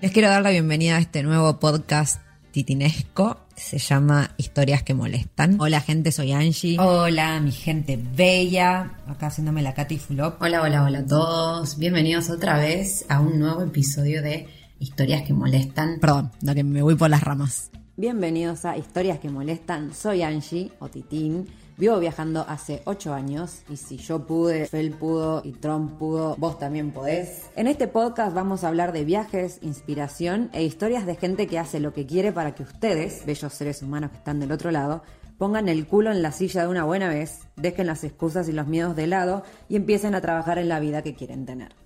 Les 0.00 0.12
quiero 0.12 0.30
dar 0.30 0.42
la 0.42 0.48
bienvenida 0.48 0.96
a 0.96 0.98
este 0.98 1.22
nuevo 1.22 1.60
podcast 1.60 2.22
titinesco. 2.52 3.36
Se 3.54 3.76
llama 3.76 4.30
Historias 4.38 4.82
que 4.82 4.94
molestan. 4.94 5.60
Hola 5.60 5.82
gente, 5.82 6.10
soy 6.10 6.32
Angie. 6.32 6.78
Hola 6.80 7.38
mi 7.40 7.52
gente 7.52 7.98
bella. 8.16 8.94
Acá 9.06 9.26
haciéndome 9.26 9.60
la 9.60 9.74
Katy 9.74 9.98
Fulop. 9.98 10.40
Hola, 10.40 10.62
hola, 10.62 10.84
hola 10.84 11.00
a 11.00 11.06
todos. 11.06 11.76
Bienvenidos 11.76 12.30
otra 12.30 12.58
vez 12.58 13.04
a 13.10 13.20
un 13.20 13.38
nuevo 13.38 13.60
episodio 13.62 14.22
de 14.22 14.48
Historias 14.78 15.20
que 15.20 15.34
molestan. 15.34 15.98
Perdón, 16.00 16.32
la 16.40 16.54
que 16.54 16.64
me 16.64 16.80
voy 16.80 16.94
por 16.94 17.10
las 17.10 17.22
ramas. 17.22 17.70
Bienvenidos 17.98 18.64
a 18.64 18.78
Historias 18.78 19.18
que 19.18 19.28
molestan. 19.28 19.92
Soy 19.92 20.22
Angie 20.22 20.72
o 20.78 20.88
Titín. 20.88 21.46
Vivo 21.80 21.98
viajando 21.98 22.44
hace 22.46 22.82
8 22.84 23.14
años 23.14 23.62
y 23.70 23.78
si 23.78 23.96
yo 23.96 24.26
pude, 24.26 24.66
Fel 24.66 24.90
pudo 24.90 25.40
y 25.42 25.52
Trump 25.52 25.96
pudo, 25.98 26.36
vos 26.36 26.58
también 26.58 26.90
podés. 26.92 27.48
En 27.56 27.66
este 27.66 27.88
podcast 27.88 28.34
vamos 28.34 28.64
a 28.64 28.68
hablar 28.68 28.92
de 28.92 29.06
viajes, 29.06 29.58
inspiración 29.62 30.50
e 30.52 30.62
historias 30.62 31.06
de 31.06 31.16
gente 31.16 31.46
que 31.46 31.58
hace 31.58 31.80
lo 31.80 31.94
que 31.94 32.04
quiere 32.04 32.32
para 32.32 32.54
que 32.54 32.64
ustedes, 32.64 33.24
bellos 33.24 33.54
seres 33.54 33.80
humanos 33.80 34.10
que 34.10 34.18
están 34.18 34.40
del 34.40 34.52
otro 34.52 34.70
lado, 34.70 35.02
pongan 35.38 35.70
el 35.70 35.86
culo 35.86 36.10
en 36.12 36.20
la 36.20 36.32
silla 36.32 36.64
de 36.64 36.68
una 36.68 36.84
buena 36.84 37.08
vez, 37.08 37.48
dejen 37.56 37.86
las 37.86 38.04
excusas 38.04 38.46
y 38.50 38.52
los 38.52 38.66
miedos 38.66 38.94
de 38.94 39.06
lado 39.06 39.42
y 39.70 39.76
empiecen 39.76 40.14
a 40.14 40.20
trabajar 40.20 40.58
en 40.58 40.68
la 40.68 40.80
vida 40.80 41.00
que 41.00 41.14
quieren 41.14 41.46
tener. 41.46 41.79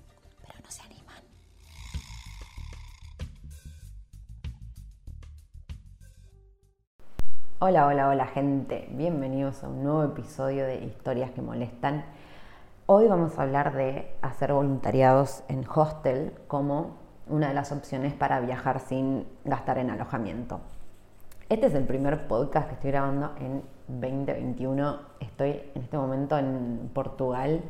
Hola, 7.67 7.87
hola, 7.87 8.11
hola 8.11 8.27
gente. 8.27 8.87
Bienvenidos 8.91 9.65
a 9.65 9.69
un 9.69 9.85
nuevo 9.85 10.05
episodio 10.05 10.67
de 10.67 10.85
Historias 10.85 11.31
que 11.31 11.41
molestan. 11.41 12.05
Hoy 12.85 13.09
vamos 13.09 13.39
a 13.39 13.43
hablar 13.43 13.73
de 13.73 14.15
hacer 14.21 14.53
voluntariados 14.53 15.43
en 15.49 15.65
hostel 15.67 16.35
como 16.47 16.99
una 17.27 17.49
de 17.49 17.55
las 17.55 17.73
opciones 17.73 18.13
para 18.13 18.41
viajar 18.41 18.81
sin 18.81 19.27
gastar 19.47 19.79
en 19.79 19.89
alojamiento. 19.89 20.61
Este 21.49 21.69
es 21.69 21.75
el 21.75 21.85
primer 21.85 22.29
podcast 22.29 22.69
que 22.69 22.75
estoy 22.75 22.91
grabando 22.91 23.33
en 23.41 23.63
2021. 23.89 24.99
Estoy 25.21 25.63
en 25.75 25.83
este 25.85 25.97
momento 25.97 26.37
en 26.37 26.91
Portugal. 26.93 27.63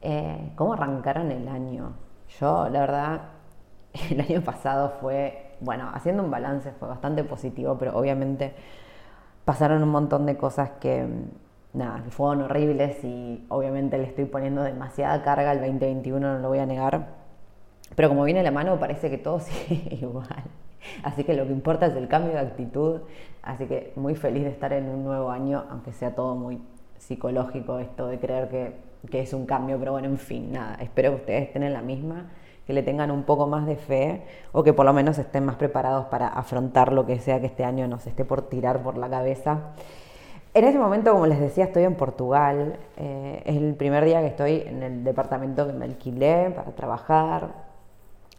Eh, 0.00 0.50
¿Cómo 0.54 0.72
arrancaron 0.72 1.30
el 1.30 1.46
año? 1.48 1.92
Yo, 2.40 2.70
la 2.70 2.80
verdad, 2.80 3.20
el 4.10 4.18
año 4.18 4.40
pasado 4.40 4.94
fue, 4.98 5.56
bueno, 5.60 5.90
haciendo 5.92 6.22
un 6.22 6.30
balance 6.30 6.72
fue 6.72 6.88
bastante 6.88 7.22
positivo, 7.22 7.76
pero 7.78 7.98
obviamente 7.98 8.54
pasaron 9.46 9.80
un 9.84 9.90
montón 9.90 10.26
de 10.26 10.36
cosas 10.36 10.70
que, 10.80 11.06
nada, 11.72 12.02
que 12.02 12.10
fueron 12.10 12.42
horribles 12.42 13.02
y 13.04 13.46
obviamente 13.48 13.96
le 13.96 14.04
estoy 14.04 14.24
poniendo 14.24 14.62
demasiada 14.64 15.22
carga 15.22 15.52
al 15.52 15.60
2021, 15.60 16.34
no 16.34 16.38
lo 16.40 16.48
voy 16.48 16.58
a 16.58 16.66
negar. 16.66 17.14
Pero 17.94 18.08
como 18.08 18.24
viene 18.24 18.42
la 18.42 18.50
mano, 18.50 18.78
parece 18.80 19.08
que 19.08 19.18
todo 19.18 19.38
sigue 19.40 19.94
igual. 19.94 20.42
Así 21.04 21.22
que 21.22 21.34
lo 21.34 21.46
que 21.46 21.52
importa 21.52 21.86
es 21.86 21.94
el 21.94 22.08
cambio 22.08 22.32
de 22.32 22.40
actitud. 22.40 23.02
Así 23.42 23.66
que 23.66 23.92
muy 23.94 24.16
feliz 24.16 24.42
de 24.42 24.50
estar 24.50 24.72
en 24.72 24.88
un 24.88 25.04
nuevo 25.04 25.30
año, 25.30 25.64
aunque 25.70 25.92
sea 25.92 26.16
todo 26.16 26.34
muy 26.34 26.60
psicológico 26.98 27.78
esto 27.78 28.08
de 28.08 28.18
creer 28.18 28.48
que, 28.48 28.74
que 29.08 29.20
es 29.20 29.32
un 29.32 29.46
cambio. 29.46 29.78
Pero 29.78 29.92
bueno, 29.92 30.08
en 30.08 30.18
fin, 30.18 30.50
nada, 30.50 30.76
espero 30.80 31.10
que 31.10 31.16
ustedes 31.20 31.42
estén 31.44 31.62
en 31.62 31.72
la 31.72 31.82
misma, 31.82 32.32
que 32.66 32.72
le 32.72 32.82
tengan 32.82 33.10
un 33.10 33.22
poco 33.22 33.46
más 33.46 33.64
de 33.66 33.76
fe 33.76 34.24
o 34.52 34.62
que 34.62 34.72
por 34.72 34.84
lo 34.84 34.92
menos 34.92 35.18
estén 35.18 35.44
más 35.44 35.56
preparados 35.56 36.06
para 36.06 36.26
afrontar 36.28 36.92
lo 36.92 37.06
que 37.06 37.20
sea 37.20 37.40
que 37.40 37.46
este 37.46 37.64
año 37.64 37.86
nos 37.86 38.06
esté 38.06 38.24
por 38.24 38.42
tirar 38.42 38.82
por 38.82 38.98
la 38.98 39.08
cabeza. 39.08 39.72
En 40.52 40.64
ese 40.64 40.78
momento, 40.78 41.12
como 41.12 41.26
les 41.26 41.38
decía, 41.38 41.64
estoy 41.64 41.84
en 41.84 41.94
Portugal. 41.96 42.78
Eh, 42.96 43.42
es 43.44 43.56
el 43.56 43.74
primer 43.74 44.04
día 44.04 44.20
que 44.20 44.28
estoy 44.28 44.62
en 44.66 44.82
el 44.82 45.04
departamento 45.04 45.66
que 45.66 45.74
me 45.74 45.84
alquilé 45.84 46.50
para 46.50 46.72
trabajar. 46.72 47.50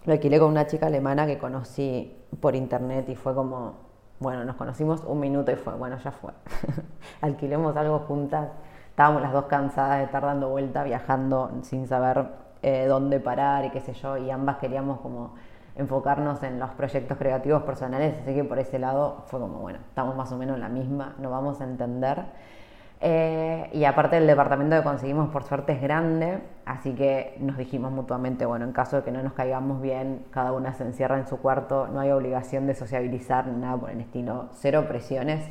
Lo 0.03 0.13
alquilé 0.13 0.39
con 0.39 0.49
una 0.49 0.65
chica 0.67 0.87
alemana 0.87 1.27
que 1.27 1.37
conocí 1.37 2.17
por 2.41 2.55
internet 2.55 3.07
y 3.07 3.15
fue 3.15 3.35
como, 3.35 3.75
bueno, 4.19 4.43
nos 4.45 4.55
conocimos 4.55 5.03
un 5.05 5.19
minuto 5.19 5.51
y 5.51 5.55
fue, 5.55 5.75
bueno, 5.75 5.97
ya 5.99 6.11
fue. 6.11 6.31
Alquilemos 7.21 7.77
algo 7.77 7.99
juntas. 7.99 8.49
Estábamos 8.89 9.21
las 9.21 9.31
dos 9.31 9.45
cansadas 9.45 9.99
de 9.99 10.05
estar 10.05 10.23
dando 10.23 10.49
vuelta, 10.49 10.83
viajando 10.83 11.51
sin 11.61 11.87
saber 11.87 12.46
eh, 12.67 12.85
dónde 12.85 13.21
parar 13.21 13.63
y 13.63 13.69
qué 13.69 13.79
sé 13.79 13.93
yo, 13.93 14.17
y 14.17 14.29
ambas 14.29 14.57
queríamos 14.57 14.99
como 14.99 15.35
enfocarnos 15.77 16.43
en 16.43 16.59
los 16.59 16.71
proyectos 16.71 17.17
creativos 17.17 17.63
personales, 17.63 18.15
así 18.21 18.33
que 18.33 18.43
por 18.43 18.59
ese 18.59 18.77
lado 18.77 19.23
fue 19.27 19.39
como, 19.39 19.59
bueno, 19.59 19.79
estamos 19.87 20.17
más 20.17 20.29
o 20.33 20.37
menos 20.37 20.55
en 20.55 20.61
la 20.61 20.67
misma, 20.67 21.15
nos 21.19 21.31
vamos 21.31 21.61
a 21.61 21.63
entender. 21.63 22.25
Eh, 22.99 23.69
y 23.71 23.85
aparte 23.85 24.17
el 24.17 24.27
departamento 24.27 24.75
que 24.75 24.83
conseguimos 24.83 25.29
por 25.29 25.43
suerte 25.43 25.71
es 25.71 25.81
grande, 25.81 26.41
así 26.65 26.93
que 26.93 27.37
nos 27.39 27.55
dijimos 27.55 27.93
mutuamente, 27.93 28.45
bueno, 28.45 28.65
en 28.65 28.73
caso 28.73 28.97
de 28.97 29.03
que 29.03 29.11
no 29.11 29.23
nos 29.23 29.31
caigamos 29.31 29.81
bien, 29.81 30.25
cada 30.31 30.51
una 30.51 30.73
se 30.73 30.83
encierra 30.83 31.17
en 31.17 31.25
su 31.25 31.37
cuarto, 31.37 31.87
no 31.87 32.01
hay 32.01 32.11
obligación 32.11 32.67
de 32.67 32.73
sociabilizar 32.73 33.47
ni 33.47 33.61
nada 33.61 33.77
por 33.77 33.91
el 33.91 34.01
estilo, 34.01 34.49
cero 34.55 34.85
presiones, 34.89 35.47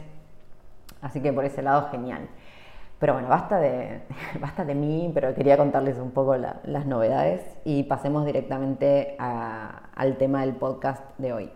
así 1.00 1.22
que 1.22 1.32
por 1.32 1.46
ese 1.46 1.62
lado 1.62 1.88
genial. 1.90 2.28
Pero 2.98 3.12
bueno, 3.12 3.28
basta 3.28 3.58
de, 3.58 4.02
basta 4.40 4.64
de 4.64 4.74
mí, 4.74 5.10
pero 5.14 5.34
quería 5.34 5.56
contarles 5.56 5.98
un 5.98 6.10
poco 6.12 6.36
la- 6.36 6.60
las 6.64 6.86
novedades 6.86 7.42
y 7.64 7.82
pasemos 7.84 8.24
directamente 8.24 9.16
al 9.18 10.16
tema 10.16 10.40
del 10.40 10.54
podcast 10.54 11.02
de 11.18 11.32
hoy. 11.32 11.52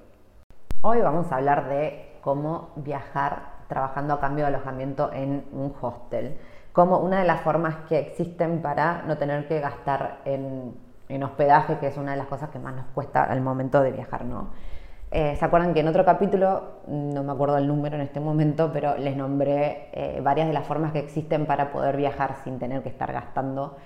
Hoy 0.82 1.00
vamos 1.00 1.30
a 1.32 1.36
hablar 1.36 1.68
de 1.68 2.16
cómo 2.22 2.70
viajar 2.76 3.60
trabajando 3.68 4.14
a 4.14 4.20
cambio 4.20 4.44
de 4.44 4.48
alojamiento 4.54 5.10
en 5.12 5.44
un 5.52 5.72
hostel, 5.80 6.36
como 6.72 6.98
una 6.98 7.20
de 7.20 7.26
las 7.26 7.40
formas 7.42 7.76
que 7.88 7.98
existen 7.98 8.60
para 8.62 9.02
no 9.02 9.16
tener 9.16 9.46
que 9.48 9.60
gastar 9.60 10.18
en, 10.24 10.74
en 11.08 11.22
hospedaje, 11.22 11.78
que 11.78 11.86
es 11.86 11.96
una 11.96 12.12
de 12.12 12.18
las 12.18 12.26
cosas 12.26 12.50
que 12.50 12.58
más 12.58 12.74
nos 12.74 12.86
cuesta 12.94 13.24
al 13.24 13.40
momento 13.40 13.80
de 13.80 13.92
viajar, 13.92 14.24
¿no? 14.24 14.48
Eh, 15.12 15.34
¿Se 15.37 15.44
acuerdan 15.44 15.75
que 15.75 15.81
en 15.81 15.88
otro 15.88 16.04
capítulo, 16.04 16.62
no 16.87 17.25
me 17.25 17.32
acuerdo 17.32 17.59
el 17.59 17.66
número 17.66 17.97
en 17.97 18.03
este 18.03 18.21
momento, 18.21 18.71
pero 18.72 18.97
les 18.97 19.16
nombré 19.16 19.88
eh, 19.93 20.21
varias 20.22 20.47
de 20.47 20.53
las 20.53 20.65
formas 20.65 20.93
que 20.93 21.00
existen 21.00 21.47
para 21.47 21.72
poder 21.72 21.97
viajar 21.97 22.37
sin 22.44 22.60
tener 22.60 22.82
que 22.82 22.91
estar 22.91 23.12
gastando 23.12 23.76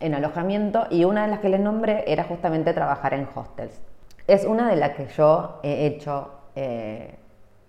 en 0.00 0.14
alojamiento? 0.14 0.86
Y 0.88 1.04
una 1.04 1.24
de 1.24 1.28
las 1.28 1.40
que 1.40 1.50
les 1.50 1.60
nombré 1.60 2.04
era 2.06 2.24
justamente 2.24 2.72
trabajar 2.72 3.12
en 3.12 3.28
hostels. 3.34 3.82
Es 4.26 4.46
una 4.46 4.70
de 4.70 4.76
las 4.76 4.92
que 4.92 5.08
yo 5.08 5.60
he 5.62 5.84
hecho 5.84 6.30
eh, 6.54 7.16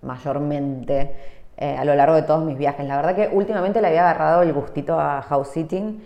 mayormente 0.02 1.16
a 1.56 1.86
lo 1.86 1.96
largo 1.96 2.16
de 2.16 2.24
todos 2.24 2.44
mis 2.44 2.58
viajes. 2.58 2.86
La 2.86 2.96
verdad 2.98 3.16
que 3.16 3.30
últimamente 3.32 3.80
le 3.80 3.88
había 3.88 4.02
agarrado 4.02 4.42
el 4.42 4.52
gustito 4.52 5.00
a 5.00 5.22
house 5.22 5.50
sitting, 5.50 6.04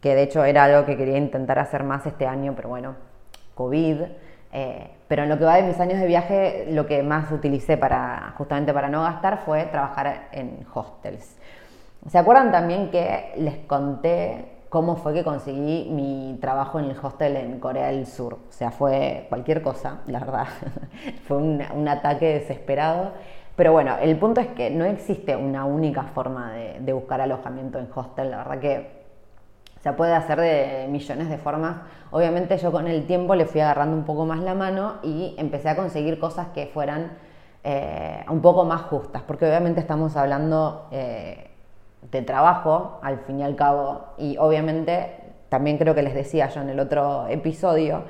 que 0.00 0.14
de 0.14 0.22
hecho 0.22 0.44
era 0.44 0.64
algo 0.64 0.84
que 0.86 0.96
quería 0.96 1.16
intentar 1.16 1.58
hacer 1.58 1.82
más 1.82 2.04
este 2.06 2.26
año, 2.26 2.52
pero 2.54 2.68
bueno, 2.68 2.94
COVID. 3.54 4.02
Eh, 4.52 4.90
pero 5.08 5.22
en 5.22 5.30
lo 5.30 5.38
que 5.38 5.44
va 5.44 5.56
de 5.56 5.62
mis 5.62 5.80
años 5.80 5.98
de 5.98 6.06
viaje, 6.06 6.66
lo 6.70 6.86
que 6.86 7.02
más 7.02 7.32
utilicé 7.32 7.76
para 7.78 8.34
justamente 8.36 8.72
para 8.72 8.88
no 8.88 9.02
gastar 9.02 9.38
fue 9.38 9.64
trabajar 9.64 10.28
en 10.32 10.64
hostels. 10.72 11.36
¿Se 12.08 12.18
acuerdan 12.18 12.52
también 12.52 12.90
que 12.90 13.32
les 13.38 13.56
conté 13.66 14.44
cómo 14.68 14.96
fue 14.96 15.14
que 15.14 15.22
conseguí 15.22 15.88
mi 15.90 16.38
trabajo 16.40 16.78
en 16.80 16.86
el 16.86 16.96
hostel 17.00 17.36
en 17.36 17.60
Corea 17.60 17.86
del 17.86 18.06
Sur? 18.06 18.34
O 18.34 18.52
sea, 18.52 18.70
fue 18.70 19.26
cualquier 19.28 19.62
cosa, 19.62 20.00
la 20.06 20.18
verdad. 20.18 20.46
fue 21.26 21.38
un, 21.38 21.88
ataque 21.88 22.40
desesperado. 22.40 23.12
Pero 23.56 23.72
bueno, 23.72 23.96
el 24.00 24.16
punto 24.16 24.40
es 24.40 24.48
que 24.48 24.70
no 24.70 24.84
existe 24.84 25.36
una 25.36 25.64
única 25.64 26.04
forma 26.04 26.52
de, 26.52 26.80
de 26.80 26.92
buscar 26.92 27.20
alojamiento 27.20 27.78
en 27.78 27.88
hostel. 27.94 28.30
La 28.30 28.38
verdad 28.38 28.58
que 28.58 29.01
Se 29.82 29.92
puede 29.92 30.14
hacer 30.14 30.40
de 30.40 30.86
millones 30.88 31.28
de 31.28 31.38
formas. 31.38 31.78
Obviamente 32.12 32.56
yo 32.56 32.70
con 32.70 32.86
el 32.86 33.04
tiempo 33.06 33.34
le 33.34 33.46
fui 33.46 33.60
agarrando 33.60 33.96
un 33.96 34.04
poco 34.04 34.24
más 34.24 34.38
la 34.40 34.54
mano 34.54 34.94
y 35.02 35.34
empecé 35.38 35.68
a 35.68 35.76
conseguir 35.76 36.20
cosas 36.20 36.48
que 36.54 36.66
fueran 36.66 37.12
eh, 37.64 38.24
un 38.28 38.40
poco 38.40 38.64
más 38.64 38.82
justas, 38.82 39.22
porque 39.22 39.46
obviamente 39.46 39.80
estamos 39.80 40.16
hablando 40.16 40.88
eh, 40.90 41.50
de 42.10 42.22
trabajo, 42.22 42.98
al 43.02 43.18
fin 43.20 43.40
y 43.40 43.44
al 43.44 43.54
cabo, 43.54 44.14
y 44.18 44.36
obviamente, 44.38 45.16
también 45.48 45.78
creo 45.78 45.94
que 45.94 46.02
les 46.02 46.14
decía 46.14 46.48
yo 46.48 46.60
en 46.60 46.70
el 46.70 46.80
otro 46.80 47.26
episodio, 47.28 48.02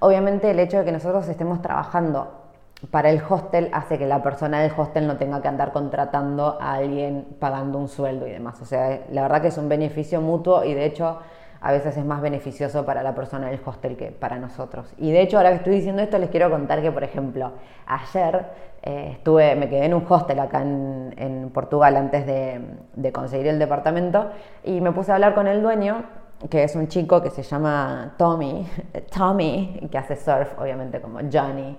obviamente 0.00 0.50
el 0.50 0.58
hecho 0.58 0.78
de 0.78 0.84
que 0.86 0.92
nosotros 0.92 1.28
estemos 1.28 1.60
trabajando 1.60 2.43
para 2.90 3.10
el 3.10 3.22
hostel 3.28 3.70
hace 3.72 3.98
que 3.98 4.06
la 4.06 4.22
persona 4.22 4.60
del 4.60 4.72
hostel 4.76 5.06
no 5.06 5.16
tenga 5.16 5.40
que 5.40 5.48
andar 5.48 5.72
contratando 5.72 6.58
a 6.60 6.74
alguien 6.74 7.26
pagando 7.38 7.78
un 7.78 7.88
sueldo 7.88 8.26
y 8.26 8.32
demás. 8.32 8.60
O 8.60 8.64
sea, 8.64 9.00
la 9.10 9.22
verdad 9.22 9.42
que 9.42 9.48
es 9.48 9.58
un 9.58 9.68
beneficio 9.68 10.20
mutuo 10.20 10.64
y 10.64 10.74
de 10.74 10.86
hecho 10.86 11.18
a 11.60 11.72
veces 11.72 11.96
es 11.96 12.04
más 12.04 12.20
beneficioso 12.20 12.84
para 12.84 13.02
la 13.02 13.14
persona 13.14 13.48
del 13.48 13.58
hostel 13.64 13.96
que 13.96 14.10
para 14.10 14.38
nosotros. 14.38 14.92
Y 14.98 15.12
de 15.12 15.22
hecho, 15.22 15.38
ahora 15.38 15.50
que 15.50 15.56
estoy 15.56 15.76
diciendo 15.76 16.02
esto, 16.02 16.18
les 16.18 16.28
quiero 16.28 16.50
contar 16.50 16.82
que, 16.82 16.92
por 16.92 17.04
ejemplo, 17.04 17.52
ayer 17.86 18.44
eh, 18.82 19.12
estuve, 19.12 19.56
me 19.56 19.70
quedé 19.70 19.86
en 19.86 19.94
un 19.94 20.04
hostel 20.06 20.40
acá 20.40 20.60
en, 20.60 21.50
Portugal 21.54 21.96
antes 21.96 22.26
de, 22.26 22.60
de, 22.94 23.12
conseguir 23.12 23.46
el 23.46 23.58
departamento 23.58 24.30
y 24.62 24.80
me 24.82 24.92
puse 24.92 25.12
a 25.12 25.14
hablar 25.14 25.34
con 25.34 25.46
el 25.46 25.62
dueño, 25.62 26.04
que 26.50 26.64
es 26.64 26.76
un 26.76 26.88
chico 26.88 27.22
que 27.22 27.30
se 27.30 27.42
llama 27.42 28.14
Tommy, 28.18 28.68
Tommy, 29.16 29.88
que 29.90 29.96
hace 29.96 30.16
surf, 30.16 30.58
obviamente 30.58 31.00
como 31.00 31.20
Johnny 31.32 31.78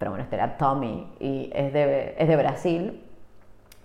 pero 0.00 0.12
bueno, 0.12 0.24
este 0.24 0.36
era 0.36 0.56
Tommy 0.56 1.12
y 1.20 1.52
es 1.54 1.74
de, 1.74 2.14
es 2.18 2.26
de 2.26 2.36
Brasil. 2.36 3.04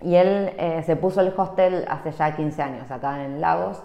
Y 0.00 0.14
él 0.14 0.50
eh, 0.56 0.82
se 0.86 0.96
puso 0.96 1.20
el 1.20 1.30
hostel 1.36 1.84
hace 1.88 2.10
ya 2.10 2.34
15 2.34 2.62
años 2.62 2.90
acá 2.90 3.22
en 3.22 3.42
Lagos. 3.42 3.82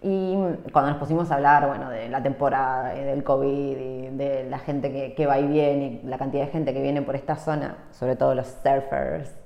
Y 0.00 0.36
cuando 0.72 0.92
nos 0.92 1.00
pusimos 1.00 1.32
a 1.32 1.34
hablar, 1.34 1.66
bueno, 1.66 1.90
de 1.90 2.08
la 2.08 2.22
temporada 2.22 2.96
y 2.96 3.00
del 3.02 3.24
COVID 3.24 3.76
y 3.76 4.16
de 4.16 4.44
la 4.48 4.60
gente 4.60 4.92
que, 4.92 5.14
que 5.14 5.26
va 5.26 5.40
y 5.40 5.48
viene 5.48 6.00
y 6.04 6.06
la 6.06 6.18
cantidad 6.18 6.44
de 6.44 6.52
gente 6.52 6.72
que 6.72 6.80
viene 6.80 7.02
por 7.02 7.16
esta 7.16 7.34
zona, 7.34 7.78
sobre 7.90 8.14
todo 8.14 8.36
los 8.36 8.46
surfers, 8.46 9.36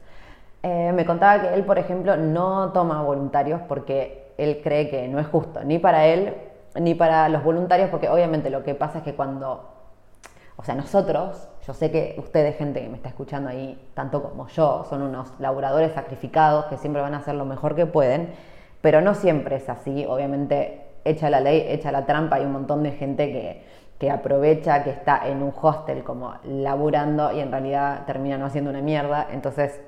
eh, 0.63 0.93
me 0.93 1.07
contaba 1.07 1.41
que 1.41 1.55
él, 1.55 1.65
por 1.65 1.79
ejemplo, 1.79 2.19
no 2.19 2.71
toma 2.73 3.01
voluntarios 3.01 3.63
porque 3.67 4.35
él 4.37 4.61
cree 4.63 4.91
que 4.91 5.09
no 5.09 5.19
es 5.21 5.27
justo, 5.27 5.65
ni 5.65 5.79
para 5.79 6.05
él 6.07 6.35
ni 6.79 6.95
para 6.95 7.31
los 7.31 7.43
voluntarios, 7.43 7.89
porque 7.89 8.11
obviamente 8.11 8.51
lo 8.51 8.63
que 8.63 8.75
pasa 8.75 8.99
es 8.99 9.05
que 9.05 9.15
cuando, 9.15 9.71
o 10.57 10.65
sea, 10.65 10.75
nosotros 10.75 11.49
yo 11.67 11.75
sé 11.75 11.91
que 11.91 12.15
ustedes, 12.19 12.57
gente 12.57 12.81
que 12.81 12.89
me 12.89 12.97
está 12.97 13.09
escuchando 13.09 13.49
ahí, 13.49 13.91
tanto 13.95 14.23
como 14.23 14.47
yo, 14.49 14.87
son 14.89 15.03
unos 15.03 15.33
laburadores 15.41 15.93
sacrificados 15.93 16.67
que 16.67 16.77
siempre 16.77 17.03
van 17.03 17.15
a 17.15 17.19
hacer 17.19 17.35
lo 17.35 17.45
mejor 17.45 17.75
que 17.75 17.87
pueden, 17.87 18.31
pero 18.81 19.01
no 19.01 19.15
siempre 19.15 19.57
es 19.57 19.69
así. 19.69 20.05
Obviamente, 20.07 20.83
echa 21.05 21.29
la 21.29 21.41
ley, 21.41 21.67
echa 21.69 21.91
la 21.91 22.07
trampa, 22.07 22.37
hay 22.37 22.45
un 22.45 22.53
montón 22.53 22.85
de 22.85 22.93
gente 22.93 23.33
que, 23.33 23.65
que 23.99 24.11
aprovecha 24.11 24.85
que 24.85 24.91
está 24.91 25.27
en 25.27 25.43
un 25.43 25.53
hostel 25.61 26.05
como 26.05 26.35
laburando 26.45 27.33
y 27.33 27.41
en 27.41 27.51
realidad 27.51 28.05
termina 28.07 28.39
no 28.39 28.47
haciendo 28.47 28.71
una 28.71 28.81
mierda. 28.81 29.27
Entonces, 29.33 29.81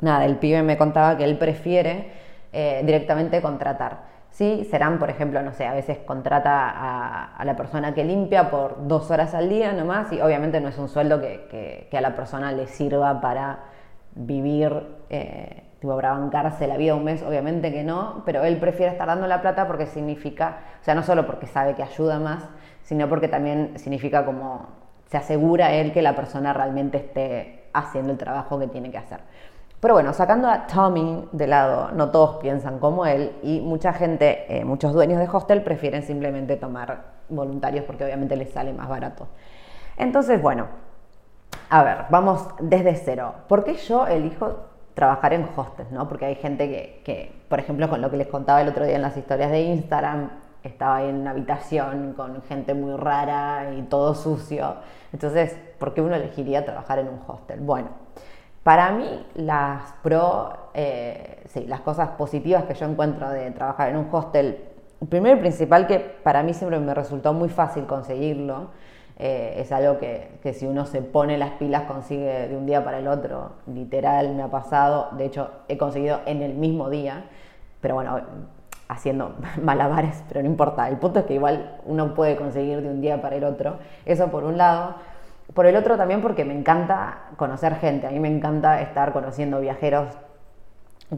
nada, 0.00 0.26
el 0.26 0.36
pibe 0.36 0.62
me 0.62 0.76
contaba 0.76 1.16
que 1.16 1.24
él 1.24 1.38
prefiere 1.38 2.10
eh, 2.52 2.82
directamente 2.84 3.40
contratar. 3.40 4.09
¿Sí? 4.30 4.66
Serán, 4.70 4.98
por 4.98 5.10
ejemplo, 5.10 5.42
no 5.42 5.52
sé, 5.52 5.66
a 5.66 5.74
veces 5.74 5.98
contrata 5.98 7.34
a, 7.36 7.44
la 7.44 7.56
persona 7.56 7.94
que 7.94 8.04
limpia 8.04 8.50
por 8.50 8.86
dos 8.86 9.10
horas 9.10 9.34
al 9.34 9.48
día 9.48 9.72
nomás 9.72 10.12
y 10.12 10.20
obviamente 10.20 10.60
no 10.60 10.68
es 10.68 10.78
un 10.78 10.88
sueldo 10.88 11.20
que, 11.20 11.88
a 11.92 12.00
la 12.00 12.14
persona 12.14 12.52
le 12.52 12.66
sirva 12.66 13.20
para 13.20 13.60
vivir, 14.14 14.72
eh, 15.08 15.64
tipo, 15.80 15.94
para 15.96 16.12
bancarse 16.12 16.66
la 16.66 16.76
vida 16.76 16.94
un 16.94 17.04
mes, 17.04 17.22
obviamente 17.22 17.72
que 17.72 17.82
no, 17.82 18.22
pero 18.24 18.44
él 18.44 18.58
prefiere 18.58 18.92
estar 18.92 19.06
dando 19.06 19.26
la 19.26 19.40
plata 19.40 19.66
porque 19.66 19.86
significa, 19.86 20.58
o 20.80 20.84
sea, 20.84 20.94
no 20.94 21.02
solo 21.02 21.26
porque 21.26 21.46
sabe 21.46 21.74
que 21.74 21.82
ayuda 21.82 22.18
más, 22.18 22.48
sino 22.82 23.08
porque 23.08 23.28
también 23.28 23.78
significa 23.78 24.24
como 24.24 24.80
se 25.10 25.16
asegura 25.16 25.72
él 25.72 25.92
que 25.92 26.02
la 26.02 26.14
persona 26.14 26.52
realmente 26.52 26.98
esté 26.98 27.64
haciendo 27.72 28.12
el 28.12 28.18
trabajo 28.18 28.58
que 28.58 28.68
tiene 28.68 28.90
que 28.90 28.98
hacer. 28.98 29.20
Pero 29.80 29.94
bueno, 29.94 30.12
sacando 30.12 30.48
a 30.48 30.66
Tommy 30.66 31.26
de 31.32 31.46
lado, 31.46 31.90
no 31.92 32.10
todos 32.10 32.36
piensan 32.36 32.78
como 32.78 33.06
él 33.06 33.32
y 33.42 33.60
mucha 33.60 33.94
gente, 33.94 34.44
eh, 34.54 34.64
muchos 34.64 34.92
dueños 34.92 35.18
de 35.18 35.28
hostel 35.32 35.62
prefieren 35.62 36.02
simplemente 36.02 36.56
tomar 36.56 37.04
voluntarios 37.30 37.86
porque 37.86 38.04
obviamente 38.04 38.36
les 38.36 38.50
sale 38.50 38.74
más 38.74 38.90
barato. 38.90 39.26
Entonces, 39.96 40.40
bueno, 40.42 40.66
a 41.70 41.82
ver, 41.82 41.98
vamos 42.10 42.46
desde 42.60 42.94
cero. 42.94 43.34
¿Por 43.48 43.64
qué 43.64 43.74
yo 43.74 44.06
elijo 44.06 44.56
trabajar 44.92 45.32
en 45.32 45.48
hostels? 45.56 45.90
¿no? 45.90 46.08
Porque 46.08 46.26
hay 46.26 46.34
gente 46.34 46.68
que, 46.68 47.02
que, 47.02 47.42
por 47.48 47.58
ejemplo, 47.58 47.88
con 47.88 48.02
lo 48.02 48.10
que 48.10 48.18
les 48.18 48.26
contaba 48.26 48.60
el 48.60 48.68
otro 48.68 48.84
día 48.84 48.96
en 48.96 49.02
las 49.02 49.16
historias 49.16 49.50
de 49.50 49.62
Instagram, 49.62 50.30
estaba 50.62 50.96
ahí 50.96 51.08
en 51.08 51.16
una 51.16 51.30
habitación 51.30 52.12
con 52.14 52.42
gente 52.42 52.74
muy 52.74 52.96
rara 52.96 53.72
y 53.78 53.82
todo 53.82 54.14
sucio. 54.14 54.74
Entonces, 55.12 55.56
¿por 55.78 55.94
qué 55.94 56.02
uno 56.02 56.16
elegiría 56.16 56.66
trabajar 56.66 56.98
en 56.98 57.08
un 57.08 57.20
hostel? 57.26 57.60
Bueno, 57.60 57.88
para 58.62 58.92
mí, 58.92 59.26
las 59.34 59.92
pro, 60.02 60.52
eh, 60.74 61.42
sí, 61.48 61.64
las 61.66 61.80
cosas 61.80 62.10
positivas 62.10 62.64
que 62.64 62.74
yo 62.74 62.86
encuentro 62.86 63.28
de 63.30 63.50
trabajar 63.52 63.90
en 63.90 63.96
un 63.96 64.08
hostel, 64.12 64.58
primero 65.08 65.36
y 65.38 65.40
principal 65.40 65.86
que 65.86 65.98
para 65.98 66.42
mí 66.42 66.52
siempre 66.52 66.78
me 66.78 66.92
resultó 66.92 67.32
muy 67.32 67.48
fácil 67.48 67.86
conseguirlo, 67.86 68.68
eh, 69.18 69.54
es 69.58 69.72
algo 69.72 69.98
que, 69.98 70.38
que, 70.42 70.54
si 70.54 70.66
uno 70.66 70.86
se 70.86 71.02
pone 71.02 71.36
las 71.36 71.52
pilas 71.52 71.82
consigue 71.82 72.48
de 72.48 72.56
un 72.56 72.66
día 72.66 72.84
para 72.84 72.98
el 72.98 73.08
otro, 73.08 73.52
literal 73.66 74.34
me 74.34 74.42
ha 74.42 74.48
pasado, 74.48 75.08
de 75.12 75.26
hecho 75.26 75.50
he 75.68 75.76
conseguido 75.76 76.20
en 76.26 76.42
el 76.42 76.54
mismo 76.54 76.88
día, 76.88 77.24
pero 77.80 77.94
bueno, 77.94 78.20
haciendo 78.90 79.36
malabares, 79.62 80.22
pero 80.28 80.42
no 80.42 80.48
importa, 80.48 80.88
el 80.88 80.98
punto 80.98 81.20
es 81.20 81.26
que 81.26 81.34
igual 81.34 81.78
uno 81.86 82.14
puede 82.14 82.36
conseguir 82.36 82.82
de 82.82 82.90
un 82.90 83.00
día 83.00 83.22
para 83.22 83.36
el 83.36 83.44
otro, 83.44 83.78
eso 84.04 84.28
por 84.28 84.44
un 84.44 84.58
lado. 84.58 84.96
Por 85.54 85.66
el 85.66 85.76
otro 85.76 85.96
también 85.96 86.22
porque 86.22 86.44
me 86.44 86.54
encanta 86.56 87.30
conocer 87.36 87.76
gente, 87.76 88.06
a 88.06 88.10
mí 88.10 88.20
me 88.20 88.28
encanta 88.28 88.80
estar 88.82 89.12
conociendo 89.12 89.60
viajeros 89.60 90.16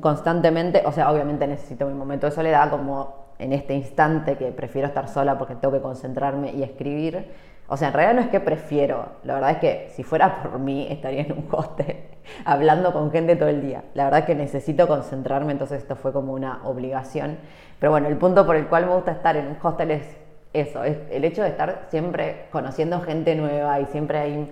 constantemente, 0.01 0.83
o 0.87 0.93
sea, 0.93 1.11
obviamente 1.11 1.47
necesito 1.47 1.87
mi 1.87 1.95
momento 1.95 2.27
de 2.27 2.33
soledad 2.33 2.71
como 2.71 3.23
en 3.39 3.53
este 3.53 3.75
instante 3.75 4.37
que 4.37 4.53
prefiero 4.53 4.89
estar 4.89 5.09
sola 5.09 5.37
porque 5.37 5.57
tengo 5.57 5.75
que 5.75 5.83
concentrarme 5.83 6.53
y 6.53 6.63
escribir. 6.63 7.31
O 7.69 7.77
sea, 7.77 7.89
en 7.89 7.95
realidad 7.95 8.15
no 8.15 8.21
es 8.23 8.29
que 8.29 8.41
prefiero, 8.41 9.07
la 9.25 9.35
verdad 9.35 9.51
es 9.53 9.59
que 9.59 9.89
si 9.91 10.03
fuera 10.03 10.43
por 10.43 10.59
mí 10.59 10.87
estaría 10.91 11.23
en 11.23 11.33
un 11.33 11.49
hostel 11.51 11.97
hablando 12.45 12.93
con 12.93 13.11
gente 13.11 13.37
todo 13.37 13.49
el 13.49 13.61
día. 13.61 13.85
La 13.95 14.05
verdad 14.05 14.21
es 14.21 14.27
que 14.27 14.35
necesito 14.35 14.89
concentrarme, 14.89 15.53
entonces 15.53 15.83
esto 15.83 15.97
fue 15.97 16.13
como 16.13 16.33
una 16.33 16.61
obligación. 16.65 17.39
Pero 17.79 17.93
bueno, 17.93 18.09
el 18.09 18.17
punto 18.17 18.47
por 18.47 18.57
el 18.57 18.67
cual 18.67 18.87
me 18.87 18.95
gusta 18.95 19.13
estar 19.13 19.37
en 19.37 19.49
un 19.49 19.57
hostel 19.61 19.91
es 19.91 20.22
eso, 20.53 20.85
es 20.85 20.97
el 21.11 21.25
hecho 21.25 21.43
de 21.43 21.49
estar 21.49 21.87
siempre 21.89 22.47
conociendo 22.51 23.01
gente 23.01 23.35
nueva 23.35 23.81
y 23.81 23.87
siempre 23.87 24.19
hay 24.19 24.51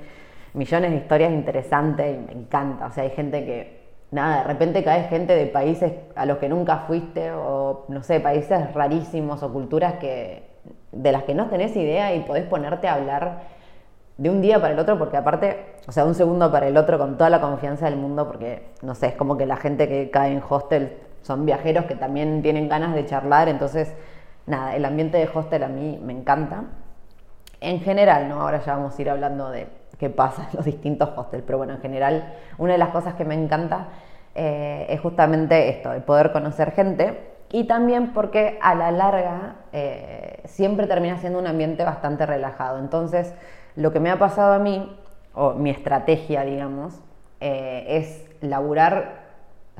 millones 0.54 0.90
de 0.90 0.96
historias 0.96 1.32
interesantes 1.32 2.16
y 2.16 2.18
me 2.18 2.32
encanta. 2.40 2.86
O 2.86 2.90
sea, 2.90 3.04
hay 3.04 3.10
gente 3.10 3.44
que, 3.44 3.80
nada, 4.10 4.38
de 4.38 4.44
repente 4.44 4.82
cae 4.82 5.04
gente 5.04 5.34
de 5.36 5.46
países 5.46 5.92
a 6.16 6.26
los 6.26 6.38
que 6.38 6.48
nunca 6.48 6.78
fuiste 6.86 7.30
o, 7.32 7.84
no 7.88 8.02
sé, 8.02 8.20
países 8.20 8.72
rarísimos 8.72 9.42
o 9.42 9.52
culturas 9.52 9.94
que, 9.94 10.42
de 10.92 11.12
las 11.12 11.24
que 11.24 11.34
no 11.34 11.48
tenés 11.48 11.76
idea 11.76 12.14
y 12.14 12.20
podés 12.20 12.44
ponerte 12.44 12.88
a 12.88 12.94
hablar 12.94 13.60
de 14.16 14.28
un 14.28 14.42
día 14.42 14.60
para 14.60 14.74
el 14.74 14.78
otro, 14.78 14.98
porque 14.98 15.16
aparte, 15.16 15.76
o 15.86 15.92
sea, 15.92 16.04
un 16.04 16.14
segundo 16.14 16.50
para 16.52 16.68
el 16.68 16.76
otro 16.76 16.98
con 16.98 17.16
toda 17.16 17.30
la 17.30 17.40
confianza 17.40 17.86
del 17.86 17.96
mundo, 17.96 18.26
porque, 18.26 18.68
no 18.82 18.94
sé, 18.94 19.08
es 19.08 19.14
como 19.14 19.38
que 19.38 19.46
la 19.46 19.56
gente 19.56 19.88
que 19.88 20.10
cae 20.10 20.32
en 20.32 20.42
hostel 20.46 20.98
son 21.22 21.46
viajeros 21.46 21.86
que 21.86 21.94
también 21.94 22.42
tienen 22.42 22.68
ganas 22.68 22.94
de 22.94 23.06
charlar, 23.06 23.48
entonces 23.48 23.94
nada, 24.50 24.76
el 24.76 24.84
ambiente 24.84 25.16
de 25.18 25.28
hostel 25.32 25.62
a 25.62 25.68
mí 25.68 25.98
me 26.02 26.12
encanta. 26.12 26.64
En 27.60 27.80
general, 27.80 28.28
¿no? 28.28 28.40
Ahora 28.40 28.60
ya 28.60 28.74
vamos 28.74 28.98
a 28.98 29.02
ir 29.02 29.10
hablando 29.10 29.50
de 29.50 29.68
qué 29.98 30.10
pasa 30.10 30.48
en 30.50 30.56
los 30.56 30.64
distintos 30.64 31.10
hostels, 31.16 31.44
pero 31.46 31.58
bueno, 31.58 31.74
en 31.74 31.80
general, 31.80 32.34
una 32.58 32.72
de 32.72 32.78
las 32.78 32.88
cosas 32.88 33.14
que 33.14 33.24
me 33.24 33.34
encanta 33.34 33.88
eh, 34.34 34.86
es 34.88 35.00
justamente 35.00 35.68
esto, 35.68 35.90
de 35.90 36.00
poder 36.00 36.32
conocer 36.32 36.72
gente 36.72 37.30
y 37.52 37.64
también 37.64 38.12
porque 38.12 38.58
a 38.62 38.74
la 38.74 38.90
larga 38.92 39.56
eh, 39.72 40.40
siempre 40.44 40.86
termina 40.86 41.18
siendo 41.18 41.38
un 41.38 41.46
ambiente 41.46 41.84
bastante 41.84 42.24
relajado. 42.24 42.78
Entonces, 42.78 43.34
lo 43.76 43.92
que 43.92 44.00
me 44.00 44.10
ha 44.10 44.18
pasado 44.18 44.54
a 44.54 44.58
mí, 44.58 44.96
o 45.34 45.52
mi 45.52 45.70
estrategia, 45.70 46.44
digamos, 46.44 47.00
eh, 47.40 47.84
es 47.88 48.26
laburar 48.40 49.19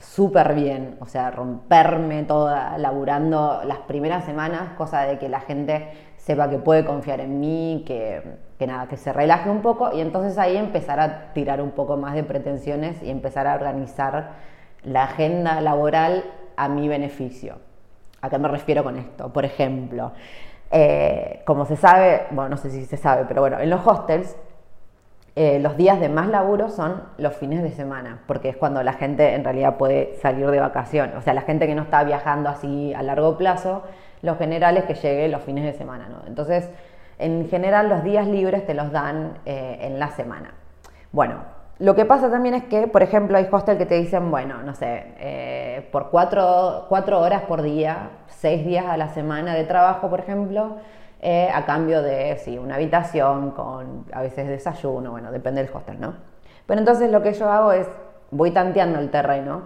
súper 0.00 0.54
bien, 0.54 0.96
o 1.00 1.06
sea, 1.06 1.30
romperme 1.30 2.22
toda 2.24 2.78
laburando 2.78 3.62
las 3.64 3.78
primeras 3.78 4.24
semanas, 4.24 4.72
cosa 4.76 5.02
de 5.02 5.18
que 5.18 5.28
la 5.28 5.40
gente 5.40 5.90
sepa 6.16 6.48
que 6.48 6.58
puede 6.58 6.84
confiar 6.84 7.20
en 7.20 7.40
mí, 7.40 7.84
que, 7.86 8.22
nada, 8.66 8.88
que 8.88 8.96
se 8.96 9.12
relaje 9.12 9.50
un 9.50 9.62
poco 9.62 9.92
y 9.92 10.00
entonces 10.00 10.38
ahí 10.38 10.56
empezar 10.56 11.00
a 11.00 11.32
tirar 11.32 11.60
un 11.60 11.72
poco 11.72 11.96
más 11.96 12.14
de 12.14 12.24
pretensiones 12.24 13.02
y 13.02 13.10
empezar 13.10 13.46
a 13.46 13.54
organizar 13.54 14.32
la 14.82 15.04
agenda 15.04 15.60
laboral 15.60 16.24
a 16.56 16.68
mi 16.68 16.88
beneficio. 16.88 17.58
¿A 18.22 18.28
qué 18.28 18.38
me 18.38 18.48
refiero 18.48 18.84
con 18.84 18.96
esto? 18.96 19.32
Por 19.32 19.44
ejemplo, 19.44 20.12
eh, 20.70 21.42
como 21.46 21.64
se 21.64 21.76
sabe, 21.76 22.26
bueno, 22.30 22.50
no 22.50 22.56
sé 22.56 22.70
si 22.70 22.84
se 22.84 22.96
sabe, 22.96 23.24
pero 23.26 23.40
bueno, 23.40 23.58
en 23.60 23.70
los 23.70 23.86
hostels 23.86 24.36
eh, 25.36 25.58
los 25.60 25.76
días 25.76 26.00
de 26.00 26.08
más 26.08 26.28
laburo 26.28 26.68
son 26.68 27.02
los 27.18 27.34
fines 27.34 27.62
de 27.62 27.70
semana, 27.70 28.20
porque 28.26 28.48
es 28.48 28.56
cuando 28.56 28.82
la 28.82 28.94
gente 28.94 29.34
en 29.34 29.44
realidad 29.44 29.76
puede 29.76 30.16
salir 30.16 30.50
de 30.50 30.60
vacación. 30.60 31.12
O 31.16 31.22
sea, 31.22 31.34
la 31.34 31.42
gente 31.42 31.66
que 31.66 31.74
no 31.74 31.82
está 31.82 32.02
viajando 32.04 32.48
así 32.48 32.92
a 32.94 33.02
largo 33.02 33.38
plazo, 33.38 33.84
lo 34.22 34.36
general 34.36 34.76
es 34.76 34.84
que 34.84 34.94
llegue 34.94 35.28
los 35.28 35.42
fines 35.42 35.64
de 35.64 35.72
semana, 35.72 36.08
¿no? 36.08 36.26
Entonces, 36.26 36.68
en 37.18 37.48
general 37.48 37.88
los 37.88 38.02
días 38.02 38.26
libres 38.26 38.66
te 38.66 38.74
los 38.74 38.90
dan 38.92 39.38
eh, 39.46 39.78
en 39.82 39.98
la 39.98 40.10
semana. 40.10 40.52
Bueno, 41.12 41.36
lo 41.78 41.94
que 41.94 42.04
pasa 42.04 42.30
también 42.30 42.54
es 42.54 42.64
que, 42.64 42.88
por 42.88 43.02
ejemplo, 43.02 43.38
hay 43.38 43.48
hostel 43.50 43.78
que 43.78 43.86
te 43.86 43.94
dicen, 43.94 44.30
bueno, 44.30 44.62
no 44.62 44.74
sé, 44.74 45.14
eh, 45.18 45.88
por 45.90 46.10
cuatro, 46.10 46.86
horas 46.90 47.42
por 47.42 47.62
día, 47.62 48.10
seis 48.28 48.66
días 48.66 48.84
a 48.86 48.98
la 48.98 49.08
semana 49.08 49.54
de 49.54 49.64
trabajo, 49.64 50.10
por 50.10 50.20
ejemplo, 50.20 50.76
eh, 51.22 51.50
a 51.52 51.64
cambio 51.64 52.02
de, 52.02 52.36
sí, 52.38 52.56
una 52.58 52.76
habitación 52.76 53.50
con 53.50 54.06
a 54.12 54.22
veces 54.22 54.48
desayuno, 54.48 55.10
bueno, 55.10 55.30
depende 55.30 55.62
del 55.62 55.74
hostel, 55.74 56.00
¿no? 56.00 56.14
Pero 56.66 56.80
entonces 56.80 57.10
lo 57.10 57.22
que 57.22 57.32
yo 57.34 57.50
hago 57.50 57.72
es, 57.72 57.88
voy 58.30 58.52
tanteando 58.52 58.98
el 58.98 59.10
terreno 59.10 59.62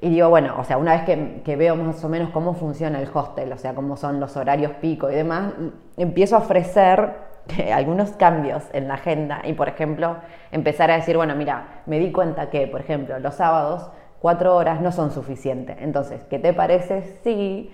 y 0.00 0.10
digo, 0.10 0.28
bueno, 0.28 0.56
o 0.58 0.64
sea, 0.64 0.78
una 0.78 0.92
vez 0.92 1.02
que, 1.02 1.42
que, 1.44 1.56
veo 1.56 1.76
más 1.76 2.02
o 2.04 2.08
menos 2.08 2.30
cómo 2.30 2.54
funciona 2.54 3.00
el 3.00 3.08
hostel, 3.12 3.52
o 3.52 3.58
sea, 3.58 3.74
cómo 3.74 3.96
son 3.96 4.20
los 4.20 4.36
horarios 4.36 4.72
pico 4.80 5.10
y 5.10 5.14
demás, 5.14 5.52
empiezo 5.96 6.36
a 6.36 6.40
ofrecer 6.40 7.14
algunos 7.72 8.10
cambios 8.12 8.64
en 8.72 8.88
la 8.88 8.94
agenda 8.94 9.42
y, 9.44 9.52
por 9.52 9.68
ejemplo, 9.68 10.16
empezar 10.50 10.90
a 10.90 10.96
decir, 10.96 11.16
bueno, 11.16 11.34
mira, 11.36 11.82
me 11.86 11.98
di 11.98 12.12
cuenta 12.12 12.50
que, 12.50 12.66
por 12.66 12.80
ejemplo, 12.80 13.18
los 13.18 13.34
sábados 13.34 13.90
cuatro 14.20 14.56
horas 14.56 14.80
no 14.80 14.92
son 14.92 15.10
suficientes. 15.10 15.76
Entonces, 15.80 16.24
¿qué 16.24 16.38
te 16.38 16.52
parece 16.52 17.02
si 17.22 17.70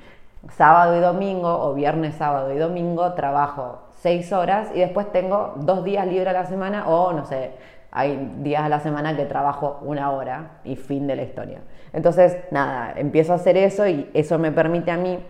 sábado 0.50 0.96
y 0.96 1.00
domingo 1.00 1.48
o 1.48 1.74
viernes, 1.74 2.14
sábado 2.16 2.52
y 2.52 2.58
domingo 2.58 3.12
trabajo 3.14 3.78
seis 4.02 4.32
horas 4.32 4.68
y 4.74 4.80
después 4.80 5.10
tengo 5.12 5.54
dos 5.56 5.84
días 5.84 6.06
libres 6.06 6.28
a 6.28 6.32
la 6.32 6.46
semana 6.46 6.88
o, 6.88 7.12
no 7.12 7.24
sé, 7.24 7.52
hay 7.92 8.32
días 8.42 8.62
a 8.62 8.68
la 8.68 8.80
semana 8.80 9.16
que 9.16 9.26
trabajo 9.26 9.78
una 9.82 10.10
hora 10.10 10.58
y 10.64 10.74
fin 10.74 11.06
de 11.06 11.14
la 11.14 11.22
historia. 11.22 11.60
Entonces, 11.92 12.36
nada, 12.50 12.94
empiezo 12.96 13.32
a 13.32 13.36
hacer 13.36 13.56
eso 13.56 13.86
y 13.86 14.10
eso 14.12 14.38
me 14.38 14.50
permite 14.50 14.90
a 14.90 14.96
mí, 14.96 15.20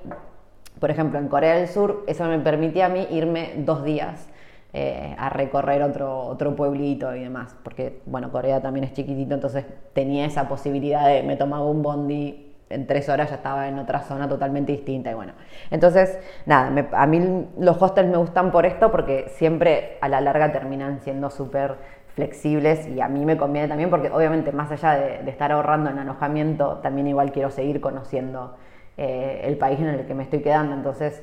por 0.80 0.90
ejemplo, 0.90 1.18
en 1.18 1.28
Corea 1.28 1.56
del 1.56 1.68
Sur, 1.68 2.04
eso 2.06 2.24
me 2.24 2.38
permite 2.38 2.82
a 2.82 2.88
mí 2.88 3.06
irme 3.10 3.52
dos 3.58 3.84
días 3.84 4.28
eh, 4.72 5.14
a 5.18 5.28
recorrer 5.28 5.82
otro, 5.82 6.20
otro 6.20 6.56
pueblito 6.56 7.14
y 7.14 7.20
demás, 7.20 7.54
porque 7.62 8.00
bueno, 8.06 8.32
Corea 8.32 8.62
también 8.62 8.84
es 8.84 8.94
chiquitito, 8.94 9.34
entonces 9.34 9.66
tenía 9.92 10.24
esa 10.24 10.48
posibilidad 10.48 11.06
de, 11.08 11.22
me 11.24 11.36
tomaba 11.36 11.66
un 11.66 11.82
bondi, 11.82 12.51
en 12.72 12.86
tres 12.86 13.08
horas 13.08 13.30
ya 13.30 13.36
estaba 13.36 13.68
en 13.68 13.78
otra 13.78 14.00
zona 14.00 14.28
totalmente 14.28 14.72
distinta 14.72 15.10
y 15.10 15.14
bueno, 15.14 15.32
entonces 15.70 16.18
nada, 16.46 16.88
a 16.92 17.06
mí 17.06 17.48
los 17.58 17.80
hostels 17.80 18.08
me 18.08 18.16
gustan 18.16 18.50
por 18.50 18.66
esto 18.66 18.90
porque 18.90 19.26
siempre 19.34 19.98
a 20.00 20.08
la 20.08 20.20
larga 20.20 20.52
terminan 20.52 21.00
siendo 21.00 21.30
súper 21.30 21.76
flexibles 22.14 22.86
y 22.88 23.00
a 23.00 23.08
mí 23.08 23.24
me 23.24 23.36
conviene 23.36 23.68
también 23.68 23.90
porque 23.90 24.10
obviamente 24.10 24.52
más 24.52 24.70
allá 24.70 24.94
de, 24.94 25.30
estar 25.30 25.52
ahorrando 25.52 25.90
en 25.90 25.98
alojamiento, 25.98 26.78
también 26.82 27.08
igual 27.08 27.32
quiero 27.32 27.50
seguir 27.50 27.80
conociendo 27.80 28.56
eh, 28.96 29.42
el 29.44 29.56
país 29.56 29.80
en 29.80 29.88
el 29.88 30.06
que 30.06 30.14
me 30.14 30.22
estoy 30.22 30.40
quedando, 30.40 30.74
entonces 30.74 31.22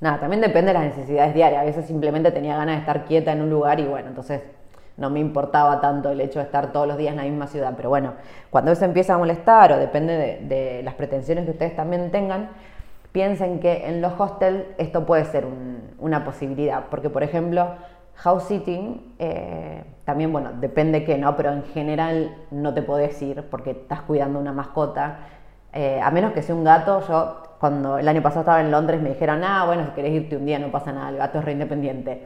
nada, 0.00 0.18
también 0.18 0.40
depende 0.40 0.72
de 0.72 0.78
las 0.78 0.84
necesidades 0.84 1.34
diarias. 1.34 1.62
A 1.62 1.64
veces 1.64 1.86
simplemente 1.86 2.30
tenía 2.32 2.56
ganas 2.56 2.76
de 2.76 2.80
estar 2.80 3.04
quieta 3.04 3.32
en 3.32 3.42
un 3.42 3.50
lugar 3.50 3.80
y 3.80 3.86
bueno, 3.86 4.08
entonces 4.08 4.42
no 4.96 5.10
me 5.10 5.20
importaba 5.20 5.80
tanto 5.80 6.10
el 6.10 6.20
hecho 6.20 6.38
de 6.38 6.44
estar 6.44 6.72
todos 6.72 6.86
los 6.86 6.96
días 6.96 7.12
en 7.12 7.16
la 7.18 7.24
misma 7.24 7.46
ciudad. 7.46 7.74
Pero 7.76 7.88
bueno, 7.88 8.14
cuando 8.50 8.72
eso 8.72 8.84
empieza 8.84 9.14
a 9.14 9.18
molestar 9.18 9.72
o 9.72 9.78
depende 9.78 10.40
de, 10.42 10.82
las 10.82 10.94
pretensiones 10.94 11.44
que 11.44 11.52
ustedes 11.52 11.74
también 11.74 12.10
tengan, 12.10 12.50
piensen 13.12 13.60
que 13.60 13.86
en 13.88 14.00
los 14.00 14.18
hostels 14.18 14.64
esto 14.78 15.06
puede 15.06 15.24
ser 15.24 15.46
una 15.98 16.24
posibilidad. 16.24 16.84
Porque, 16.90 17.10
por 17.10 17.22
ejemplo, 17.22 17.68
house 18.16 18.44
sitting, 18.44 19.14
eh, 19.18 19.82
también, 20.04 20.32
bueno, 20.32 20.50
depende 20.60 21.04
qué, 21.04 21.16
¿no? 21.16 21.36
Pero 21.36 21.52
en 21.52 21.64
general 21.64 22.36
no 22.50 22.74
te 22.74 22.82
podés 22.82 23.20
ir 23.22 23.44
porque 23.50 23.70
estás 23.70 24.02
cuidando 24.02 24.38
una 24.38 24.52
mascota. 24.52 25.18
Eh, 25.72 26.00
a 26.02 26.10
menos 26.10 26.32
que 26.32 26.42
sea 26.42 26.54
un 26.54 26.64
gato, 26.64 27.00
yo 27.08 27.42
cuando 27.58 27.96
el 27.96 28.08
año 28.08 28.22
pasado 28.22 28.40
estaba 28.40 28.60
en 28.60 28.70
Londres 28.70 29.00
me 29.00 29.10
dijeron, 29.10 29.42
ah, 29.44 29.64
bueno, 29.64 29.86
si 29.86 29.92
querés 29.92 30.12
irte 30.12 30.36
un 30.36 30.44
día 30.44 30.58
no 30.58 30.70
pasa 30.70 30.92
nada, 30.92 31.08
el 31.08 31.16
gato 31.16 31.38
es 31.38 31.44
re 31.44 31.52
independiente. 31.52 32.22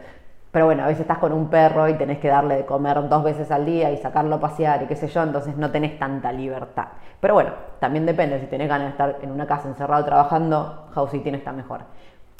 Pero 0.57 0.65
bueno, 0.65 0.85
a 0.85 0.87
veces 0.87 1.03
estás 1.03 1.19
con 1.19 1.35
un 1.35 1.51
perro 1.51 1.87
y 1.87 1.99
tenés 1.99 2.17
que 2.17 2.29
darle 2.29 2.57
de 2.57 2.65
comer 2.65 3.11
dos 3.11 3.23
veces 3.23 3.51
al 3.51 3.67
día 3.67 3.93
y 3.93 3.99
sacarlo 3.99 4.37
a 4.37 4.41
pasear 4.41 4.83
y 4.83 4.87
qué 4.87 4.97
sé 4.97 5.07
yo, 5.07 5.23
entonces 5.23 5.55
no 5.59 5.71
tenés 5.71 5.99
tanta 5.99 6.33
libertad. 6.33 6.87
Pero 7.21 7.35
bueno, 7.35 7.51
también 7.79 8.07
depende, 8.07 8.41
si 8.41 8.47
tenés 8.47 8.67
ganas 8.67 8.87
de 8.87 8.91
estar 8.93 9.19
en 9.21 9.33
una 9.33 9.47
casa 9.47 9.69
encerrado 9.69 10.03
trabajando, 10.07 10.89
house 10.95 11.11
sitting 11.11 11.35
está 11.35 11.53
mejor. 11.53 11.83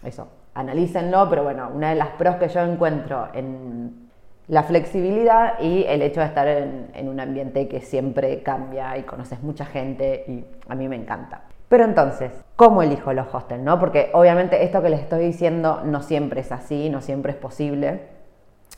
Eso, 0.03 0.29
analícenlo, 0.55 1.29
pero 1.29 1.43
bueno, 1.43 1.69
una 1.75 1.91
de 1.91 1.97
las 1.97 2.09
pros 2.13 2.37
que 2.37 2.49
yo 2.49 2.61
encuentro 2.61 3.29
en 3.35 4.09
la 4.49 4.63
flexibilidad 4.63 5.61
y 5.61 5.85
el 5.85 6.01
hecho 6.01 6.21
de 6.21 6.27
estar 6.27 6.49
en, 6.49 6.89
en 6.95 7.11
un 7.11 7.21
ambiente 7.21 7.69
que 7.69 7.83
siempre 7.83 8.43
cambia 8.43 8.97
y 8.97 9.03
conoces 9.03 9.43
mucha 9.43 9.67
gente 9.67 10.25
y 10.27 10.43
a 10.71 10.75
mí 10.75 10.89
me 10.89 10.97
encanta. 10.97 11.43
Pero 11.69 11.85
entonces, 11.85 12.33
¿cómo 12.55 12.83
elijo 12.83 13.13
los 13.13 13.33
hostels? 13.35 13.63
No? 13.63 13.81
Porque 13.81 14.11
obviamente 14.13 14.63
esto 14.63 14.83
que 14.83 14.89
les 14.89 15.01
estoy 15.01 15.25
diciendo 15.25 15.81
no 15.85 16.01
siempre 16.03 16.41
es 16.41 16.53
así, 16.53 16.89
no 16.91 17.01
siempre 17.01 17.33
es 17.33 17.39
posible. 17.39 18.03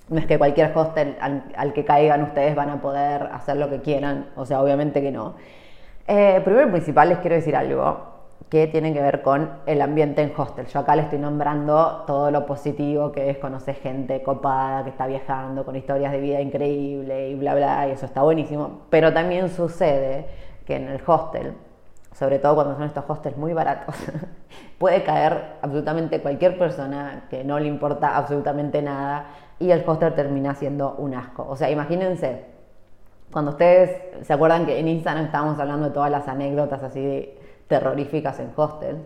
No 0.09 0.19
es 0.19 0.27
que 0.27 0.39
cualquier 0.39 0.73
hostel 0.75 1.17
al, 1.21 1.73
que 1.75 1.85
caigan 1.85 2.23
ustedes 2.23 2.55
van 2.55 2.71
a 2.71 2.81
poder 2.81 3.25
hacer 3.33 3.59
lo 3.59 3.69
que 3.69 3.81
quieran, 3.83 4.31
o 4.37 4.47
sea, 4.47 4.63
obviamente 4.63 5.03
que 5.03 5.11
no. 5.11 5.35
Eh, 6.07 6.41
primero 6.43 6.69
y 6.69 6.71
principal 6.71 7.11
les 7.11 7.19
quiero 7.19 7.37
decir 7.37 7.55
algo 7.55 8.19
que 8.49 8.67
tiene 8.69 8.95
que 8.95 9.03
ver 9.03 9.21
con 9.21 9.51
el 9.67 9.83
ambiente 9.83 10.23
en 10.23 10.33
hostel. 10.35 10.67
Yo 10.67 10.81
acá 10.81 10.97
les 10.97 11.05
estoy 11.05 11.19
nombrando 11.19 12.05
todo 12.07 12.31
lo 12.31 12.47
positivo 12.47 13.13
que 13.13 13.29
es 13.29 13.37
conocer 13.37 13.75
gente 13.75 14.23
copada, 14.23 14.85
que 14.85 14.91
está 14.91 15.07
viajando, 15.07 15.67
con 15.67 15.77
historias 15.77 16.13
de 16.13 16.21
vida 16.21 16.41
increíble 16.41 17.29
y 17.29 17.35
bla, 17.35 17.55
bla, 17.55 17.89
y 17.89 17.91
eso 17.91 18.07
está 18.07 18.23
buenísimo. 18.23 18.83
Pero 18.89 19.13
también 19.13 19.51
sucede 19.51 20.27
que 20.65 20.77
en 20.77 20.89
el 20.89 21.03
hostel 21.07 21.53
sobre 22.19 22.41
todo 22.41 22.57
cuando 22.57 22.75
son 22.75 22.85
estos 22.85 23.05
hostels 23.07 23.37
muy 23.37 23.53
baratos, 23.53 23.95
puede 24.79 25.05
caer 25.05 25.59
absolutamente 25.63 26.21
cualquier 26.21 26.59
persona 26.59 27.27
que 27.31 27.45
no 27.45 27.61
le 27.61 27.69
importa 27.69 28.17
absolutamente 28.17 28.83
nada 28.83 29.27
y 29.61 29.71
el 29.71 29.85
hostel 29.87 30.15
termina 30.15 30.55
siendo 30.55 30.95
un 30.99 31.15
asco. 31.15 31.47
O 31.49 31.55
sea, 31.55 31.71
imagínense, 31.71 32.47
cuando 33.31 33.53
ustedes 33.53 34.27
se 34.27 34.33
acuerdan 34.33 34.67
que 34.67 34.81
en 34.81 34.89
Instagram 34.89 35.27
estábamos 35.27 35.61
hablando 35.61 35.89
de 35.89 35.95
todas 35.95 36.11
las 36.11 36.27
anécdotas 36.27 36.83
así 36.83 37.33
terroríficas 37.69 38.41
en 38.41 38.51
hostel, 38.57 38.97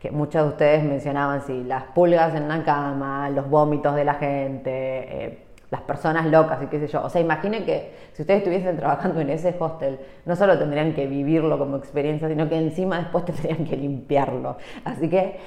que 0.00 0.10
muchos 0.10 0.42
de 0.42 0.48
ustedes 0.48 0.82
mencionaban, 0.82 1.42
sí, 1.42 1.62
las 1.62 1.84
pulgas 1.84 2.34
en 2.34 2.48
la 2.48 2.64
cama, 2.64 3.30
los 3.30 3.48
vómitos 3.48 3.94
de 3.94 4.04
la 4.04 4.14
gente, 4.14 4.70
eh, 5.24 5.45
las 5.70 5.80
personas 5.82 6.26
locas 6.26 6.62
y 6.62 6.66
qué 6.66 6.78
sé 6.78 6.88
yo. 6.88 7.02
O 7.02 7.10
sea, 7.10 7.20
imaginen 7.20 7.64
que 7.64 7.92
si 8.12 8.22
ustedes 8.22 8.38
estuviesen 8.38 8.76
trabajando 8.76 9.20
en 9.20 9.30
ese 9.30 9.54
hostel, 9.58 9.98
no 10.24 10.36
solo 10.36 10.58
tendrían 10.58 10.94
que 10.94 11.06
vivirlo 11.06 11.58
como 11.58 11.76
experiencia, 11.76 12.28
sino 12.28 12.48
que 12.48 12.56
encima 12.56 12.98
después 12.98 13.24
tendrían 13.26 13.64
que 13.64 13.76
limpiarlo. 13.76 14.56
Así 14.84 15.08
que 15.08 15.38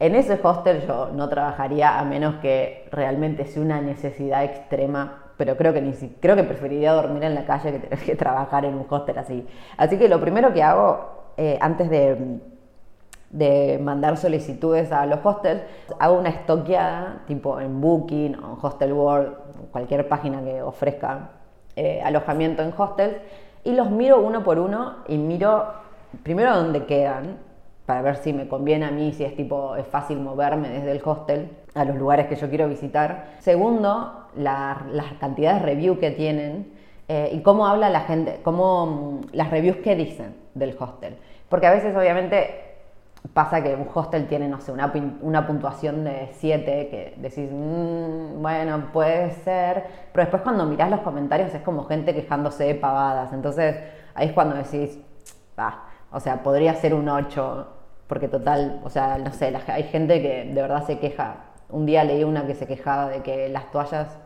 en 0.00 0.14
ese 0.14 0.38
hostel 0.42 0.86
yo 0.86 1.10
no 1.12 1.28
trabajaría 1.28 1.98
a 1.98 2.04
menos 2.04 2.36
que 2.36 2.88
realmente 2.92 3.46
sea 3.46 3.62
una 3.62 3.80
necesidad 3.80 4.44
extrema, 4.44 5.24
pero 5.36 5.56
creo 5.56 5.72
que 5.72 5.82
ni 5.82 5.92
creo 6.20 6.36
que 6.36 6.44
preferiría 6.44 6.92
dormir 6.92 7.24
en 7.24 7.34
la 7.34 7.44
calle 7.44 7.72
que 7.72 7.78
tener 7.80 7.98
que 7.98 8.14
trabajar 8.14 8.64
en 8.64 8.74
un 8.74 8.86
hostel 8.88 9.18
así. 9.18 9.46
Así 9.76 9.98
que 9.98 10.08
lo 10.08 10.20
primero 10.20 10.52
que 10.52 10.62
hago 10.62 11.32
eh, 11.36 11.58
antes 11.60 11.90
de 11.90 12.40
de 13.30 13.78
mandar 13.82 14.16
solicitudes 14.16 14.90
a 14.90 15.04
los 15.06 15.24
hostels, 15.24 15.62
hago 15.98 16.18
una 16.18 16.30
estoqueada, 16.30 17.22
tipo 17.26 17.60
en 17.60 17.80
Booking 17.80 18.36
o 18.36 18.58
Hostel 18.60 18.92
World, 18.92 19.34
cualquier 19.78 20.08
página 20.08 20.42
que 20.42 20.60
ofrezca 20.60 21.30
eh, 21.76 22.02
alojamiento 22.02 22.64
en 22.64 22.74
hostels, 22.76 23.14
y 23.62 23.72
los 23.72 23.90
miro 23.90 24.20
uno 24.20 24.42
por 24.42 24.58
uno 24.58 24.96
y 25.06 25.16
miro 25.18 25.66
primero 26.24 26.56
dónde 26.56 26.84
quedan, 26.84 27.36
para 27.86 28.02
ver 28.02 28.16
si 28.16 28.32
me 28.32 28.48
conviene 28.48 28.86
a 28.86 28.90
mí, 28.90 29.12
si 29.12 29.24
es 29.24 29.36
tipo, 29.36 29.76
es 29.76 29.86
fácil 29.86 30.18
moverme 30.18 30.68
desde 30.68 30.90
el 30.90 31.00
hostel 31.04 31.48
a 31.74 31.84
los 31.84 31.96
lugares 31.96 32.26
que 32.26 32.34
yo 32.34 32.48
quiero 32.48 32.68
visitar. 32.68 33.36
Segundo, 33.38 34.26
las 34.34 35.12
cantidades 35.20 35.60
de 35.60 35.66
review 35.66 35.98
que 35.98 36.10
tienen 36.10 36.72
eh, 37.06 37.30
y 37.32 37.40
cómo 37.40 37.66
habla 37.66 37.88
la 37.88 38.00
gente, 38.00 38.40
cómo 38.42 38.86
mm, 38.86 39.20
las 39.32 39.50
reviews 39.50 39.76
que 39.76 39.94
dicen 39.94 40.34
del 40.54 40.76
hostel. 40.78 41.16
Porque 41.48 41.66
a 41.66 41.70
veces 41.70 41.96
obviamente 41.96 42.67
pasa 43.32 43.62
que 43.62 43.74
un 43.74 43.88
hostel 43.92 44.26
tiene, 44.26 44.48
no 44.48 44.60
sé, 44.60 44.72
una, 44.72 44.92
una 45.22 45.46
puntuación 45.46 46.04
de 46.04 46.30
7 46.32 46.88
que 46.88 47.14
decís, 47.18 47.48
mm, 47.50 48.40
bueno, 48.40 48.90
puede 48.92 49.30
ser, 49.42 49.84
pero 50.12 50.24
después 50.24 50.42
cuando 50.42 50.64
mirás 50.66 50.90
los 50.90 51.00
comentarios 51.00 51.52
es 51.54 51.62
como 51.62 51.84
gente 51.84 52.14
quejándose 52.14 52.64
de 52.64 52.74
pavadas, 52.74 53.32
entonces 53.32 53.76
ahí 54.14 54.28
es 54.28 54.32
cuando 54.32 54.56
decís, 54.56 54.98
ah, 55.56 55.84
o 56.10 56.20
sea, 56.20 56.42
podría 56.42 56.74
ser 56.74 56.94
un 56.94 57.08
8, 57.08 57.66
porque 58.06 58.28
total, 58.28 58.80
o 58.84 58.90
sea, 58.90 59.18
no 59.18 59.32
sé, 59.32 59.54
hay 59.66 59.82
gente 59.84 60.22
que 60.22 60.44
de 60.52 60.62
verdad 60.62 60.84
se 60.84 60.98
queja. 60.98 61.44
Un 61.68 61.84
día 61.84 62.04
leí 62.04 62.24
una 62.24 62.46
que 62.46 62.54
se 62.54 62.66
quejaba 62.66 63.08
de 63.08 63.22
que 63.22 63.48
las 63.50 63.70
toallas, 63.70 64.18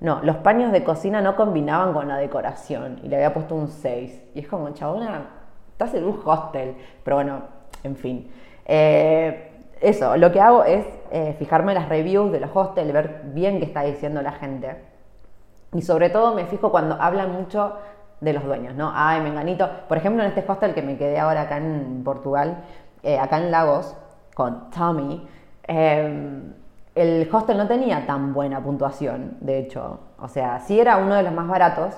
no, 0.00 0.20
los 0.22 0.36
paños 0.36 0.72
de 0.72 0.82
cocina 0.82 1.20
no 1.20 1.36
combinaban 1.36 1.92
con 1.92 2.08
la 2.08 2.16
decoración 2.16 3.00
y 3.02 3.08
le 3.08 3.16
había 3.16 3.32
puesto 3.32 3.54
un 3.54 3.68
6. 3.68 4.22
Y 4.34 4.40
es 4.40 4.48
como, 4.48 4.70
chabona, 4.70 5.28
estás 5.70 5.94
en 5.94 6.04
un 6.04 6.20
hostel, 6.24 6.76
pero 7.04 7.16
bueno, 7.16 7.57
en 7.82 7.96
fin. 7.96 8.30
Eh, 8.64 9.50
eso, 9.80 10.16
lo 10.16 10.32
que 10.32 10.40
hago 10.40 10.64
es 10.64 10.86
eh, 11.10 11.34
fijarme 11.38 11.74
las 11.74 11.88
reviews 11.88 12.32
de 12.32 12.40
los 12.40 12.50
hostels, 12.54 12.92
ver 12.92 13.22
bien 13.26 13.58
qué 13.58 13.64
está 13.64 13.82
diciendo 13.82 14.22
la 14.22 14.32
gente. 14.32 14.76
Y 15.74 15.82
sobre 15.82 16.10
todo 16.10 16.34
me 16.34 16.46
fijo 16.46 16.70
cuando 16.70 17.00
hablan 17.00 17.32
mucho 17.32 17.74
de 18.20 18.32
los 18.32 18.44
dueños, 18.44 18.74
¿no? 18.74 18.90
Ay, 18.94 19.20
menganito. 19.20 19.68
Por 19.88 19.98
ejemplo, 19.98 20.22
en 20.22 20.30
este 20.30 20.44
hostel 20.46 20.74
que 20.74 20.82
me 20.82 20.96
quedé 20.96 21.18
ahora 21.18 21.42
acá 21.42 21.58
en 21.58 22.02
Portugal, 22.04 22.64
eh, 23.02 23.18
acá 23.18 23.38
en 23.38 23.50
Lagos, 23.50 23.96
con 24.34 24.70
Tommy, 24.70 25.26
el 25.68 27.28
hostel 27.32 27.56
no 27.58 27.68
tenía 27.68 28.06
tan 28.06 28.32
buena 28.32 28.62
puntuación, 28.62 29.36
de 29.40 29.58
hecho. 29.58 30.00
O 30.18 30.28
sea, 30.28 30.58
sí 30.60 30.80
era 30.80 30.96
uno 30.96 31.14
de 31.14 31.22
los 31.22 31.32
más 31.32 31.46
baratos, 31.46 31.94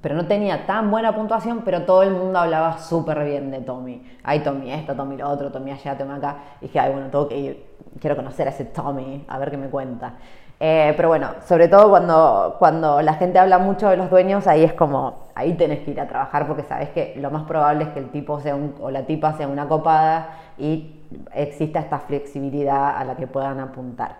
pero 0.00 0.14
no 0.14 0.26
tenía 0.26 0.66
tan 0.66 0.90
buena 0.90 1.14
puntuación, 1.14 1.62
pero 1.64 1.82
todo 1.82 2.02
el 2.02 2.10
mundo 2.12 2.38
hablaba 2.38 2.78
súper 2.78 3.24
bien 3.24 3.50
de 3.50 3.60
Tommy. 3.60 4.02
Ay, 4.22 4.40
Tommy 4.40 4.72
esto, 4.72 4.94
Tommy 4.94 5.16
lo 5.16 5.28
otro, 5.28 5.52
Tommy 5.52 5.72
allá, 5.72 5.96
Tommy 5.96 6.14
acá. 6.14 6.36
Y 6.60 6.66
dije, 6.66 6.80
ay, 6.80 6.92
bueno, 6.92 7.08
tengo 7.10 7.28
que 7.28 7.38
ir, 7.38 7.66
quiero 8.00 8.16
conocer 8.16 8.48
a 8.48 8.50
ese 8.50 8.64
Tommy, 8.64 9.24
a 9.28 9.38
ver 9.38 9.50
qué 9.50 9.56
me 9.56 9.68
cuenta. 9.68 10.14
Eh, 10.62 10.92
pero 10.94 11.08
bueno, 11.08 11.28
sobre 11.46 11.68
todo 11.68 11.88
cuando, 11.88 12.56
cuando 12.58 13.00
la 13.00 13.14
gente 13.14 13.38
habla 13.38 13.58
mucho 13.58 13.88
de 13.88 13.96
los 13.96 14.10
dueños, 14.10 14.46
ahí 14.46 14.62
es 14.62 14.74
como, 14.74 15.28
ahí 15.34 15.54
tenés 15.54 15.80
que 15.80 15.90
ir 15.90 16.00
a 16.00 16.06
trabajar 16.06 16.46
porque 16.46 16.64
sabes 16.64 16.90
que 16.90 17.14
lo 17.16 17.30
más 17.30 17.44
probable 17.44 17.84
es 17.84 17.90
que 17.90 17.98
el 17.98 18.10
tipo 18.10 18.40
sea 18.40 18.54
un, 18.54 18.74
o 18.80 18.90
la 18.90 19.06
tipa 19.06 19.32
sea 19.32 19.48
una 19.48 19.68
copada 19.68 20.36
y 20.58 21.00
exista 21.34 21.80
esta 21.80 21.98
flexibilidad 21.98 22.96
a 22.96 23.04
la 23.04 23.16
que 23.16 23.26
puedan 23.26 23.58
apuntar. 23.58 24.16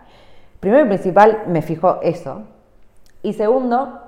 Primero 0.59 0.85
y 0.85 0.87
principal, 0.87 1.43
me 1.47 1.61
fijo 1.61 1.99
eso. 2.01 2.43
Y 3.21 3.33
segundo, 3.33 3.99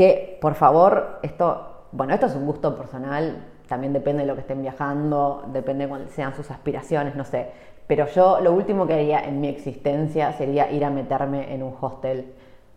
que 0.00 0.38
por 0.40 0.54
favor, 0.54 1.18
esto, 1.20 1.84
bueno, 1.92 2.14
esto 2.14 2.24
es 2.24 2.34
un 2.34 2.46
gusto 2.46 2.74
personal, 2.74 3.44
también 3.68 3.92
depende 3.92 4.22
de 4.22 4.28
lo 4.28 4.34
que 4.34 4.40
estén 4.40 4.62
viajando, 4.62 5.44
depende 5.52 5.84
de 5.84 5.90
cuáles 5.90 6.10
sean 6.12 6.34
sus 6.34 6.50
aspiraciones, 6.50 7.16
no 7.16 7.24
sé. 7.26 7.50
Pero 7.86 8.06
yo 8.06 8.40
lo 8.40 8.54
último 8.54 8.86
que 8.86 8.94
haría 8.94 9.20
en 9.20 9.42
mi 9.42 9.48
existencia 9.48 10.32
sería 10.32 10.70
ir 10.70 10.86
a 10.86 10.90
meterme 10.90 11.52
en 11.52 11.62
un 11.62 11.74
hostel, 11.78 12.32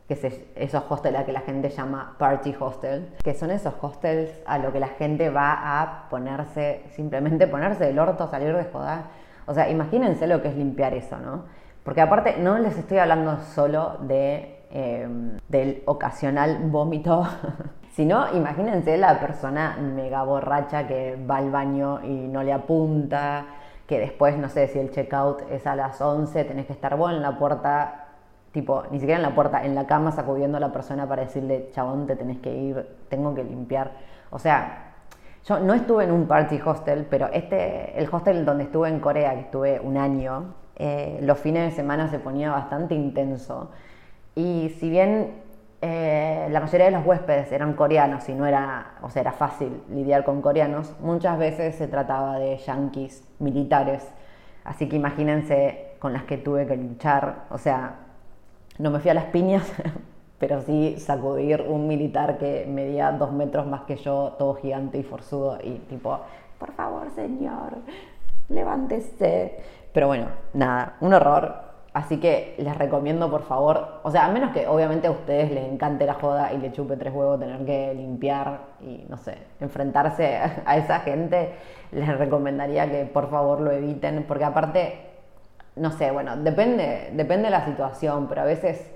que 0.06 0.15
es 0.15 0.42
esos 0.58 0.84
hostels 0.89 1.18
a 1.18 1.24
que 1.24 1.32
la 1.32 1.39
gente 1.39 1.70
llama 1.70 2.13
party 2.20 2.58
hostel, 2.60 3.08
que 3.24 3.34
son 3.34 3.51
esos 3.51 3.74
hostels 3.80 4.30
a 4.46 4.58
lo 4.58 4.74
que 4.74 4.82
la 4.82 4.89
gente 4.89 5.30
va 5.30 5.80
a 5.82 6.10
ponerse, 6.10 6.82
simplemente 6.89 7.48
ponerse 7.48 7.86
del 7.86 8.00
orto, 8.00 8.27
salir 8.27 8.53
de 8.53 8.65
joder. 8.65 9.00
O 9.46 9.53
sea, 9.53 9.70
imagínense 9.70 10.27
lo 10.27 10.42
que 10.42 10.50
es 10.50 10.58
limpiar 10.58 10.94
eso, 10.94 11.15
¿no? 11.20 11.46
Porque 11.86 12.01
aparte 12.01 12.36
no 12.38 12.58
les 12.60 12.77
estoy 12.77 12.98
hablando 12.98 13.38
solo 13.56 14.00
de 14.01 14.62
Em, 14.75 15.38
del 15.50 15.84
ocasional 15.86 16.58
vómito, 16.63 17.27
sino 17.94 18.34
imagínense 18.34 18.98
la 18.98 19.20
persona 19.20 19.77
mega 19.80 20.24
borracha 20.24 20.88
que 20.88 21.15
va 21.30 21.38
al 21.38 21.51
baño 21.51 22.03
y 22.03 22.27
no 22.27 22.42
le 22.42 22.51
apunta, 22.53 23.46
que 23.86 24.00
después, 24.00 24.36
no 24.36 24.50
sé, 24.50 24.68
si 24.68 24.80
el 24.80 24.89
checkout 24.89 25.44
es 25.51 25.68
a 25.68 25.75
las 25.75 26.01
11, 26.01 26.46
tenés 26.46 26.65
que 26.65 26.74
estar 26.74 26.98
vos 26.98 27.12
en 27.12 27.22
la 27.22 27.38
puerta, 27.38 28.08
tipo, 28.51 28.86
ni 28.89 29.00
siquiera 29.00 29.18
en 29.18 29.30
la 29.30 29.36
puerta, 29.36 29.63
en 29.63 29.75
la 29.75 29.86
cama 29.86 30.12
sacudiendo 30.12 30.58
a 30.58 30.60
la 30.60 30.72
persona 30.72 31.08
para 31.08 31.22
decirle, 31.22 31.70
chabón, 31.72 32.08
te 32.08 32.15
tenés 32.15 32.39
que 32.39 32.51
ir, 32.51 32.84
tengo 33.10 33.36
que 33.36 33.44
limpiar. 33.44 33.92
O 34.32 34.39
sea, 34.39 34.96
yo 35.46 35.60
no 35.60 35.75
estuve 35.75 36.06
en 36.06 36.12
un 36.12 36.25
party 36.25 36.60
hostel, 36.65 37.06
pero 37.08 37.27
este, 37.32 37.96
el 37.96 38.10
hostel 38.12 38.44
donde 38.44 38.63
estuve 38.63 38.89
en 38.89 39.00
Corea, 39.00 39.36
que 39.36 39.42
estuve 39.42 39.80
un 39.80 39.98
año, 39.98 40.56
eh, 40.77 41.20
los 41.22 41.38
fines 41.38 41.70
de 41.70 41.75
semana 41.75 42.08
se 42.08 42.18
ponía 42.18 42.50
bastante 42.50 42.96
intenso. 42.96 43.70
Y 44.36 44.70
si 44.80 44.90
bien 44.90 45.44
eh, 45.82 46.48
la 46.50 46.62
mayoría 46.62 46.86
de 46.86 46.92
los 46.92 47.06
huéspedes 47.06 47.52
eran 47.52 47.74
coreanos 47.74 48.30
y 48.30 48.34
no 48.34 48.46
era, 48.46 48.96
o 49.02 49.10
sea, 49.10 49.22
era 49.22 49.34
fácil 49.34 49.84
lidiar 49.90 50.24
con 50.24 50.42
coreanos, 50.42 50.96
muchas 51.02 51.38
veces 51.38 51.75
se 51.75 51.90
trataba 51.90 52.40
de 52.40 52.58
yanquis 52.58 53.28
militares. 53.40 54.08
Así 54.63 54.88
que 54.88 54.96
imagínense 54.96 55.96
con 56.00 56.13
las 56.13 56.24
que 56.24 56.38
tuve 56.38 56.66
que 56.66 56.78
luchar. 56.78 57.48
O 57.50 57.58
sea, 57.58 57.96
no 58.80 58.92
me 58.92 59.00
fui 59.00 59.12
a 59.12 59.13
las 59.13 59.25
piñas, 59.25 59.70
pero 60.40 60.62
sí 60.62 60.96
sacudir 61.00 61.66
un 61.68 61.88
militar 61.88 62.38
que 62.38 62.66
medía 62.66 63.12
dos 63.12 63.34
metros 63.34 63.68
más 63.68 63.82
que 63.82 63.98
yo, 63.98 64.36
todo 64.40 64.56
gigante 64.56 64.98
y 64.98 65.04
forzudo, 65.04 65.60
y 65.62 65.80
tipo, 65.90 66.18
por 66.60 66.72
favor, 66.72 67.10
señor, 67.13 67.74
levántese. 68.48 69.58
Pero 69.94 70.08
bueno, 70.08 70.28
nada, 70.54 70.96
un 71.02 71.13
horror. 71.13 71.73
Así 71.94 72.20
que 72.20 72.56
les 72.58 72.76
recomiendo, 72.76 73.30
por 73.30 73.44
favor, 73.44 74.00
o 74.02 74.10
sea, 74.10 74.26
a 74.26 74.30
menos 74.30 74.52
que 74.52 74.68
obviamente 74.68 75.06
a 75.06 75.12
ustedes 75.12 75.52
les 75.52 75.63
encante 75.72 76.08
la 76.08 76.15
joda 76.15 76.52
y 76.52 76.58
le 76.58 76.72
chupe 76.72 76.98
tres 76.98 77.13
huevos 77.13 77.39
tener 77.39 77.63
que 77.65 77.94
limpiar 77.94 78.62
y, 78.82 79.06
no 79.08 79.17
sé, 79.17 79.38
enfrentarse 79.60 80.38
a 80.65 80.78
esa 80.78 81.02
gente, 81.02 81.54
les 81.91 82.17
recomendaría 82.17 82.89
que 82.89 83.06
por 83.06 83.30
favor 83.30 83.62
lo 83.62 83.72
eviten, 83.72 84.26
porque 84.28 84.44
aparte, 84.44 85.02
no 85.76 85.91
sé, 85.91 86.10
bueno, 86.10 86.36
depende, 86.38 87.12
depende 87.13 87.46
de 87.46 87.52
la 87.52 87.65
situación, 87.65 88.28
pero 88.28 88.41
a 88.41 88.46
veces, 88.46 88.91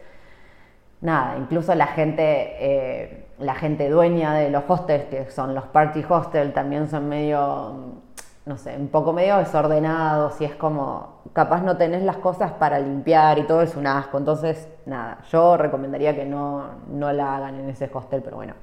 nada, 0.99 1.37
incluso 1.37 1.75
la 1.75 1.87
gente, 1.87 2.23
eh, 2.59 3.27
la 3.37 3.53
gente 3.53 3.89
dueña 3.89 4.33
de 4.33 4.49
los 4.49 4.63
hostels, 4.67 5.05
que 5.05 5.29
son 5.29 5.53
los 5.53 5.65
party 5.65 6.03
hostels, 6.09 6.51
también 6.51 6.87
son 6.87 7.07
medio 7.07 8.01
no 8.47 8.57
sé, 8.57 8.77
un 8.77 8.87
poco 8.87 9.11
medio 9.11 9.37
desordenados 9.37 10.39
y 10.39 10.45
es 10.45 10.55
como, 10.55 11.21
capaz 11.33 11.61
no 11.61 11.75
tenés 11.75 12.01
las 12.01 12.15
cosas 12.17 12.53
para 12.53 12.79
limpiar 12.79 13.37
y 13.39 13.43
todo 13.43 13.61
es 13.61 13.75
un 13.75 13.85
asco. 13.85 14.17
Entonces, 14.17 14.69
nada, 14.85 15.19
yo 15.29 15.57
recomendaría 15.57 16.15
que 16.15 16.25
no, 16.25 16.63
no 16.89 17.11
la 17.11 17.35
hagan 17.35 17.59
en 17.59 17.69
ese 17.69 17.89
hostel, 17.93 18.21
pero 18.23 18.37
bueno, 18.37 18.53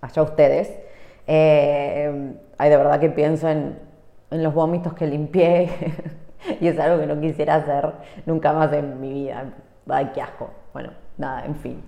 allá 0.00 0.22
ustedes. 0.22 0.76
Eh, 1.28 2.34
hay 2.58 2.70
de 2.70 2.76
verdad 2.76 2.98
que 2.98 3.10
pienso 3.10 3.48
en, 3.48 3.78
en 4.32 4.42
los 4.42 4.52
vómitos 4.52 4.92
que 4.94 5.06
limpié 5.06 5.70
y 6.60 6.66
es 6.66 6.78
algo 6.80 6.98
que 6.98 7.06
no 7.06 7.20
quisiera 7.20 7.54
hacer 7.54 7.92
nunca 8.26 8.52
más 8.52 8.72
en 8.72 9.00
mi 9.00 9.12
vida. 9.12 9.44
Ay, 9.88 10.10
qué 10.12 10.20
asco. 10.20 10.50
Bueno, 10.72 10.90
nada, 11.16 11.44
en 11.44 11.54
fin. 11.54 11.80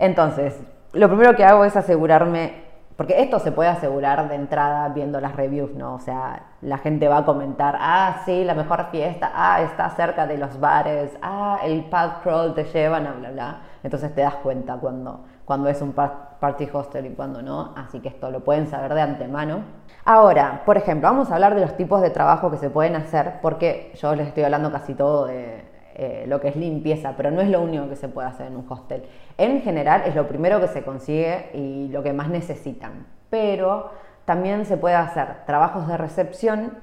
Entonces, 0.00 0.58
lo 0.92 1.06
primero 1.08 1.36
que 1.36 1.44
hago 1.44 1.64
es 1.64 1.76
asegurarme 1.76 2.63
porque 2.96 3.20
esto 3.20 3.40
se 3.40 3.50
puede 3.50 3.68
asegurar 3.68 4.28
de 4.28 4.36
entrada 4.36 4.88
viendo 4.90 5.20
las 5.20 5.34
reviews, 5.34 5.74
¿no? 5.74 5.94
O 5.94 5.98
sea, 5.98 6.44
la 6.60 6.78
gente 6.78 7.08
va 7.08 7.18
a 7.18 7.24
comentar, 7.24 7.76
ah, 7.80 8.22
sí, 8.24 8.44
la 8.44 8.54
mejor 8.54 8.86
fiesta, 8.90 9.32
ah, 9.34 9.62
está 9.62 9.90
cerca 9.90 10.26
de 10.26 10.38
los 10.38 10.60
bares, 10.60 11.10
ah, 11.20 11.58
el 11.64 11.84
pub 11.84 12.22
crawl 12.22 12.54
te 12.54 12.64
llevan, 12.64 13.02
bla, 13.02 13.12
bla, 13.12 13.30
bla. 13.30 13.60
Entonces 13.82 14.14
te 14.14 14.20
das 14.20 14.36
cuenta 14.36 14.76
cuando, 14.76 15.24
cuando 15.44 15.68
es 15.68 15.82
un 15.82 15.92
party 15.92 16.68
hostel 16.72 17.06
y 17.06 17.10
cuando 17.10 17.42
no, 17.42 17.72
así 17.76 17.98
que 18.00 18.08
esto 18.08 18.30
lo 18.30 18.40
pueden 18.44 18.68
saber 18.68 18.94
de 18.94 19.02
antemano. 19.02 19.62
Ahora, 20.04 20.62
por 20.64 20.76
ejemplo, 20.76 21.08
vamos 21.08 21.30
a 21.30 21.34
hablar 21.34 21.54
de 21.54 21.62
los 21.62 21.76
tipos 21.76 22.00
de 22.00 22.10
trabajo 22.10 22.50
que 22.50 22.58
se 22.58 22.70
pueden 22.70 22.94
hacer, 22.94 23.40
porque 23.42 23.92
yo 23.96 24.14
les 24.14 24.28
estoy 24.28 24.44
hablando 24.44 24.70
casi 24.70 24.94
todo 24.94 25.26
de 25.26 25.63
eh, 25.94 26.24
lo 26.26 26.40
que 26.40 26.48
es 26.48 26.56
limpieza, 26.56 27.14
pero 27.16 27.30
no 27.30 27.40
es 27.40 27.48
lo 27.48 27.62
único 27.62 27.88
que 27.88 27.96
se 27.96 28.08
puede 28.08 28.28
hacer 28.28 28.48
en 28.48 28.56
un 28.56 28.66
hostel. 28.68 29.04
En 29.38 29.62
general 29.62 30.02
es 30.06 30.14
lo 30.14 30.26
primero 30.26 30.60
que 30.60 30.68
se 30.68 30.82
consigue 30.82 31.50
y 31.54 31.88
lo 31.88 32.02
que 32.02 32.12
más 32.12 32.28
necesitan, 32.28 33.06
pero 33.30 33.90
también 34.24 34.64
se 34.66 34.76
puede 34.76 34.96
hacer 34.96 35.44
trabajos 35.46 35.86
de 35.86 35.96
recepción 35.96 36.78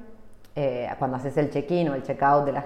eh, 0.55 0.89
cuando 0.99 1.17
haces 1.17 1.37
el 1.37 1.49
check-in 1.49 1.89
o 1.89 1.95
el 1.95 2.03
check-out 2.03 2.45
de 2.45 2.51
la 2.51 2.65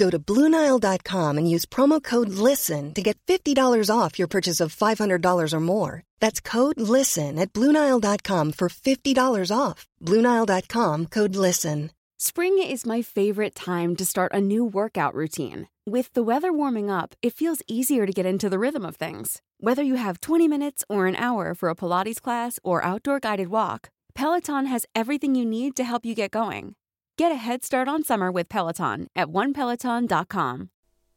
Go 0.00 0.08
to 0.08 0.18
Bluenile.com 0.18 1.36
and 1.36 1.50
use 1.54 1.66
promo 1.66 2.02
code 2.02 2.30
LISTEN 2.30 2.94
to 2.94 3.02
get 3.02 3.18
$50 3.26 3.54
off 3.94 4.18
your 4.18 4.28
purchase 4.28 4.58
of 4.58 4.74
$500 4.74 5.52
or 5.52 5.60
more. 5.60 6.02
That's 6.20 6.40
code 6.40 6.80
LISTEN 6.80 7.38
at 7.38 7.52
Bluenile.com 7.52 8.52
for 8.52 8.68
$50 8.70 9.52
off. 9.54 9.86
Bluenile.com 10.00 11.06
code 11.06 11.36
LISTEN. 11.36 11.90
Spring 12.16 12.58
is 12.58 12.86
my 12.86 13.02
favorite 13.02 13.54
time 13.54 13.94
to 13.96 14.04
start 14.04 14.32
a 14.32 14.40
new 14.40 14.64
workout 14.64 15.14
routine. 15.14 15.68
With 15.86 16.12
the 16.14 16.22
weather 16.22 16.52
warming 16.52 16.90
up, 16.90 17.14
it 17.22 17.34
feels 17.34 17.62
easier 17.66 18.06
to 18.06 18.12
get 18.12 18.26
into 18.26 18.48
the 18.48 18.58
rhythm 18.58 18.86
of 18.86 18.96
things. 18.96 19.42
Whether 19.58 19.82
you 19.82 19.96
have 19.96 20.20
20 20.20 20.48
minutes 20.48 20.82
or 20.88 21.08
an 21.08 21.16
hour 21.16 21.54
for 21.54 21.68
a 21.68 21.74
Pilates 21.74 22.22
class 22.22 22.58
or 22.62 22.84
outdoor 22.84 23.20
guided 23.20 23.48
walk, 23.48 23.90
Peloton 24.14 24.66
has 24.66 24.86
everything 24.94 25.34
you 25.34 25.44
need 25.44 25.76
to 25.76 25.84
help 25.84 26.06
you 26.06 26.14
get 26.14 26.30
going. 26.30 26.74
Get 27.20 27.32
a 27.32 27.46
head 27.48 27.62
start 27.62 27.86
on 27.86 28.02
summer 28.02 28.32
with 28.32 28.48
Peloton 28.48 29.06
at 29.14 29.28
onepeloton.com. 29.28 30.70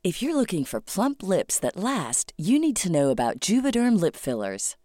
If 0.04 0.22
you're 0.22 0.36
looking 0.36 0.66
for 0.66 0.82
plump 0.82 1.24
lips 1.24 1.58
that 1.60 1.78
last, 1.78 2.34
you 2.38 2.60
need 2.60 2.76
to 2.84 2.92
know 2.92 3.10
about 3.10 3.40
Juvederm 3.40 3.98
lip 3.98 4.18
fillers. 4.18 4.76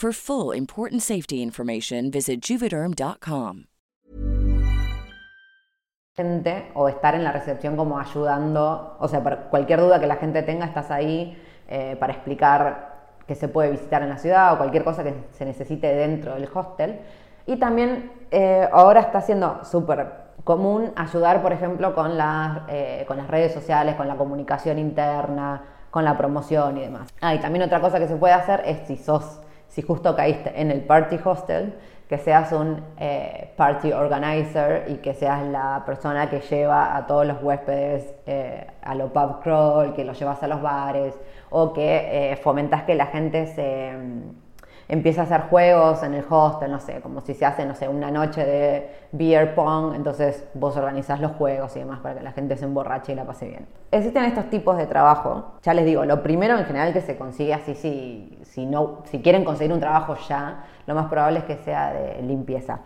For 0.00 0.12
full 0.12 0.54
important 0.54 1.02
safety 1.02 1.42
information, 1.42 2.12
visit 2.12 2.40
juvederm.com. 2.40 3.64
o 6.74 6.88
estar 6.88 7.16
en 7.16 7.24
la 7.24 7.32
recepción 7.32 7.76
como 7.76 7.98
ayudando, 7.98 8.96
o 9.00 9.08
sea, 9.08 9.24
para 9.24 9.48
cualquier 9.50 9.80
duda 9.80 9.98
que 9.98 10.06
la 10.06 10.14
gente 10.14 10.44
tenga, 10.44 10.66
estás 10.66 10.92
ahí 10.92 11.36
eh, 11.66 11.96
para 11.98 12.12
explicar 12.12 12.92
que 13.26 13.34
se 13.34 13.48
puede 13.48 13.72
visitar 13.72 14.02
en 14.02 14.10
la 14.10 14.18
ciudad 14.18 14.54
o 14.54 14.58
cualquier 14.58 14.84
cosa 14.84 15.02
que 15.02 15.14
se 15.32 15.44
necesite 15.44 15.92
dentro 15.92 16.34
del 16.34 16.48
hostel. 16.54 17.00
Y 17.46 17.56
también 17.56 18.12
eh, 18.30 18.68
ahora 18.70 19.00
está 19.00 19.20
siendo 19.20 19.64
súper 19.64 20.12
común 20.44 20.92
ayudar, 20.94 21.42
por 21.42 21.52
ejemplo, 21.52 21.96
con 21.96 22.16
las, 22.16 22.60
eh, 22.68 23.04
con 23.08 23.16
las 23.16 23.26
redes 23.26 23.52
sociales, 23.52 23.96
con 23.96 24.06
la 24.06 24.14
comunicación 24.14 24.78
interna, 24.78 25.64
con 25.90 26.04
la 26.04 26.16
promoción 26.16 26.76
y 26.76 26.82
demás. 26.82 27.08
Ah, 27.20 27.34
y 27.34 27.40
también 27.40 27.64
otra 27.64 27.80
cosa 27.80 27.98
que 27.98 28.06
se 28.06 28.14
puede 28.14 28.34
hacer 28.34 28.62
es 28.64 28.86
si 28.86 28.96
sos, 28.96 29.40
si 29.68 29.82
justo 29.82 30.16
caíste 30.16 30.52
en 30.60 30.70
el 30.70 30.80
party 30.80 31.18
hostel, 31.24 31.74
que 32.08 32.16
seas 32.16 32.52
un 32.52 32.82
eh, 32.98 33.50
party 33.56 33.92
organizer 33.92 34.86
y 34.88 34.96
que 34.96 35.12
seas 35.12 35.42
la 35.46 35.82
persona 35.84 36.30
que 36.30 36.40
lleva 36.40 36.96
a 36.96 37.06
todos 37.06 37.26
los 37.26 37.42
huéspedes 37.42 38.14
eh, 38.26 38.66
a 38.82 38.94
lo 38.94 39.12
pub 39.12 39.40
crawl, 39.42 39.94
que 39.94 40.04
los 40.04 40.18
llevas 40.18 40.42
a 40.42 40.48
los 40.48 40.62
bares 40.62 41.14
o 41.50 41.72
que 41.74 42.32
eh, 42.32 42.36
fomentas 42.36 42.84
que 42.84 42.94
la 42.94 43.06
gente 43.06 43.46
se 43.46 43.92
empiece 44.88 45.20
a 45.20 45.24
hacer 45.24 45.42
juegos 45.42 46.02
en 46.02 46.14
el 46.14 46.24
hostel, 46.28 46.70
no 46.70 46.80
sé, 46.80 47.00
como 47.00 47.20
si 47.20 47.34
se 47.34 47.44
hace, 47.44 47.66
no 47.66 47.74
sé, 47.74 47.88
una 47.88 48.10
noche 48.10 48.44
de 48.44 48.90
beer 49.12 49.54
pong, 49.54 49.94
entonces 49.94 50.44
vos 50.54 50.76
organizás 50.76 51.20
los 51.20 51.32
juegos 51.32 51.76
y 51.76 51.80
demás 51.80 52.00
para 52.00 52.16
que 52.16 52.22
la 52.22 52.32
gente 52.32 52.56
se 52.56 52.64
emborrache 52.64 53.12
y 53.12 53.14
la 53.14 53.24
pase 53.24 53.48
bien. 53.48 53.66
Existen 53.90 54.24
estos 54.24 54.48
tipos 54.48 54.78
de 54.78 54.86
trabajo, 54.86 55.52
ya 55.62 55.74
les 55.74 55.84
digo, 55.84 56.04
lo 56.04 56.22
primero 56.22 56.58
en 56.58 56.64
general 56.64 56.92
que 56.92 57.02
se 57.02 57.16
consigue 57.16 57.52
así, 57.52 57.74
si, 57.74 58.38
si, 58.44 58.64
no, 58.64 59.02
si 59.04 59.20
quieren 59.20 59.44
conseguir 59.44 59.72
un 59.72 59.80
trabajo 59.80 60.16
ya, 60.28 60.64
lo 60.86 60.94
más 60.94 61.06
probable 61.08 61.40
es 61.40 61.44
que 61.44 61.56
sea 61.58 61.92
de 61.92 62.22
limpieza. 62.22 62.80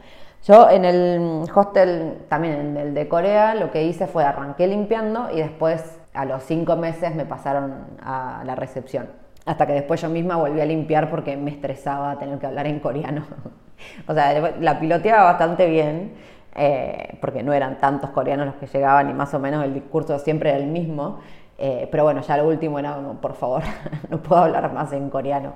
Yo 0.45 0.69
en 0.71 0.85
el 0.85 1.45
hostel, 1.55 2.25
también 2.29 2.55
en 2.55 2.77
el 2.77 2.95
de 2.95 3.07
Corea, 3.07 3.55
lo 3.55 3.71
que 3.71 3.85
hice 3.85 4.09
fue 4.09 4.25
arranqué 4.25 4.67
limpiando 4.67 5.31
y 5.31 5.37
después 5.37 6.01
a 6.15 6.25
los 6.25 6.43
cinco 6.43 6.75
meses 6.75 7.15
me 7.15 7.25
pasaron 7.25 7.87
a 8.05 8.43
la 8.45 8.57
recepción. 8.57 9.22
Hasta 9.45 9.67
que 9.67 9.73
después 9.73 10.01
yo 10.01 10.09
misma 10.09 10.37
volví 10.37 10.61
a 10.61 10.65
limpiar 10.65 11.11
porque 11.11 11.37
me 11.37 11.51
estresaba 11.51 12.19
tener 12.19 12.39
que 12.39 12.47
hablar 12.47 12.67
en 12.67 12.79
coreano. 12.81 13.25
o 14.07 14.15
sea, 14.15 14.53
la 14.61 14.79
piloteaba 14.79 15.25
bastante 15.25 15.67
bien, 15.67 16.15
eh, 16.55 17.19
porque 17.21 17.43
no 17.43 17.53
eran 17.53 17.79
tantos 17.79 18.11
coreanos 18.11 18.47
los 18.47 18.55
que 18.57 18.67
llegaban 18.67 19.11
y 19.11 19.15
más 19.15 19.35
o 19.35 19.39
menos 19.41 19.65
el 19.65 19.75
discurso 19.75 20.19
siempre 20.19 20.51
era 20.51 20.59
el 20.59 20.67
mismo. 20.67 21.21
Eh, 21.59 21.89
pero 21.91 22.05
bueno, 22.05 22.21
ya 22.23 22.37
lo 22.37 22.49
último 22.49 22.79
era 22.79 22.95
como, 22.95 23.21
por 23.21 23.35
favor, 23.35 23.63
no 24.11 24.23
puedo 24.23 24.43
hablar 24.43 24.73
más 24.73 24.93
en 24.93 25.11
coreano. 25.11 25.55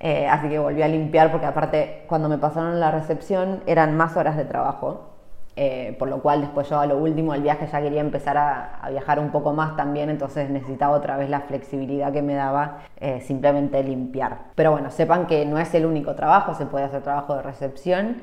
Eh, 0.00 0.26
así 0.26 0.48
que 0.48 0.58
volví 0.58 0.82
a 0.82 0.88
limpiar 0.88 1.30
porque 1.30 1.46
aparte 1.46 2.04
cuando 2.08 2.28
me 2.28 2.38
pasaron 2.38 2.80
la 2.80 2.90
recepción 2.90 3.62
eran 3.66 3.96
más 3.96 4.16
horas 4.16 4.36
de 4.36 4.44
trabajo. 4.44 5.10
Eh, 5.56 5.96
por 5.98 6.08
lo 6.08 6.22
cual 6.22 6.40
después 6.40 6.68
yo 6.70 6.78
a 6.78 6.86
lo 6.86 6.96
último 6.96 7.32
del 7.32 7.42
viaje 7.42 7.66
ya 7.70 7.82
quería 7.82 8.00
empezar 8.00 8.38
a, 8.38 8.88
viajar 8.90 9.18
un 9.18 9.30
poco 9.30 9.52
más 9.52 9.76
también, 9.76 10.08
entonces 10.08 10.48
necesitaba 10.48 10.96
otra 10.96 11.16
vez 11.16 11.28
la 11.28 11.40
flexibilidad 11.40 12.12
que 12.12 12.22
me 12.22 12.34
daba 12.34 12.78
eh, 12.98 13.20
simplemente 13.20 13.82
limpiar. 13.82 14.38
Pero 14.54 14.70
bueno, 14.70 14.90
sepan 14.90 15.26
que 15.26 15.44
no 15.44 15.58
es 15.58 15.74
el 15.74 15.86
único 15.86 16.14
trabajo, 16.14 16.54
se 16.54 16.66
puede 16.66 16.84
hacer 16.84 17.02
trabajo 17.02 17.34
de 17.34 17.42
recepción, 17.42 18.22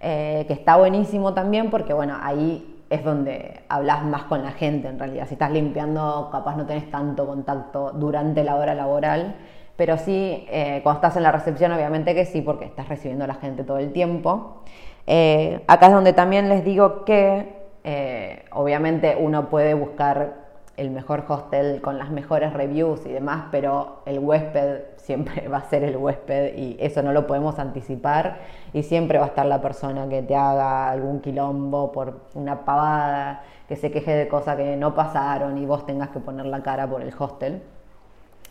que 0.00 0.46
está 0.50 0.76
buenísimo 0.76 1.32
también 1.32 1.70
porque 1.70 1.94
bueno, 1.94 2.18
ahí 2.20 2.74
es 2.90 3.04
donde 3.04 3.62
hablas 3.68 4.04
más 4.04 4.24
con 4.24 4.42
la 4.42 4.52
gente 4.52 4.88
en 4.88 4.98
realidad. 4.98 5.26
Si 5.26 5.34
estás 5.34 5.50
limpiando, 5.50 6.28
capaz 6.30 6.56
no 6.56 6.66
tenés 6.66 6.90
tanto 6.90 7.26
contacto 7.26 7.92
durante 7.92 8.44
la 8.44 8.56
hora 8.56 8.74
laboral. 8.74 9.34
Pero 9.76 9.98
sí, 9.98 10.46
eh, 10.50 10.80
cuando 10.82 10.98
estás 10.98 11.16
en 11.16 11.24
la 11.24 11.32
recepción, 11.32 11.72
obviamente 11.72 12.14
que 12.14 12.24
sí, 12.24 12.40
porque 12.42 12.64
estás 12.66 12.88
recibiendo 12.88 13.24
a 13.24 13.26
la 13.26 13.34
gente 13.34 13.64
todo 13.64 13.78
el 13.78 13.92
tiempo. 13.92 14.62
Eh, 15.06 15.62
acá 15.66 15.86
es 15.86 15.92
donde 15.92 16.12
también 16.12 16.48
les 16.48 16.64
digo 16.64 17.04
que 17.04 17.66
eh, 17.84 18.44
obviamente 18.52 19.16
uno 19.18 19.50
puede 19.50 19.74
buscar 19.74 20.44
el 20.76 20.90
mejor 20.90 21.24
hostel 21.28 21.80
con 21.80 21.98
las 21.98 22.10
mejores 22.10 22.52
reviews 22.52 23.06
y 23.06 23.12
demás, 23.12 23.44
pero 23.50 24.02
el 24.06 24.18
huésped 24.18 24.80
siempre 24.96 25.48
va 25.48 25.58
a 25.58 25.68
ser 25.68 25.84
el 25.84 25.96
huésped 25.96 26.56
y 26.56 26.76
eso 26.80 27.02
no 27.02 27.12
lo 27.12 27.26
podemos 27.26 27.58
anticipar 27.58 28.38
y 28.72 28.82
siempre 28.82 29.18
va 29.18 29.26
a 29.26 29.28
estar 29.28 29.46
la 29.46 29.60
persona 29.60 30.08
que 30.08 30.22
te 30.22 30.34
haga 30.34 30.90
algún 30.90 31.20
quilombo 31.20 31.92
por 31.92 32.22
una 32.34 32.64
pavada, 32.64 33.42
que 33.68 33.76
se 33.76 33.90
queje 33.90 34.12
de 34.14 34.28
cosas 34.28 34.56
que 34.56 34.76
no 34.76 34.94
pasaron 34.94 35.58
y 35.58 35.66
vos 35.66 35.86
tengas 35.86 36.08
que 36.08 36.20
poner 36.20 36.46
la 36.46 36.62
cara 36.62 36.88
por 36.88 37.02
el 37.02 37.12
hostel 37.16 37.62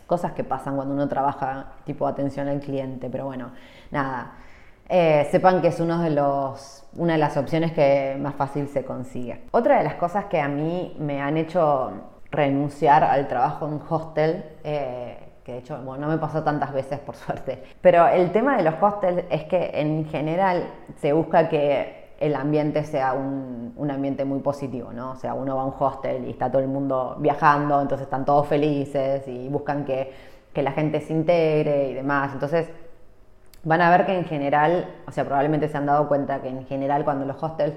cosas 0.06 0.32
que 0.32 0.44
pasan 0.44 0.76
cuando 0.76 0.94
uno 0.94 1.08
trabaja 1.08 1.66
tipo 1.84 2.06
atención 2.06 2.48
al 2.48 2.60
cliente, 2.60 3.08
pero 3.10 3.26
bueno, 3.26 3.50
nada. 3.90 4.32
Eh, 4.96 5.26
sepan 5.32 5.60
que 5.60 5.66
es 5.66 5.80
uno 5.80 6.00
de 6.00 6.10
los, 6.10 6.84
una 6.94 7.14
de 7.14 7.18
las 7.18 7.36
opciones 7.36 7.72
que 7.72 8.16
más 8.20 8.36
fácil 8.36 8.68
se 8.68 8.84
consigue. 8.84 9.42
Otra 9.50 9.78
de 9.78 9.82
las 9.82 9.96
cosas 9.96 10.26
que 10.26 10.40
a 10.40 10.46
mí 10.46 10.94
me 11.00 11.20
han 11.20 11.36
hecho 11.36 11.90
renunciar 12.30 13.02
al 13.02 13.26
trabajo 13.26 13.66
en 13.66 13.80
hostel, 13.88 14.44
eh, 14.62 15.18
que 15.42 15.54
de 15.54 15.58
hecho 15.58 15.78
no 15.78 16.06
me 16.06 16.16
pasó 16.18 16.44
tantas 16.44 16.72
veces 16.72 17.00
por 17.00 17.16
suerte, 17.16 17.64
pero 17.80 18.06
el 18.06 18.30
tema 18.30 18.56
de 18.56 18.62
los 18.62 18.80
hostels 18.80 19.24
es 19.30 19.42
que 19.46 19.72
en 19.74 20.04
general 20.04 20.68
se 20.98 21.12
busca 21.12 21.48
que 21.48 22.12
el 22.20 22.36
ambiente 22.36 22.84
sea 22.84 23.14
un, 23.14 23.90
ambiente 23.90 24.24
muy 24.24 24.38
positivo, 24.38 24.92
¿no? 24.92 25.10
O 25.10 25.16
sea, 25.16 25.34
uno 25.34 25.56
va 25.56 25.62
a 25.62 25.64
un 25.64 25.74
hostel 25.76 26.24
y 26.24 26.30
está 26.30 26.52
todo 26.52 26.62
el 26.62 26.68
mundo 26.68 27.16
viajando, 27.18 27.82
entonces 27.82 28.04
están 28.04 28.24
todos 28.24 28.46
felices 28.46 29.26
y 29.26 29.48
buscan 29.48 29.84
que, 29.84 30.34
la 30.54 30.70
gente 30.70 31.00
se 31.00 31.12
integre 31.12 31.90
y 31.90 31.94
demás. 31.94 32.30
Entonces, 32.32 32.70
van 33.64 33.80
a 33.80 33.90
ver 33.90 34.06
que 34.06 34.16
en 34.16 34.24
general, 34.24 34.86
o 35.06 35.10
sea, 35.10 35.24
probablemente 35.24 35.68
se 35.68 35.76
han 35.76 35.86
dado 35.86 36.08
cuenta 36.08 36.40
que 36.40 36.48
en 36.48 36.66
general 36.66 37.04
cuando 37.04 37.24
los 37.24 37.42
hostels, 37.42 37.74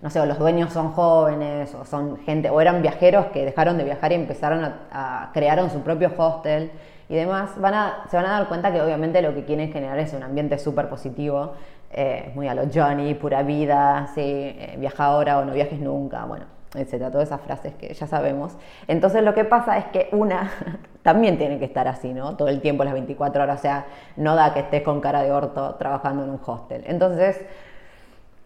no 0.00 0.10
sé, 0.10 0.20
o 0.20 0.26
los 0.26 0.38
dueños 0.38 0.72
son 0.72 0.92
jóvenes 0.92 1.74
o 1.74 1.84
son 1.84 2.18
gente, 2.18 2.50
o 2.50 2.60
eran 2.60 2.82
viajeros 2.82 3.26
que 3.26 3.44
dejaron 3.44 3.76
de 3.76 3.84
viajar 3.84 4.12
y 4.12 4.14
empezaron 4.14 4.64
a, 4.64 4.74
a 4.92 5.30
crearon 5.32 5.70
su 5.70 5.80
propio 5.82 6.12
hostel 6.16 6.70
y 7.08 7.14
demás, 7.16 7.50
van 7.60 7.74
a, 7.74 8.04
se 8.08 8.16
van 8.16 8.26
a 8.26 8.30
dar 8.30 8.48
cuenta 8.48 8.72
que 8.72 8.80
obviamente 8.80 9.20
lo 9.20 9.34
que 9.34 9.44
quieren 9.44 9.72
generar 9.72 9.98
es 9.98 10.12
un 10.12 10.22
ambiente 10.22 10.58
súper 10.58 10.88
positivo, 10.88 11.54
eh, 11.92 12.30
muy 12.36 12.46
a 12.46 12.54
lo 12.54 12.62
Johnny, 12.72 13.14
pura 13.14 13.42
vida, 13.42 14.08
sí, 14.14 14.20
eh, 14.22 14.76
viaja 14.78 15.06
ahora 15.06 15.40
o 15.40 15.44
no 15.44 15.52
viajes 15.52 15.80
nunca, 15.80 16.24
bueno, 16.24 16.44
etcétera, 16.74 17.10
todas 17.10 17.28
esas 17.28 17.40
frases 17.40 17.74
que 17.74 17.92
ya 17.92 18.06
sabemos. 18.06 18.56
Entonces 18.86 19.22
lo 19.22 19.34
que 19.34 19.44
pasa 19.44 19.78
es 19.78 19.86
que 19.86 20.08
una 20.12 20.50
también 21.02 21.38
tiene 21.38 21.58
que 21.58 21.64
estar 21.64 21.88
así, 21.88 22.12
¿no? 22.12 22.36
Todo 22.36 22.48
el 22.48 22.60
tiempo, 22.60 22.84
las 22.84 22.92
24 22.92 23.42
horas, 23.42 23.58
o 23.58 23.62
sea, 23.62 23.86
no 24.16 24.36
da 24.36 24.54
que 24.54 24.60
estés 24.60 24.82
con 24.82 25.00
cara 25.00 25.22
de 25.22 25.32
orto 25.32 25.74
trabajando 25.76 26.24
en 26.24 26.30
un 26.30 26.40
hostel. 26.44 26.84
Entonces, 26.86 27.40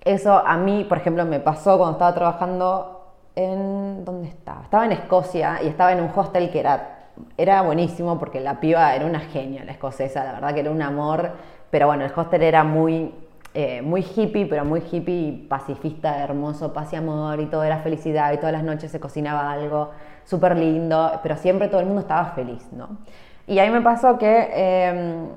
eso 0.04 0.42
a 0.46 0.56
mí, 0.56 0.84
por 0.84 0.98
ejemplo, 0.98 1.24
me 1.24 1.40
pasó 1.40 1.76
cuando 1.76 1.92
estaba 1.92 2.14
trabajando 2.14 3.12
en... 3.36 4.04
¿Dónde 4.04 4.28
estaba? 4.28 4.62
Estaba 4.62 4.84
en 4.84 4.92
Escocia 4.92 5.60
y 5.62 5.68
estaba 5.68 5.92
en 5.92 6.00
un 6.00 6.10
hostel 6.14 6.50
que 6.50 6.60
era, 6.60 7.08
era 7.36 7.62
buenísimo 7.62 8.18
porque 8.18 8.40
la 8.40 8.60
piba 8.60 8.94
era 8.94 9.06
una 9.06 9.20
genia, 9.20 9.64
la 9.64 9.72
escocesa, 9.72 10.24
la 10.24 10.32
verdad 10.32 10.54
que 10.54 10.60
era 10.60 10.70
un 10.70 10.82
amor, 10.82 11.32
pero 11.70 11.86
bueno, 11.86 12.04
el 12.04 12.12
hostel 12.14 12.42
era 12.42 12.64
muy 12.64 13.12
eh, 13.56 13.82
muy 13.82 14.02
hippie, 14.02 14.46
pero 14.46 14.64
muy 14.64 14.82
hippie 14.90 15.46
pacifista, 15.48 16.18
hermoso, 16.24 16.72
paz 16.72 16.92
y 16.92 16.96
amor 16.96 17.38
y 17.38 17.46
todo 17.46 17.62
era 17.62 17.78
felicidad 17.78 18.32
y 18.32 18.38
todas 18.38 18.50
las 18.52 18.64
noches 18.64 18.90
se 18.90 18.98
cocinaba 18.98 19.52
algo 19.52 19.92
súper 20.24 20.56
lindo, 20.56 21.20
pero 21.22 21.36
siempre 21.36 21.68
todo 21.68 21.78
el 21.78 21.86
mundo 21.86 22.00
estaba 22.00 22.32
feliz, 22.32 22.66
¿no? 22.72 22.98
Y 23.46 23.60
ahí 23.60 23.70
me 23.70 23.80
pasó 23.80 24.18
que 24.18 24.50
em, 24.88 25.28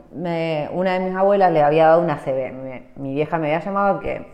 una 0.72 0.94
de 0.94 1.00
mis 1.00 1.16
abuelas 1.16 1.52
le 1.52 1.62
había 1.62 1.88
dado 1.90 2.02
una 2.02 2.18
CB. 2.18 2.96
Mi, 2.96 3.14
vieja 3.14 3.38
me 3.38 3.54
había 3.54 3.64
llamado 3.64 4.00
que 4.00 4.26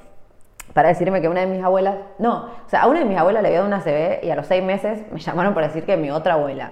para 0.73 0.87
decirme 0.87 1.19
que 1.19 1.27
una 1.27 1.41
de 1.41 1.47
mis 1.47 1.61
abuelas, 1.61 1.95
no, 2.19 2.45
o 2.65 2.69
sea, 2.69 2.83
a 2.83 2.87
una 2.87 2.99
de 2.99 3.05
mis 3.05 3.17
abuelas 3.17 3.41
le 3.41 3.49
había 3.49 3.59
dado 3.63 3.67
una 3.67 3.81
CB 3.81 4.23
y 4.23 4.29
a 4.29 4.35
los 4.35 4.47
seis 4.47 4.63
meses 4.63 5.03
me 5.11 5.19
llamaron 5.19 5.53
para 5.53 5.67
decir 5.67 5.83
que 5.83 5.97
mi 5.97 6.09
otra 6.09 6.35
abuela. 6.35 6.71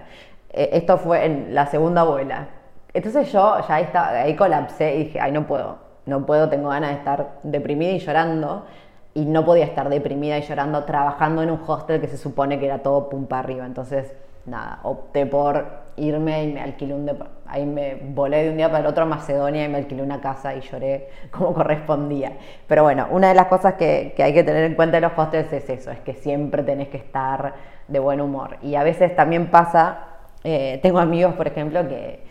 Eh, 0.50 0.70
esto 0.74 0.98
fue 0.98 1.26
en 1.26 1.54
la 1.54 1.66
segunda 1.68 2.02
abuela. 2.02 2.48
Entonces 2.94 3.30
yo 3.34 3.60
ya 3.68 3.76
ahí, 3.76 3.84
estaba, 3.84 4.10
ahí 4.12 4.36
colapsé 4.38 4.96
y 4.96 5.04
dije, 5.06 5.20
ay, 5.20 5.34
no 5.34 5.46
puedo 5.46 5.91
no 6.06 6.26
puedo, 6.26 6.50
tengo 6.50 6.70
ganas 6.70 6.92
de 6.92 6.98
estar 6.98 7.40
deprimida 7.44 7.92
y 7.92 8.00
llorando. 8.00 8.66
Y 9.14 9.26
no 9.26 9.44
podía 9.44 9.66
estar 9.66 9.90
deprimida 9.90 10.38
y 10.38 10.42
llorando 10.42 10.86
trabajando 10.86 11.44
en 11.44 11.52
un 11.52 11.60
hostel 11.68 12.00
que 12.00 12.08
se 12.08 12.18
supone 12.18 12.60
que 12.60 12.66
era 12.66 12.80
todo 12.80 13.10
pum 13.10 13.26
para 13.26 13.42
arriba. 13.42 13.66
Entonces, 13.66 14.14
nada, 14.46 14.80
opté 14.84 15.26
por 15.26 15.66
irme 15.98 16.44
y 16.46 16.54
me 16.54 16.62
alquilé 16.62 16.94
un 16.94 17.06
ahí 17.46 17.66
me 17.66 17.96
volé 17.96 18.44
de 18.44 18.50
un 18.52 18.58
día 18.58 18.70
para 18.70 18.80
el 18.80 18.86
otro 18.86 19.04
a 19.04 19.06
Macedonia 19.06 19.66
y 19.66 19.70
me 19.70 19.78
alquilé 19.78 20.02
una 20.02 20.22
casa 20.22 20.56
y 20.56 20.62
lloré 20.62 21.10
como 21.30 21.54
correspondía. 21.54 22.38
Pero 22.68 22.84
bueno, 22.84 23.08
una 23.12 23.28
de 23.28 23.34
las 23.34 23.48
cosas 23.48 23.74
que, 23.74 24.16
hay 24.18 24.34
que 24.34 24.44
tener 24.44 24.64
en 24.64 24.76
cuenta 24.76 24.98
en 24.98 25.04
los 25.04 25.12
hostels 25.16 25.52
es 25.52 25.70
eso, 25.70 25.92
es 25.92 26.00
que 26.00 26.14
siempre 26.14 26.64
tenés 26.64 26.88
que 26.88 26.98
estar 26.98 27.54
de 27.88 28.00
buen 28.00 28.22
humor. 28.22 28.58
Y 28.62 28.76
a 28.76 28.84
veces 28.84 29.14
también 29.16 29.52
pasa, 29.52 30.06
eh, 30.46 30.80
tengo 30.82 31.00
amigos, 31.00 31.34
por 31.36 31.48
ejemplo, 31.48 31.86
que 31.88 32.31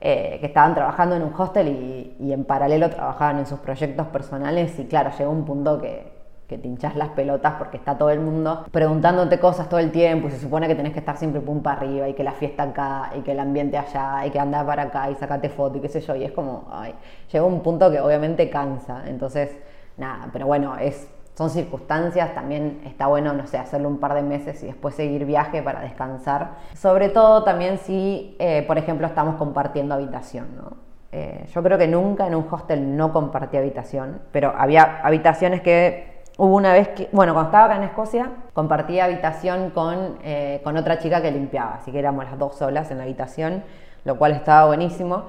eh, 0.00 0.38
que 0.40 0.46
estaban 0.46 0.74
trabajando 0.74 1.16
en 1.16 1.22
un 1.22 1.32
hostel 1.36 1.68
y, 1.68 2.32
en 2.32 2.44
paralelo 2.44 2.88
trabajaban 2.88 3.38
en 3.38 3.46
sus 3.46 3.58
proyectos 3.58 4.06
personales 4.08 4.78
y 4.78 4.86
claro, 4.86 5.10
llegó 5.18 5.30
un 5.30 5.44
punto 5.44 5.80
que, 5.80 6.12
que 6.46 6.56
te 6.56 6.68
hinchas 6.68 6.94
las 6.94 7.08
pelotas 7.10 7.54
porque 7.58 7.76
está 7.76 7.98
todo 7.98 8.10
el 8.10 8.20
mundo 8.20 8.64
preguntándote 8.70 9.40
cosas 9.40 9.68
todo 9.68 9.80
el 9.80 9.90
tiempo 9.90 10.28
y 10.28 10.30
se 10.30 10.38
supone 10.38 10.68
que 10.68 10.74
tenés 10.74 10.92
que 10.92 11.00
estar 11.00 11.16
siempre 11.16 11.40
pum 11.40 11.62
para 11.62 11.80
arriba 11.80 12.08
y 12.08 12.14
que 12.14 12.22
la 12.22 12.32
fiesta 12.32 12.62
acá 12.62 13.10
y 13.16 13.22
que 13.22 13.32
el 13.32 13.40
ambiente 13.40 13.76
allá 13.76 14.24
y 14.24 14.30
que 14.30 14.38
andar 14.38 14.64
para 14.66 14.84
acá 14.84 15.10
y 15.10 15.16
sacate 15.16 15.48
foto 15.48 15.78
y 15.78 15.80
qué 15.80 15.88
sé 15.88 16.00
yo. 16.00 16.14
Y 16.14 16.24
es 16.24 16.32
como, 16.32 16.68
ay, 16.70 16.94
llegó 17.32 17.46
un 17.46 17.62
punto 17.62 17.90
que 17.90 18.00
obviamente 18.00 18.48
cansa, 18.48 19.02
entonces 19.06 19.56
nada, 19.96 20.30
pero 20.32 20.46
bueno, 20.46 20.76
es 20.78 21.08
son 21.38 21.50
circunstancias, 21.50 22.34
también 22.34 22.80
está 22.84 23.06
bueno, 23.06 23.32
no 23.32 23.46
sé, 23.46 23.58
hacerlo 23.58 23.88
un 23.88 23.98
par 23.98 24.14
de 24.14 24.22
meses 24.22 24.60
y 24.64 24.66
después 24.66 24.96
seguir 24.96 25.24
viaje 25.24 25.62
para 25.62 25.82
descansar. 25.82 26.54
Sobre 26.74 27.10
todo 27.10 27.44
también 27.44 27.78
si, 27.78 28.34
eh, 28.40 28.64
por 28.66 28.76
ejemplo, 28.76 29.06
estamos 29.06 29.36
compartiendo 29.36 29.94
habitación, 29.94 30.48
¿no? 30.56 30.76
Eh, 31.12 31.46
yo 31.54 31.62
creo 31.62 31.78
que 31.78 31.86
nunca 31.86 32.26
en 32.26 32.34
un 32.34 32.44
hostel 32.50 32.96
no 32.96 33.12
compartí 33.12 33.56
habitación, 33.56 34.20
pero 34.32 34.52
había 34.58 35.00
habitaciones 35.04 35.60
que 35.60 36.24
hubo 36.38 36.56
una 36.56 36.72
vez 36.72 36.88
que, 36.88 37.08
bueno, 37.12 37.34
cuando 37.34 37.50
estaba 37.50 37.66
acá 37.66 37.76
en 37.76 37.84
Escocia, 37.84 38.30
compartí 38.52 38.98
habitación 38.98 39.70
con, 39.70 40.18
eh, 40.24 40.60
con 40.64 40.76
otra 40.76 40.98
chica 40.98 41.22
que 41.22 41.30
limpiaba, 41.30 41.74
así 41.74 41.92
que 41.92 42.00
éramos 42.00 42.24
las 42.24 42.36
dos 42.36 42.56
solas 42.56 42.90
en 42.90 42.98
la 42.98 43.04
habitación, 43.04 43.62
lo 44.04 44.18
cual 44.18 44.32
estaba 44.32 44.66
buenísimo. 44.66 45.26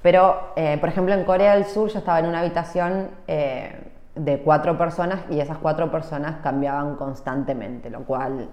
Pero, 0.00 0.52
por 0.80 0.88
ejemplo, 0.88 1.12
en 1.12 1.24
Corea 1.24 1.56
del 1.56 1.66
Sur 1.66 1.90
yo 1.90 1.98
estaba 1.98 2.20
en 2.20 2.26
una 2.26 2.40
habitación 2.40 3.08
de 4.14 4.40
cuatro 4.40 4.76
personas 4.76 5.20
y 5.30 5.40
esas 5.40 5.58
cuatro 5.58 5.90
personas 5.90 6.40
cambiaban 6.42 6.96
constantemente, 6.96 7.90
lo 7.90 8.00
cual 8.04 8.48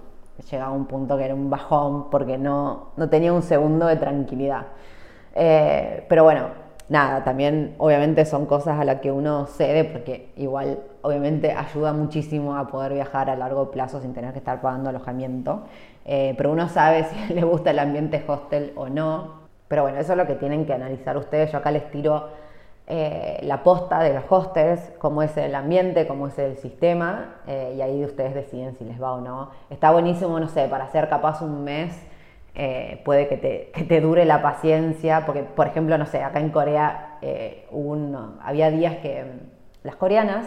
llegaba 0.50 0.70
a 0.70 0.74
un 0.74 0.86
punto 0.86 1.16
que 1.16 1.24
era 1.24 1.34
un 1.34 1.50
bajón 1.50 2.10
porque 2.10 2.38
no, 2.38 2.90
no 2.96 3.08
tenía 3.08 3.32
un 3.32 3.42
segundo 3.42 3.86
de 3.86 3.96
tranquilidad. 3.96 4.66
Eh, 5.34 6.04
pero 6.08 6.24
bueno, 6.24 6.48
nada, 6.88 7.24
también 7.24 7.74
obviamente 7.78 8.24
son 8.24 8.46
cosas 8.46 8.78
a 8.78 8.84
las 8.84 9.00
que 9.00 9.12
uno 9.12 9.46
cede 9.46 9.84
porque 9.84 10.32
igual 10.36 10.78
obviamente 11.02 11.52
ayuda 11.52 11.92
muchísimo 11.92 12.56
a 12.56 12.68
poder 12.68 12.94
viajar 12.94 13.30
a 13.30 13.36
largo 13.36 13.70
plazo 13.70 14.00
sin 14.00 14.14
tener 14.14 14.32
que 14.32 14.38
estar 14.38 14.60
pagando 14.60 14.90
alojamiento. 14.90 15.64
Eh, 16.04 16.34
pero 16.36 16.52
uno 16.52 16.68
sabe 16.68 17.04
si 17.26 17.34
le 17.34 17.42
gusta 17.42 17.70
el 17.70 17.78
ambiente 17.78 18.24
hostel 18.26 18.72
o 18.76 18.88
no. 18.88 19.48
Pero 19.68 19.82
bueno, 19.82 19.98
eso 19.98 20.12
es 20.12 20.18
lo 20.18 20.26
que 20.26 20.34
tienen 20.34 20.64
que 20.64 20.72
analizar 20.72 21.16
ustedes. 21.16 21.52
Yo 21.52 21.58
acá 21.58 21.70
les 21.70 21.90
tiro 21.90 22.28
eh, 22.90 23.40
la 23.42 23.62
posta 23.62 24.00
de 24.00 24.14
los 24.14 24.24
hostels, 24.30 24.80
cómo 24.98 25.22
es 25.22 25.36
el 25.36 25.54
ambiente, 25.54 26.06
cómo 26.06 26.28
es 26.28 26.38
el 26.38 26.56
sistema, 26.56 27.34
eh, 27.46 27.74
y 27.76 27.82
ahí 27.82 28.02
ustedes 28.02 28.34
deciden 28.34 28.74
si 28.78 28.84
les 28.84 29.00
va 29.00 29.12
o 29.12 29.20
no. 29.20 29.50
Está 29.68 29.90
buenísimo, 29.90 30.40
no 30.40 30.48
sé, 30.48 30.66
para 30.68 30.84
hacer 30.84 31.06
capaz 31.10 31.42
un 31.42 31.64
mes, 31.64 31.94
eh, 32.54 33.02
puede 33.04 33.28
que 33.28 33.36
te, 33.84 34.00
dure 34.00 34.24
la 34.24 34.40
paciencia, 34.40 35.26
porque 35.26 35.42
por 35.42 35.66
ejemplo, 35.66 35.98
no 35.98 36.06
sé, 36.06 36.22
acá 36.22 36.40
en 36.40 36.48
Corea 36.48 37.18
había 38.42 38.70
días 38.70 38.96
que 39.02 39.22
mm, 39.22 39.86
las 39.86 39.96
coreanas 39.96 40.46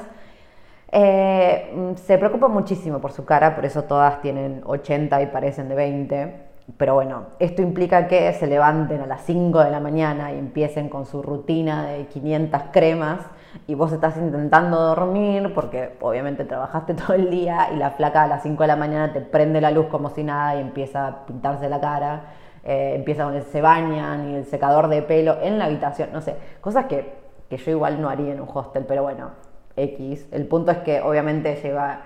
mm, 0.91 1.93
se 1.93 2.17
preocupan 2.17 2.51
muchísimo 2.51 2.99
por 2.99 3.11
su 3.11 3.23
cara, 3.23 3.53
por 3.53 3.65
eso 3.65 3.83
todas 3.83 4.19
tienen 4.21 4.63
80 4.65 5.21
y 5.21 5.27
parecen 5.27 5.69
de 5.69 5.75
20 5.75 6.50
pero 6.77 6.95
bueno, 6.95 7.27
esto 7.39 7.61
implica 7.61 8.07
que 8.07 8.31
se 8.33 8.47
levanten 8.47 9.01
a 9.01 9.05
las 9.07 9.21
5 9.25 9.63
de 9.63 9.71
la 9.71 9.79
mañana 9.79 10.31
y 10.31 10.37
empiecen 10.37 10.89
con 10.89 11.05
su 11.05 11.21
rutina 11.21 11.85
de 11.85 12.05
500 12.05 12.61
cremas 12.71 13.19
y 13.67 13.75
vos 13.75 13.91
estás 13.91 14.17
intentando 14.17 14.79
dormir 14.79 15.53
porque 15.53 15.95
obviamente 16.01 16.45
trabajaste 16.45 16.93
todo 16.95 17.13
el 17.13 17.29
día 17.29 17.69
y 17.73 17.77
la 17.77 17.91
flaca 17.91 18.23
a 18.23 18.27
las 18.27 18.43
5 18.43 18.63
de 18.63 18.67
la 18.67 18.75
mañana 18.75 19.13
te 19.13 19.21
prende 19.21 19.61
la 19.61 19.71
luz 19.71 19.87
como 19.87 20.09
si 20.09 20.23
nada 20.23 20.55
y 20.55 20.61
empieza 20.61 21.07
a 21.07 21.25
pintarse 21.25 21.67
la 21.69 21.79
cara, 21.79 22.21
eh, 22.63 22.93
empieza 22.95 23.23
con 23.25 23.35
el 23.35 23.43
se 23.43 23.61
bañan 23.61 24.29
y 24.29 24.35
el 24.35 24.45
secador 24.45 24.87
de 24.87 25.01
pelo 25.01 25.37
en 25.41 25.57
la 25.57 25.65
habitación, 25.65 26.09
no 26.13 26.21
sé, 26.21 26.35
cosas 26.61 26.85
que, 26.85 27.13
que 27.49 27.57
yo 27.57 27.71
igual 27.71 28.01
no 28.01 28.09
haría 28.09 28.33
en 28.33 28.41
un 28.41 28.49
hostel, 28.53 28.85
pero 28.87 29.03
bueno, 29.03 29.31
X. 29.75 30.27
El 30.31 30.47
punto 30.47 30.71
es 30.71 30.77
que 30.79 31.01
obviamente 31.01 31.55
llega, 31.55 32.01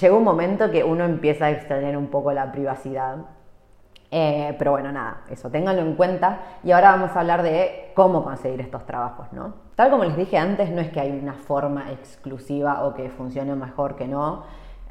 llega 0.00 0.14
un 0.14 0.24
momento 0.24 0.70
que 0.70 0.84
uno 0.84 1.04
empieza 1.04 1.46
a 1.46 1.50
extrañar 1.50 1.96
un 1.96 2.06
poco 2.08 2.32
la 2.32 2.52
privacidad 2.52 3.16
eh, 4.10 4.56
pero 4.58 4.72
bueno, 4.72 4.90
nada, 4.90 5.22
eso, 5.30 5.50
ténganlo 5.50 5.82
en 5.82 5.94
cuenta. 5.94 6.40
Y 6.64 6.72
ahora 6.72 6.92
vamos 6.92 7.14
a 7.14 7.20
hablar 7.20 7.42
de 7.42 7.92
cómo 7.94 8.24
conseguir 8.24 8.60
estos 8.60 8.84
trabajos, 8.84 9.32
¿no? 9.32 9.54
Tal 9.76 9.90
como 9.90 10.04
les 10.04 10.16
dije 10.16 10.36
antes, 10.36 10.70
no 10.70 10.80
es 10.80 10.90
que 10.90 11.00
hay 11.00 11.10
una 11.10 11.34
forma 11.34 11.92
exclusiva 11.92 12.84
o 12.84 12.94
que 12.94 13.08
funcione 13.10 13.54
mejor 13.54 13.96
que 13.96 14.08
no, 14.08 14.44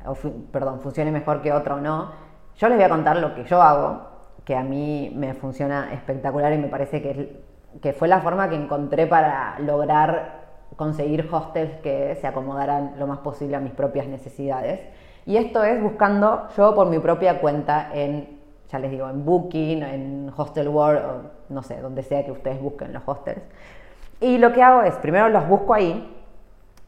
o 0.06 0.16
perdón, 0.52 0.80
funcione 0.80 1.12
mejor 1.12 1.42
que 1.42 1.52
otro 1.52 1.76
o 1.76 1.80
no. 1.80 2.12
Yo 2.56 2.70
les 2.70 2.78
voy 2.78 2.86
a 2.86 2.90
contar 2.90 3.18
lo 3.18 3.36
que 3.36 3.44
yo 3.44 3.62
hago, 3.62 4.08
que 4.46 4.56
a 4.56 4.64
mí 4.64 5.12
me 5.16 5.34
funciona 5.34 5.94
espectacular 5.94 6.54
y 6.54 6.58
me 6.58 6.68
parece 6.68 7.02
que, 7.02 7.44
que 7.82 7.94
fue 7.94 8.08
la 8.08 8.22
forma 8.22 8.50
que 8.50 8.56
encontré 8.56 9.06
para 9.06 9.60
lograr 9.60 10.40
conseguir 10.76 11.28
hostels 11.32 11.82
que 11.82 12.16
se 12.16 12.28
acomodaran 12.28 12.94
lo 12.98 13.06
más 13.06 13.20
posible 13.20 13.58
a 13.58 13.60
mis 13.60 13.74
propias 13.74 14.08
necesidades. 14.08 14.80
Y 15.26 15.38
esto 15.38 15.64
es 15.64 15.82
buscando 15.82 16.48
yo 16.56 16.74
por 16.74 16.88
mi 16.88 17.00
propia 17.00 17.42
cuenta 17.42 17.90
en 17.94 18.39
ya 18.72 18.80
les 18.80 18.92
digo, 18.92 19.10
en 19.10 19.26
Booking, 19.26 19.84
en 19.84 20.32
Hostel 20.36 20.68
World, 20.68 21.02
o 21.06 21.22
no 21.54 21.64
sé, 21.64 21.82
donde 21.82 22.04
sea 22.04 22.24
que 22.24 22.32
ustedes 22.32 22.62
busquen 22.62 22.94
los 22.94 23.04
hostels. 23.06 23.42
Y 24.22 24.38
lo 24.38 24.54
que 24.54 24.62
hago 24.62 24.84
es, 24.84 24.96
primero 24.96 25.30
los 25.30 25.48
busco 25.48 25.74
ahí, 25.74 26.16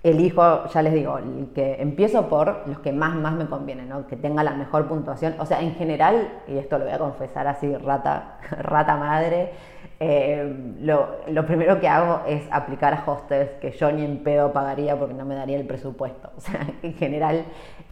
elijo, 0.03 0.65
ya 0.67 0.81
les 0.81 0.93
digo, 0.93 1.19
que 1.53 1.81
empiezo 1.81 2.27
por 2.27 2.67
los 2.67 2.79
que 2.79 2.91
más, 2.91 3.15
más 3.15 3.33
me 3.33 3.45
convienen, 3.45 3.89
¿no? 3.89 4.07
que 4.07 4.15
tenga 4.15 4.43
la 4.43 4.53
mejor 4.53 4.87
puntuación. 4.87 5.35
O 5.39 5.45
sea, 5.45 5.61
en 5.61 5.73
general, 5.75 6.27
y 6.47 6.57
esto 6.57 6.77
lo 6.77 6.85
voy 6.85 6.93
a 6.93 6.99
confesar 6.99 7.47
así, 7.47 7.75
rata, 7.77 8.37
rata 8.59 8.97
madre, 8.97 9.51
eh, 9.99 10.75
lo, 10.81 11.17
lo, 11.27 11.45
primero 11.45 11.79
que 11.79 11.87
hago 11.87 12.21
es 12.27 12.43
aplicar 12.51 12.93
a 12.93 13.03
hostels 13.05 13.51
que 13.61 13.71
yo 13.71 13.91
ni 13.91 14.03
en 14.03 14.23
pedo 14.23 14.51
pagaría 14.51 14.97
porque 14.97 15.13
no 15.13 15.25
me 15.25 15.35
daría 15.35 15.57
el 15.57 15.65
presupuesto. 15.65 16.31
O 16.37 16.41
sea, 16.41 16.65
en 16.81 16.93
general, 16.95 17.45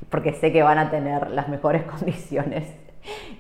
porque 0.10 0.34
sé 0.34 0.52
que 0.52 0.64
van 0.64 0.80
a 0.80 0.90
tener 0.90 1.30
las 1.30 1.48
mejores 1.48 1.84
condiciones 2.00 2.89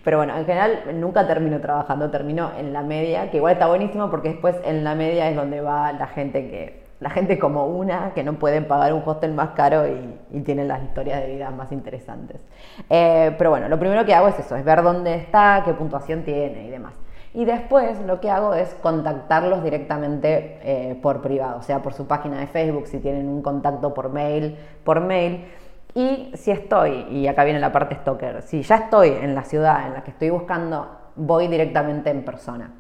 pero 0.03 0.17
bueno, 0.17 0.37
en 0.37 0.45
general 0.45 0.81
nunca 0.95 1.27
termino 1.27 1.59
trabajando, 1.59 2.09
termino 2.09 2.51
en 2.57 2.73
la 2.73 2.81
media, 2.81 3.29
que 3.31 3.37
igual 3.37 3.53
está 3.53 3.67
buenísimo 3.67 4.09
porque 4.09 4.29
después 4.29 4.55
en 4.63 4.83
la 4.83 4.95
media 4.95 5.29
es 5.29 5.35
donde 5.35 5.61
va 5.61 5.91
la 5.93 6.07
gente 6.07 6.49
que, 6.49 6.83
la 6.99 7.09
gente 7.09 7.39
como 7.39 7.65
una, 7.67 8.13
que 8.13 8.23
no 8.23 8.33
pueden 8.33 8.67
pagar 8.67 8.93
un 8.93 9.03
hostel 9.05 9.33
más 9.33 9.51
caro 9.51 9.85
y, 9.87 10.39
tienen 10.41 10.67
las 10.67 10.83
historias 10.83 11.21
de 11.21 11.27
vida 11.27 11.49
más 11.51 11.71
interesantes. 11.71 12.41
Eh, 12.89 13.33
pero 13.37 13.49
bueno, 13.49 13.67
lo 13.69 13.79
primero 13.79 14.05
que 14.05 14.13
hago 14.13 14.27
es 14.27 14.39
eso, 14.39 14.55
es 14.55 14.65
ver 14.65 14.81
dónde 14.83 15.15
está, 15.15 15.63
qué 15.65 15.73
puntuación 15.73 16.23
tiene 16.23 16.65
y 16.65 16.69
demás. 16.69 16.93
Y 17.33 17.45
después 17.45 17.99
lo 18.01 18.19
que 18.19 18.31
hago 18.31 18.55
es 18.55 18.73
contactarlos 18.81 19.63
directamente 19.63 20.59
eh, 20.63 20.99
por 21.01 21.21
privado, 21.21 21.59
o 21.59 21.61
sea, 21.61 21.81
por 21.81 21.93
su 21.93 22.07
página 22.07 22.39
de 22.39 22.47
Facebook, 22.47 22.87
si 22.87 22.99
tienen 22.99 23.27
un 23.29 23.41
contacto 23.41 23.93
por 23.93 24.09
mail, 24.09 24.57
por 24.83 24.99
mail 24.99 25.45
Y 25.93 26.31
si 26.35 26.51
estoy, 26.51 27.07
y 27.09 27.27
acá 27.27 27.43
viene 27.43 27.59
la 27.59 27.71
parte 27.71 27.95
stalker, 27.95 28.41
si 28.43 28.61
ya 28.61 28.75
estoy 28.75 29.09
en 29.09 29.33
la 29.33 29.43
ciudad 29.43 29.87
en 29.87 29.93
la 29.93 30.03
que 30.03 30.11
estoy 30.11 30.29
buscando, 30.29 30.97
voy 31.15 31.47
directamente 31.47 32.09
en 32.09 32.23
persona. 32.23 32.73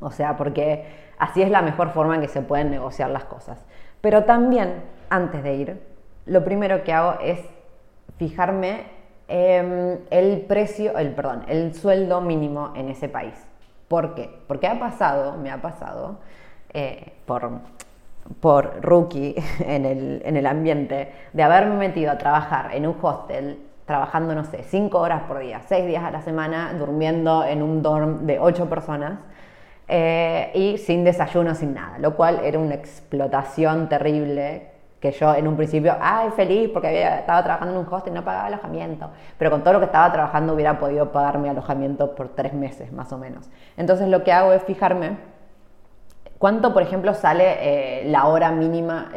O 0.00 0.10
sea, 0.10 0.36
porque 0.36 0.84
así 1.18 1.42
es 1.42 1.50
la 1.50 1.62
mejor 1.62 1.90
forma 1.90 2.16
en 2.16 2.20
que 2.20 2.28
se 2.28 2.42
pueden 2.42 2.70
negociar 2.70 3.10
las 3.10 3.24
cosas. 3.24 3.64
Pero 4.00 4.24
también, 4.24 4.84
antes 5.08 5.42
de 5.42 5.54
ir, 5.54 5.82
lo 6.26 6.44
primero 6.44 6.84
que 6.84 6.92
hago 6.92 7.18
es 7.20 7.40
fijarme 8.18 8.84
el 9.28 10.44
precio, 10.46 10.96
el 10.98 11.14
perdón, 11.14 11.44
el 11.48 11.74
sueldo 11.74 12.20
mínimo 12.20 12.72
en 12.76 12.90
ese 12.90 13.08
país. 13.08 13.34
¿Por 13.88 14.14
qué? 14.14 14.42
Porque 14.46 14.66
ha 14.66 14.78
pasado, 14.78 15.36
me 15.36 15.50
ha 15.50 15.62
pasado, 15.62 16.18
eh, 16.72 17.12
por 17.24 17.50
por 18.40 18.80
rookie 18.82 19.34
en 19.66 19.84
el, 19.84 20.22
en 20.24 20.36
el 20.36 20.46
ambiente, 20.46 21.12
de 21.32 21.42
haberme 21.42 21.76
metido 21.76 22.10
a 22.12 22.18
trabajar 22.18 22.74
en 22.74 22.86
un 22.86 22.96
hostel, 23.00 23.58
trabajando, 23.84 24.34
no 24.34 24.44
sé, 24.44 24.62
cinco 24.64 24.98
horas 24.98 25.22
por 25.22 25.38
día, 25.38 25.60
seis 25.66 25.86
días 25.86 26.02
a 26.02 26.10
la 26.10 26.20
semana, 26.20 26.74
durmiendo 26.76 27.44
en 27.44 27.62
un 27.62 27.82
dorm 27.82 28.26
de 28.26 28.38
ocho 28.40 28.68
personas 28.68 29.20
eh, 29.88 30.50
y 30.54 30.78
sin 30.78 31.04
desayuno, 31.04 31.54
sin 31.54 31.74
nada, 31.74 31.98
lo 31.98 32.16
cual 32.16 32.40
era 32.42 32.58
una 32.58 32.74
explotación 32.74 33.88
terrible 33.88 34.70
que 35.00 35.12
yo 35.12 35.34
en 35.34 35.46
un 35.46 35.56
principio, 35.56 35.94
ay, 36.00 36.30
feliz 36.30 36.70
porque 36.72 36.88
había, 36.88 37.20
estaba 37.20 37.44
trabajando 37.44 37.74
en 37.74 37.86
un 37.86 37.92
hostel 37.92 38.12
y 38.12 38.16
no 38.16 38.24
pagaba 38.24 38.46
alojamiento, 38.46 39.10
pero 39.38 39.50
con 39.50 39.62
todo 39.62 39.74
lo 39.74 39.78
que 39.78 39.86
estaba 39.86 40.10
trabajando 40.12 40.54
hubiera 40.54 40.78
podido 40.80 41.12
pagar 41.12 41.38
mi 41.38 41.48
alojamiento 41.48 42.14
por 42.16 42.30
tres 42.30 42.54
meses 42.54 42.92
más 42.92 43.12
o 43.12 43.18
menos. 43.18 43.48
Entonces 43.76 44.08
lo 44.08 44.24
que 44.24 44.32
hago 44.32 44.52
es 44.52 44.62
fijarme 44.64 45.35
¿Cuánto, 46.38 46.72
por 46.74 46.82
ejemplo, 46.82 47.14
sale 47.14 47.56
eh, 47.60 48.04
la 48.08 48.26
hora 48.26 48.50
mínima, 48.50 49.10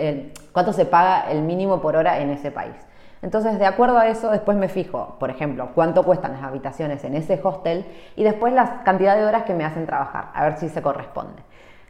cuánto 0.53 0.71
se 0.73 0.85
paga 0.85 1.29
el 1.29 1.41
mínimo 1.41 1.81
por 1.81 1.95
hora 1.95 2.19
en 2.19 2.29
ese 2.29 2.51
país? 2.51 2.75
Entonces, 3.21 3.59
de 3.59 3.65
acuerdo 3.65 3.97
a 3.97 4.07
eso, 4.07 4.31
después 4.31 4.57
me 4.57 4.69
fijo, 4.69 5.17
por 5.19 5.29
ejemplo, 5.29 5.69
cuánto 5.75 6.03
cuestan 6.03 6.33
las 6.33 6.43
habitaciones 6.43 7.03
en 7.03 7.15
ese 7.15 7.39
hostel 7.43 7.85
y 8.15 8.23
después 8.23 8.53
la 8.53 8.83
cantidad 8.83 9.17
de 9.17 9.25
horas 9.25 9.43
que 9.43 9.53
me 9.53 9.65
hacen 9.65 9.85
trabajar, 9.85 10.29
a 10.33 10.43
ver 10.45 10.57
si 10.57 10.69
se 10.69 10.81
corresponde. 10.81 11.41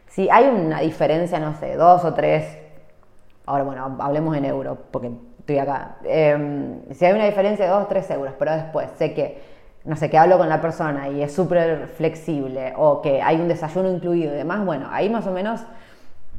Si 0.06 0.28
hay 0.28 0.48
una 0.48 0.80
diferencia, 0.80 1.38
no 1.38 1.54
sé, 1.54 1.76
dos 1.76 2.04
o 2.04 2.14
tres, 2.14 2.58
ahora 3.46 3.62
bueno, 3.62 3.96
hablemos 4.00 4.36
en 4.36 4.44
euros, 4.44 4.76
porque 4.90 5.12
estoy 5.38 5.58
acá. 5.58 5.98
Em, 6.02 6.82
si 6.90 7.04
hay 7.04 7.12
una 7.12 7.26
diferencia 7.26 7.64
de 7.64 7.70
dos 7.70 7.84
o 7.84 7.86
tres 7.86 8.10
euros, 8.10 8.34
pero 8.36 8.52
después 8.52 8.90
sé 8.96 9.14
que 9.14 9.40
no 9.84 9.96
sé, 9.96 10.10
que 10.10 10.18
hablo 10.18 10.38
con 10.38 10.48
la 10.48 10.60
persona 10.60 11.08
y 11.08 11.22
es 11.22 11.34
súper 11.34 11.88
flexible 11.88 12.74
o 12.76 13.00
que 13.00 13.22
hay 13.22 13.40
un 13.40 13.48
desayuno 13.48 13.88
incluido 13.88 14.34
y 14.34 14.36
demás, 14.36 14.64
bueno, 14.64 14.88
ahí 14.90 15.08
más 15.08 15.26
o 15.26 15.32
menos 15.32 15.62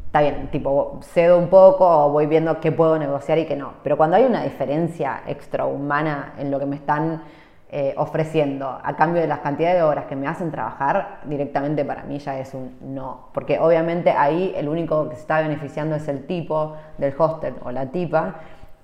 está 0.06 0.22
bien, 0.22 0.50
tipo, 0.52 1.00
cedo 1.04 1.38
un 1.38 1.48
poco 1.48 1.88
o 1.88 2.12
voy 2.12 2.26
viendo 2.26 2.60
qué 2.60 2.72
puedo 2.72 3.00
negociar 3.00 3.40
y 3.40 3.46
qué 3.46 3.56
no. 3.56 3.76
Pero 3.82 3.96
cuando 3.96 4.18
hay 4.18 4.26
una 4.26 4.44
diferencia 4.44 5.22
extrahumana 5.26 6.34
en 6.38 6.52
lo 6.52 6.60
que 6.60 6.66
me 6.66 6.76
están 6.76 7.24
eh, 7.70 7.94
ofreciendo 7.96 8.68
a 8.84 8.96
cambio 8.98 9.22
de 9.22 9.30
las 9.30 9.40
cantidades 9.40 9.78
de 9.78 9.84
horas 9.84 10.06
que 10.08 10.18
me 10.18 10.28
hacen 10.28 10.52
trabajar, 10.52 11.22
directamente 11.24 11.86
para 11.86 12.04
mí 12.04 12.20
ya 12.20 12.38
es 12.38 12.54
un 12.54 12.76
no. 12.82 13.30
Porque 13.34 13.58
obviamente 13.60 14.12
ahí 14.12 14.54
el 14.58 14.68
único 14.68 15.08
que 15.08 15.16
se 15.16 15.22
está 15.22 15.40
beneficiando 15.40 15.96
es 15.96 16.06
el 16.10 16.28
tipo 16.28 16.76
del 16.98 17.14
hostel 17.18 17.56
o 17.64 17.72
la 17.72 17.86
tipa 17.86 18.36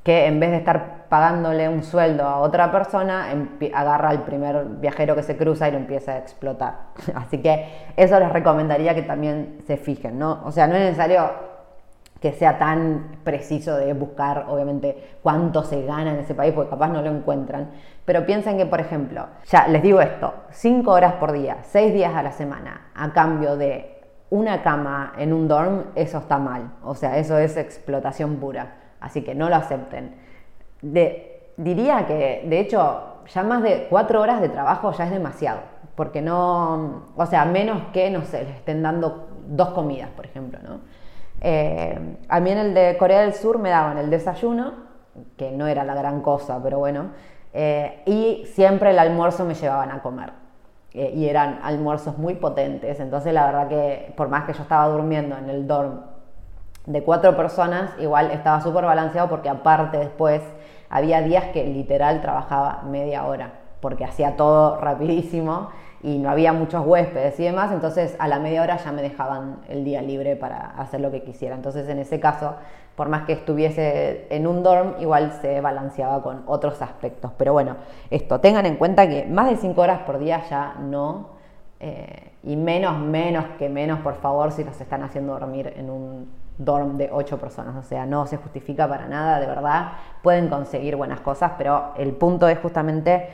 que 0.07 0.25
en 0.25 0.39
vez 0.39 0.51
de 0.51 0.57
estar 0.59 1.07
pagándole 1.09 1.67
un 1.67 1.83
sueldo 1.83 2.23
a 2.23 2.37
otra 2.37 2.71
persona, 2.71 3.27
agarra 3.73 4.07
al 4.07 4.23
primer 4.23 4.63
viajero 4.79 5.17
que 5.17 5.21
se 5.21 5.35
cruza 5.35 5.67
y 5.67 5.73
lo 5.73 5.79
empieza 5.79 6.13
a 6.13 6.17
explotar. 6.19 6.75
Así 7.15 7.39
que 7.39 7.65
eso 7.97 8.17
les 8.17 8.31
recomendaría 8.31 8.95
que 8.95 9.01
también 9.01 9.57
se 9.67 9.75
fijen, 9.75 10.17
¿no? 10.17 10.43
O 10.45 10.53
sea, 10.53 10.65
no 10.65 10.75
es 10.75 10.83
necesario 10.83 11.29
que 12.21 12.31
sea 12.31 12.57
tan 12.57 13.17
preciso 13.25 13.75
de 13.75 13.91
buscar, 13.91 14.45
obviamente, 14.47 15.17
cuánto 15.21 15.61
se 15.63 15.85
gana 15.85 16.11
en 16.11 16.19
ese 16.19 16.33
país, 16.33 16.53
porque 16.53 16.69
capaz 16.69 16.87
no 16.87 17.01
lo 17.01 17.11
encuentran. 17.11 17.71
Pero 18.05 18.25
piensen 18.25 18.57
que, 18.57 18.65
por 18.65 18.79
ejemplo, 18.79 19.27
ya 19.47 19.67
les 19.67 19.83
digo 19.83 19.99
esto, 19.99 20.33
5 20.51 20.89
horas 20.89 21.15
por 21.15 21.33
día, 21.33 21.57
6 21.63 21.93
días 21.93 22.15
a 22.15 22.23
la 22.23 22.31
semana, 22.31 22.91
a 22.95 23.11
cambio 23.11 23.57
de 23.57 24.03
una 24.29 24.63
cama 24.63 25.11
en 25.17 25.33
un 25.33 25.49
dorm, 25.49 25.87
eso 25.95 26.19
está 26.19 26.37
mal. 26.37 26.75
O 26.81 26.95
sea, 26.95 27.17
eso 27.17 27.37
es 27.37 27.57
explotación 27.57 28.37
pura 28.37 28.86
así 28.99 29.23
que 29.23 29.35
no 29.35 29.49
lo 29.49 29.55
acepten. 29.55 30.15
diría 30.81 32.05
que, 32.05 32.45
de 32.47 32.59
hecho, 32.59 33.17
ya 33.33 33.43
más 33.43 33.63
de 33.63 33.87
cuatro 33.89 34.21
horas 34.21 34.41
de 34.41 34.49
trabajo 34.49 34.91
ya 34.91 35.05
es 35.05 35.11
demasiado, 35.11 35.59
porque 35.95 36.21
no, 36.21 37.03
o 37.15 37.25
sea, 37.25 37.45
menos 37.45 37.81
que, 37.93 38.09
no 38.09 38.23
sé, 38.25 38.43
les 38.43 38.55
estén 38.55 38.81
dando 38.81 39.27
dos 39.47 39.69
comidas, 39.69 40.09
por 40.11 40.25
ejemplo, 40.25 40.59
¿no? 40.63 40.79
Eh, 41.41 42.17
a 42.27 42.39
mí 42.39 42.51
en 42.51 42.57
el 42.57 42.73
de 42.73 42.97
Corea 42.97 43.21
del 43.21 43.33
Sur 43.33 43.59
me 43.59 43.69
daban 43.69 43.97
el 43.97 44.09
desayuno, 44.09 44.73
que 45.35 45.51
no 45.51 45.67
era 45.67 45.83
la 45.83 45.95
gran 45.95 46.21
cosa, 46.21 46.59
pero 46.63 46.79
bueno, 46.79 47.11
eh, 47.53 48.01
y 48.05 48.45
siempre 48.47 48.91
el 48.91 48.99
almuerzo 48.99 49.45
me 49.45 49.53
llevaban 49.53 49.91
a 49.91 50.01
comer. 50.01 50.31
Eh, 50.93 51.11
y 51.15 51.27
eran 51.27 51.59
almuerzos 51.61 52.17
muy 52.17 52.35
potentes, 52.35 52.99
entonces 52.99 53.33
la 53.33 53.45
verdad 53.45 53.67
que 53.67 54.13
por 54.15 54.29
más 54.29 54.45
que 54.45 54.53
yo 54.53 54.63
estaba 54.63 54.87
durmiendo 54.87 55.37
en 55.37 55.49
el 55.49 55.67
dorm 55.67 55.99
de 56.87 57.03
cuatro 57.03 57.35
personas, 57.35 57.91
igual 57.99 58.31
estaba 58.31 58.61
súper 58.61 58.85
balanceado 58.85 59.27
porque 59.27 59.49
aparte 59.49 59.97
después 59.97 60.41
había 60.89 61.21
días 61.21 61.43
que 61.53 61.65
literal 61.65 62.21
trabajaba 62.21 62.83
media 62.83 63.25
hora, 63.25 63.51
porque 63.81 64.05
hacía 64.05 64.37
todo 64.37 64.79
rapidísimo 64.79 65.69
y 66.01 66.17
no 66.17 66.29
había 66.29 66.53
muchos 66.53 66.85
huéspedes 66.85 67.37
y 67.41 67.43
demás, 67.43 67.73
entonces 67.73 68.15
a 68.19 68.29
la 68.29 68.39
media 68.39 68.61
hora 68.61 68.77
ya 68.77 68.93
me 68.93 69.01
dejaban 69.01 69.57
el 69.67 69.83
día 69.83 70.01
libre 70.01 70.37
para 70.37 70.59
hacer 70.77 71.01
lo 71.01 71.11
que 71.11 71.23
quisiera. 71.23 71.55
Entonces 71.55 71.89
en 71.89 71.99
ese 71.99 72.21
caso, 72.21 72.55
por 72.95 73.09
más 73.09 73.25
que 73.25 73.33
estuviese 73.33 74.25
en 74.29 74.47
un 74.47 74.63
dorm, 74.63 74.93
igual 75.01 75.33
se 75.41 75.59
balanceaba 75.59 76.23
con 76.23 76.43
otros 76.45 76.81
aspectos. 76.81 77.33
Pero 77.37 77.51
bueno, 77.51 77.75
esto, 78.09 78.39
tengan 78.39 78.65
en 78.65 78.77
cuenta 78.77 79.09
que 79.09 79.25
más 79.25 79.49
de 79.49 79.57
cinco 79.57 79.81
horas 79.81 79.99
por 80.05 80.19
día 80.19 80.41
ya 80.49 80.75
no, 80.79 81.31
eh, 81.81 82.31
y 82.43 82.55
menos, 82.55 82.97
menos 82.97 83.43
que 83.59 83.67
menos, 83.67 83.99
por 83.99 84.15
favor, 84.15 84.53
si 84.53 84.63
los 84.63 84.79
están 84.79 85.03
haciendo 85.03 85.33
dormir 85.33 85.73
en 85.75 85.89
un 85.89 86.46
dorm 86.57 86.97
de 86.97 87.09
ocho 87.11 87.37
personas, 87.37 87.75
o 87.75 87.83
sea, 87.83 88.05
no 88.05 88.25
se 88.25 88.37
justifica 88.37 88.87
para 88.87 89.07
nada, 89.07 89.39
de 89.39 89.47
verdad, 89.47 89.91
pueden 90.21 90.47
conseguir 90.49 90.95
buenas 90.95 91.19
cosas, 91.21 91.53
pero 91.57 91.93
el 91.97 92.13
punto 92.13 92.47
es 92.47 92.57
justamente 92.59 93.29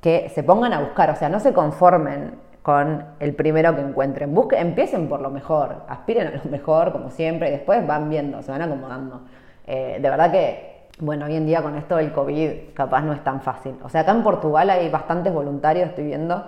que 0.00 0.28
se 0.30 0.42
pongan 0.42 0.72
a 0.72 0.80
buscar, 0.80 1.10
o 1.10 1.16
sea, 1.16 1.28
no 1.28 1.40
se 1.40 1.52
conformen 1.52 2.34
con 2.62 3.04
el 3.20 3.34
primero 3.34 3.74
que 3.74 3.80
encuentren, 3.80 4.34
Busquen, 4.34 4.58
empiecen 4.58 5.08
por 5.08 5.20
lo 5.20 5.30
mejor, 5.30 5.84
aspiren 5.88 6.28
a 6.28 6.44
lo 6.44 6.50
mejor, 6.50 6.92
como 6.92 7.10
siempre, 7.10 7.48
y 7.48 7.52
después 7.52 7.86
van 7.86 8.10
viendo, 8.10 8.42
se 8.42 8.50
van 8.50 8.62
acomodando. 8.62 9.22
Eh, 9.66 9.98
de 10.00 10.10
verdad 10.10 10.30
que, 10.30 10.88
bueno, 10.98 11.26
hoy 11.26 11.36
en 11.36 11.46
día 11.46 11.62
con 11.62 11.76
esto 11.76 11.96
del 11.96 12.12
COVID 12.12 12.74
capaz 12.74 13.00
no 13.02 13.14
es 13.14 13.24
tan 13.24 13.40
fácil. 13.40 13.76
O 13.82 13.88
sea, 13.88 14.02
acá 14.02 14.12
en 14.12 14.22
Portugal 14.22 14.68
hay 14.68 14.90
bastantes 14.90 15.32
voluntarios, 15.32 15.88
estoy 15.88 16.04
viendo, 16.04 16.44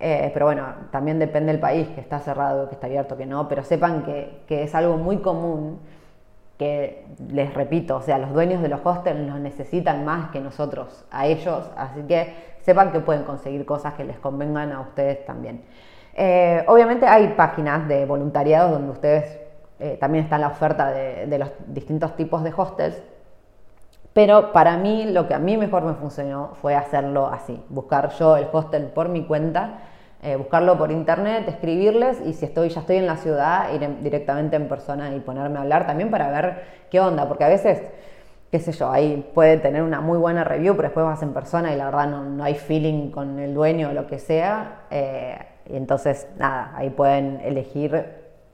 eh, 0.00 0.30
pero 0.32 0.46
bueno, 0.46 0.64
también 0.90 1.18
depende 1.18 1.52
del 1.52 1.60
país, 1.60 1.88
que 1.88 2.00
está 2.00 2.20
cerrado, 2.20 2.68
que 2.68 2.74
está 2.74 2.86
abierto, 2.86 3.16
que 3.16 3.26
no, 3.26 3.48
pero 3.48 3.64
sepan 3.64 4.04
que, 4.04 4.42
que, 4.46 4.62
es 4.62 4.74
algo 4.74 4.96
muy 4.96 5.18
común 5.18 5.80
que, 6.56 7.04
les 7.30 7.52
repito, 7.54 7.96
o 7.96 8.02
sea, 8.02 8.18
los 8.18 8.32
dueños 8.32 8.62
de 8.62 8.68
los 8.68 8.80
hostels 8.84 9.20
nos 9.20 9.40
necesitan 9.40 10.04
más 10.04 10.30
que 10.30 10.40
nosotros 10.40 11.04
a 11.10 11.26
ellos, 11.26 11.68
así 11.76 12.02
que 12.02 12.34
sepan 12.60 12.92
que 12.92 13.00
pueden 13.00 13.24
conseguir 13.24 13.64
cosas 13.64 13.94
que 13.94 14.04
les 14.04 14.18
convengan 14.18 14.72
a 14.72 14.80
ustedes 14.80 15.24
también. 15.24 15.62
Eh, 16.14 16.64
obviamente 16.68 17.06
hay 17.06 17.28
páginas 17.36 17.88
de 17.88 18.04
voluntariados 18.06 18.72
donde 18.72 18.90
ustedes 18.90 19.38
eh, 19.80 19.96
también 20.00 20.24
está 20.24 20.38
la 20.38 20.48
oferta 20.48 20.90
de, 20.90 21.26
de 21.26 21.38
los 21.38 21.50
distintos 21.68 22.14
tipos 22.16 22.42
de 22.44 22.52
hostels, 22.56 23.02
pero 24.18 24.52
para 24.52 24.76
mí, 24.76 25.04
lo 25.04 25.28
que 25.28 25.34
a 25.34 25.38
mí 25.38 25.56
mejor 25.56 25.84
me 25.84 25.94
funcionó 25.94 26.56
fue 26.60 26.74
hacerlo 26.74 27.28
así, 27.28 27.62
buscar 27.68 28.10
yo 28.18 28.36
el 28.36 28.48
hostel 28.50 28.86
por 28.86 29.08
mi 29.08 29.22
cuenta, 29.22 29.78
eh, 30.24 30.34
buscarlo 30.34 30.76
por 30.76 30.90
internet, 30.90 31.44
escribirles 31.46 32.20
y 32.26 32.32
si 32.32 32.46
estoy, 32.46 32.70
ya 32.70 32.80
estoy 32.80 32.96
en 32.96 33.06
la 33.06 33.16
ciudad, 33.16 33.72
ir 33.72 33.88
directamente 34.02 34.56
en 34.56 34.66
persona 34.66 35.14
y 35.14 35.20
ponerme 35.20 35.58
a 35.58 35.62
hablar 35.62 35.86
también 35.86 36.10
para 36.10 36.32
ver 36.32 36.64
qué 36.90 36.98
onda, 36.98 37.28
porque 37.28 37.44
a 37.44 37.48
veces, 37.48 37.80
qué 38.50 38.58
sé 38.58 38.72
yo, 38.72 38.90
ahí 38.90 39.24
puede 39.34 39.56
tener 39.58 39.84
una 39.84 40.00
muy 40.00 40.18
buena 40.18 40.42
review, 40.42 40.74
pero 40.74 40.88
después 40.88 41.06
vas 41.06 41.22
en 41.22 41.32
persona 41.32 41.72
y 41.72 41.76
la 41.76 41.84
verdad 41.84 42.08
no, 42.08 42.42
hay 42.42 42.56
feeling 42.56 43.12
con 43.12 43.38
el 43.38 43.54
dueño 43.54 43.90
o 43.90 43.92
lo 43.92 44.08
que 44.08 44.18
sea, 44.18 44.80
eh, 44.90 45.38
y 45.70 45.76
entonces 45.76 46.26
nada, 46.36 46.72
ahí 46.74 46.90
pueden 46.90 47.40
elegir 47.44 48.04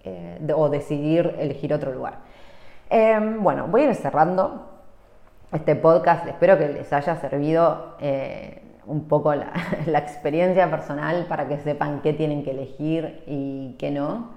eh, 0.04 0.46
o 0.54 0.68
decidir 0.68 1.36
elegir 1.38 1.72
otro 1.72 1.90
lugar. 1.90 2.18
Em, 2.90 3.42
bueno, 3.42 3.66
voy 3.68 3.80
a 3.80 3.84
ir 3.86 3.94
cerrando 3.94 4.73
este 5.54 5.76
podcast. 5.76 6.26
Espero 6.26 6.58
que 6.58 6.68
les 6.68 6.92
haya 6.92 7.16
servido 7.16 7.94
eh, 8.00 8.60
un 8.86 9.06
poco 9.06 9.34
la, 9.86 9.98
experiencia 9.98 10.68
personal 10.68 11.26
para 11.28 11.48
que 11.48 11.58
sepan 11.58 12.02
qué 12.02 12.12
tienen 12.12 12.42
que 12.42 12.50
elegir 12.50 13.22
y 13.26 13.76
qué 13.78 13.90
no. 13.90 14.30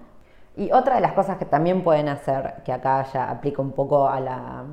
Y 0.56 0.72
otra 0.72 0.96
de 0.96 1.02
las 1.02 1.14
cosas 1.14 1.38
que 1.38 1.46
también 1.46 1.84
pueden 1.84 2.08
hacer, 2.08 2.56
que 2.64 2.72
acá 2.72 3.04
ya 3.14 3.30
aplica 3.30 3.62
un 3.62 3.72
poco 3.72 4.08
a 4.08 4.20
la, 4.20 4.64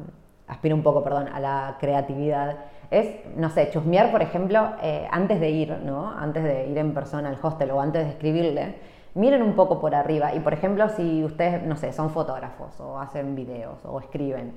aspira 0.47 0.75
un 0.75 0.83
poco, 0.83 1.03
perdón, 1.03 1.29
a 1.29 1.41
la 1.41 1.77
creatividad, 1.81 2.57
es, 2.91 3.27
no 3.37 3.51
sé, 3.51 3.71
chusmear, 3.71 4.11
por 4.11 4.23
ejemplo, 4.23 4.75
eh, 4.83 5.09
antes 5.11 5.41
de 5.41 5.51
ir, 5.51 5.79
¿no? 5.85 6.11
Antes 6.11 6.45
de 6.45 6.69
ir 6.69 6.79
en 6.79 6.95
persona 6.95 7.31
al 7.31 7.39
hostel 7.43 7.71
o 7.71 7.81
antes 7.81 8.05
de 8.05 8.11
escribirle, 8.11 8.77
miren 9.15 9.43
un 9.43 9.55
poco 9.55 9.81
por 9.81 9.95
arriba. 9.95 10.35
Y, 10.35 10.41
por 10.41 10.53
ejemplo, 10.53 10.89
si 10.91 11.25
ustedes, 11.25 11.63
no 11.65 11.77
sé, 11.77 11.93
son 11.93 12.11
fotógrafos 12.11 12.79
o 12.81 12.99
hacen 12.99 13.35
videos 13.35 13.85
o 13.85 13.99
escriben, 13.99 14.55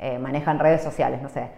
eh, 0.00 0.18
manejan 0.18 0.58
redes 0.58 0.82
sociales, 0.82 1.20
no 1.22 1.28
sé. 1.28 1.50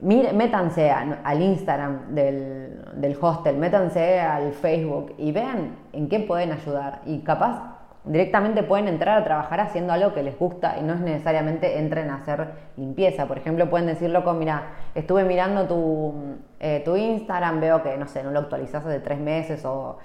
métanse 0.00 0.90
al 0.90 1.42
Instagram 1.42 2.14
del, 2.14 2.82
del 2.94 3.16
hostel, 3.20 3.56
métanse 3.56 4.18
al 4.20 4.52
Facebook 4.52 5.14
y 5.18 5.30
vean 5.32 5.76
en 5.92 6.08
qué 6.08 6.20
pueden 6.20 6.52
ayudar. 6.52 7.02
Y 7.04 7.20
capaz 7.20 7.76
directamente 8.06 8.62
pueden 8.62 8.88
entrar 8.88 9.18
a 9.18 9.24
trabajar 9.24 9.60
haciendo 9.60 9.92
algo 9.92 10.14
que 10.14 10.22
les 10.22 10.38
gusta 10.38 10.78
y 10.78 10.82
no 10.82 10.94
es 10.94 11.00
necesariamente 11.00 11.78
entren 11.78 12.10
a 12.10 12.16
hacer 12.16 12.48
limpieza. 12.76 13.26
Por 13.26 13.36
ejemplo, 13.38 13.68
pueden 13.68 13.86
decir, 13.86 14.10
loco, 14.10 14.32
mira, 14.32 14.62
estuve 14.94 15.24
mirando 15.24 15.66
tu, 15.66 16.14
eh, 16.60 16.82
tu 16.84 16.96
Instagram, 16.96 17.60
veo 17.60 17.82
que, 17.82 17.96
no 17.96 18.06
sé, 18.06 18.22
no 18.22 18.30
lo 18.30 18.40
actualizas 18.40 18.84
hace 18.86 19.00
tres 19.00 19.18
meses 19.18 19.64
o 19.64 19.98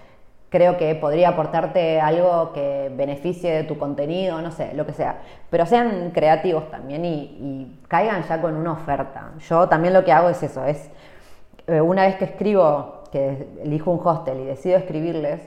creo 0.51 0.77
que 0.77 0.93
podría 0.95 1.29
aportarte 1.29 2.01
algo 2.01 2.51
que 2.51 2.91
beneficie 2.93 3.53
de 3.53 3.63
tu 3.63 3.79
contenido, 3.79 4.41
no 4.41 4.51
sé, 4.51 4.73
lo 4.73 4.85
que 4.85 4.91
sea. 4.91 5.21
Pero 5.49 5.65
sean 5.65 6.11
creativos 6.11 6.69
también 6.69 7.05
y, 7.05 7.79
caigan 7.87 8.23
ya 8.27 8.41
con 8.41 8.55
una 8.55 8.73
oferta. 8.73 9.31
Yo 9.47 9.67
también 9.67 9.93
lo 9.93 10.03
que 10.03 10.11
hago 10.11 10.29
es 10.29 10.43
eso, 10.43 10.65
es 10.65 10.89
eh, 11.67 11.79
una 11.79 12.03
vez 12.03 12.17
que 12.17 12.25
escribo, 12.25 13.03
que 13.11 13.47
elijo 13.63 13.91
un 13.91 14.05
hostel 14.05 14.41
y 14.41 14.45
decido 14.45 14.77
escribirles, 14.77 15.41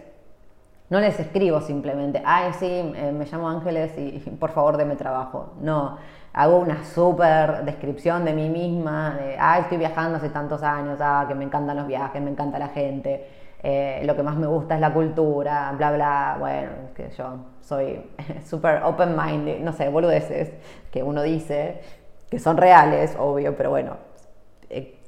no 0.89 1.01
les 1.01 1.19
escribo 1.21 1.61
simplemente, 1.61 2.23
ay, 2.25 2.53
sí, 2.55 2.67
eh, 2.67 3.13
me 3.13 3.27
llamo 3.27 3.49
Ángeles 3.49 3.97
y, 3.99 4.19
por 4.41 4.51
favor 4.51 4.79
deme 4.79 4.97
trabajo. 4.97 5.53
No, 5.61 5.99
hago 6.33 6.57
una 6.59 6.83
súper 6.85 7.65
descripción 7.65 8.25
de 8.25 8.33
mí 8.33 8.49
misma, 8.49 9.17
de, 9.17 9.37
ay, 9.39 9.63
estoy 9.63 9.77
viajando 9.77 10.17
hace 10.17 10.31
tantos 10.31 10.63
años, 10.63 10.99
ah, 11.03 11.27
que 11.29 11.35
me 11.35 11.45
encantan 11.45 11.77
los 11.77 11.87
viajes, 11.87 12.23
me 12.23 12.31
encanta 12.31 12.59
la 12.59 12.69
gente, 12.69 13.44
eh, 13.67 14.03
lo 14.05 14.15
que 14.15 14.23
más 14.23 14.37
me 14.37 14.47
gusta 14.47 14.75
es 14.75 14.81
la 14.83 14.93
cultura, 14.93 15.73
bla, 15.79 15.91
bla, 15.91 16.37
bueno, 16.39 16.71
que 16.95 17.09
yo 17.17 17.39
soy 17.63 17.99
súper 18.45 18.83
open-minded, 18.83 19.61
no 19.61 19.73
sé, 19.73 19.89
boludeces 19.89 20.51
que 20.91 21.03
uno 21.03 21.23
dice, 21.23 21.81
que 22.29 22.39
son 22.39 22.59
reales, 22.59 23.17
obvio, 23.19 23.57
pero 23.57 23.71
bueno, 23.71 23.97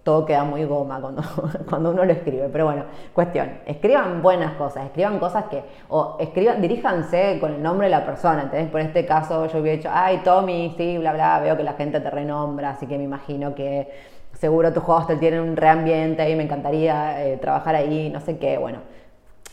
todo 0.07 0.24
queda 0.24 0.44
muy 0.44 0.64
goma 0.64 1.00
cuando, 1.00 1.20
cuando 1.68 1.90
uno 1.90 2.04
lo 2.04 2.12
escribe. 2.12 2.48
Pero 2.48 2.66
bueno, 2.66 2.84
cuestión, 3.12 3.59
escriban 3.66 4.22
buenas 4.22 4.52
cosas, 4.52 4.84
escriban 4.84 5.18
cosas 5.18 5.46
que, 5.46 5.64
o 5.88 6.16
escriban, 6.20 6.62
diríjanse 6.62 7.38
con 7.40 7.52
el 7.54 7.61
nombre 7.61 7.88
de 7.88 7.90
la 7.90 8.07
persona, 8.07 8.42
¿entendés? 8.44 8.70
Por 8.70 8.80
este 8.82 9.04
caso 9.04 9.46
yo 9.46 9.59
hubiera 9.59 9.78
dicho, 9.78 9.90
ay, 9.92 10.18
Tommy, 10.22 10.72
sí, 10.76 10.96
bla, 10.98 11.12
bla, 11.12 11.40
veo 11.40 11.57
que 11.57 11.64
la 11.64 11.72
gente 11.72 11.98
te 11.98 12.09
renombra, 12.09 12.70
así 12.70 12.86
que 12.86 12.96
me 12.96 13.02
imagino 13.02 13.57
que 13.57 13.90
seguro 14.34 14.72
tu 14.72 14.80
hostel 14.80 15.18
tiene 15.18 15.40
un 15.40 15.57
reambiente 15.57 16.30
y 16.30 16.36
me 16.36 16.44
encantaría 16.44 17.26
eh, 17.26 17.36
trabajar 17.38 17.74
ahí, 17.74 18.09
no 18.09 18.20
sé 18.20 18.38
qué, 18.38 18.59
bueno. 18.59 18.78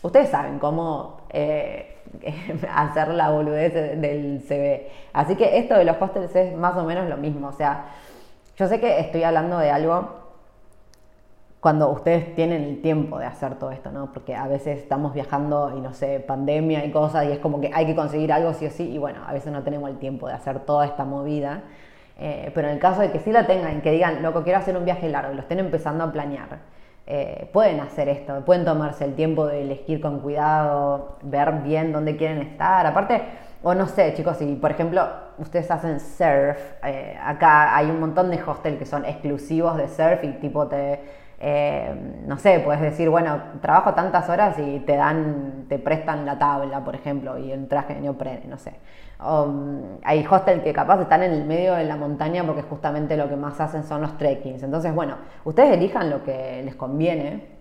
Ustedes 0.04 0.30
saben 0.30 0.60
cómo 0.60 1.22
eh, 1.32 1.97
hacer 2.76 3.08
la 3.08 3.32
boludez 3.32 3.74
del 3.74 4.43
CV. 4.47 4.88
Así 5.14 5.36
que 5.36 5.58
esto 5.58 5.74
de 5.74 5.86
los 5.86 5.99
hostels 5.99 6.36
es 6.36 6.56
más 6.56 6.78
o 6.78 6.84
menos 6.84 7.10
lo 7.10 7.18
mismo. 7.18 7.47
O 7.47 7.54
sea, 7.54 7.86
yo 8.56 8.68
sé 8.68 8.80
que 8.80 8.99
estoy 8.99 9.24
hablando 9.24 9.58
de 9.58 9.72
algo 9.72 10.23
cuando 11.64 11.89
ustedes 11.91 12.36
tienen 12.36 12.61
el 12.61 12.82
tiempo 12.82 13.18
de 13.18 13.26
hacer 13.26 13.55
todo 13.55 13.72
esto, 13.72 13.89
¿no? 13.89 14.11
Porque 14.11 14.36
a 14.36 14.47
veces 14.47 14.80
estamos 14.80 15.14
viajando 15.14 15.72
y 15.78 15.80
no 15.80 15.93
sé, 15.93 16.20
pandemia 16.20 16.84
y 16.84 16.91
cosas, 16.91 17.24
y 17.24 17.32
es 17.32 17.39
como 17.39 17.61
que 17.61 17.72
hay 17.74 17.86
que 17.86 17.95
conseguir 17.95 18.34
algo 18.34 18.53
sí 18.53 18.66
o 18.66 18.70
sí, 18.70 18.91
y 18.91 18.97
bueno, 18.97 19.22
a 19.26 19.32
veces 19.32 19.53
no 19.53 19.64
tenemos 19.64 19.89
el 19.89 19.97
tiempo 19.97 20.28
de 20.28 20.34
hacer 20.34 20.59
toda 20.59 20.86
esta 20.86 21.05
movida. 21.05 21.61
Eh, 22.20 22.51
pero 22.53 22.68
en 22.68 22.74
el 22.74 22.82
caso 22.82 22.99
de 22.99 23.11
que 23.11 23.20
sí 23.20 23.32
la 23.32 23.47
tengan, 23.47 23.80
que 23.80 23.91
digan, 23.91 24.22
loco, 24.22 24.43
quiero 24.43 24.59
hacer 24.59 24.76
un 24.76 24.84
viaje 24.84 25.07
largo, 25.07 25.32
y 25.32 25.36
lo 25.36 25.41
estén 25.41 25.59
empezando 25.59 26.03
a 26.03 26.11
planear, 26.11 26.59
eh, 27.07 27.49
pueden 27.53 27.80
hacer 27.80 28.09
esto, 28.09 28.41
pueden 28.43 28.66
tomarse 28.66 29.05
el 29.05 29.16
tiempo 29.16 29.47
de 29.47 29.61
elegir 29.61 30.01
con 30.01 30.20
cuidado, 30.20 31.16
ver 31.22 31.61
bien 31.64 31.93
dónde 31.93 32.18
quieren 32.18 32.41
estar. 32.41 32.86
Aparte, 32.86 33.22
o 33.61 33.74
no 33.74 33.88
sé, 33.88 34.14
chicos, 34.16 34.36
si 34.36 34.53
por 34.55 34.72
ejemplo 34.72 35.07
ustedes 35.38 35.72
hacen 35.72 36.01
surf, 36.01 36.59
eh, 36.84 37.18
acá 37.24 37.74
hay 37.74 37.89
un 37.89 38.01
montón 38.01 38.30
de 38.30 38.43
hostels 38.43 38.78
que 38.78 38.86
son 38.86 39.05
exclusivos 39.05 39.78
de 39.78 39.88
surf 39.88 40.26
y 40.26 40.34
tipo 40.34 40.68
te 40.68 41.23
eh, 41.46 41.94
no 42.26 42.38
sé, 42.38 42.62
puedes 42.62 42.80
decir, 42.80 43.10
bueno, 43.10 43.38
trabajo 43.62 43.94
tantas 43.94 44.30
horas 44.30 44.58
y 44.60 44.80
te 44.80 44.96
dan, 44.96 45.66
te 45.68 45.78
prestan 45.78 46.26
la 46.26 46.39
tabla, 46.39 46.86
por 46.86 46.96
ejemplo, 46.96 47.38
y 47.38 47.52
el 47.52 47.68
traje 47.68 47.96
de 47.96 48.00
neoprene, 48.00 48.46
no 48.48 48.58
sé. 48.58 48.76
Mm, 49.20 49.98
hay 50.06 50.26
hostels 50.26 50.64
que 50.64 50.72
capaz 50.72 51.02
están 51.02 51.22
en 51.22 51.34
el 51.34 51.44
medio 51.44 51.74
de 51.74 51.84
la 51.84 51.98
montaña 51.98 52.46
porque 52.46 52.62
justamente 52.62 53.18
lo 53.18 53.28
que 53.28 53.36
más 53.36 53.60
hacen 53.60 53.84
son 53.84 54.00
los 54.02 54.18
trekkings. 54.18 54.64
Entonces, 54.64 54.96
bueno, 54.96 55.18
ustedes 55.44 55.74
elijan 55.74 56.10
lo 56.10 56.24
que 56.24 56.62
les 56.64 56.76
conviene. 56.76 57.52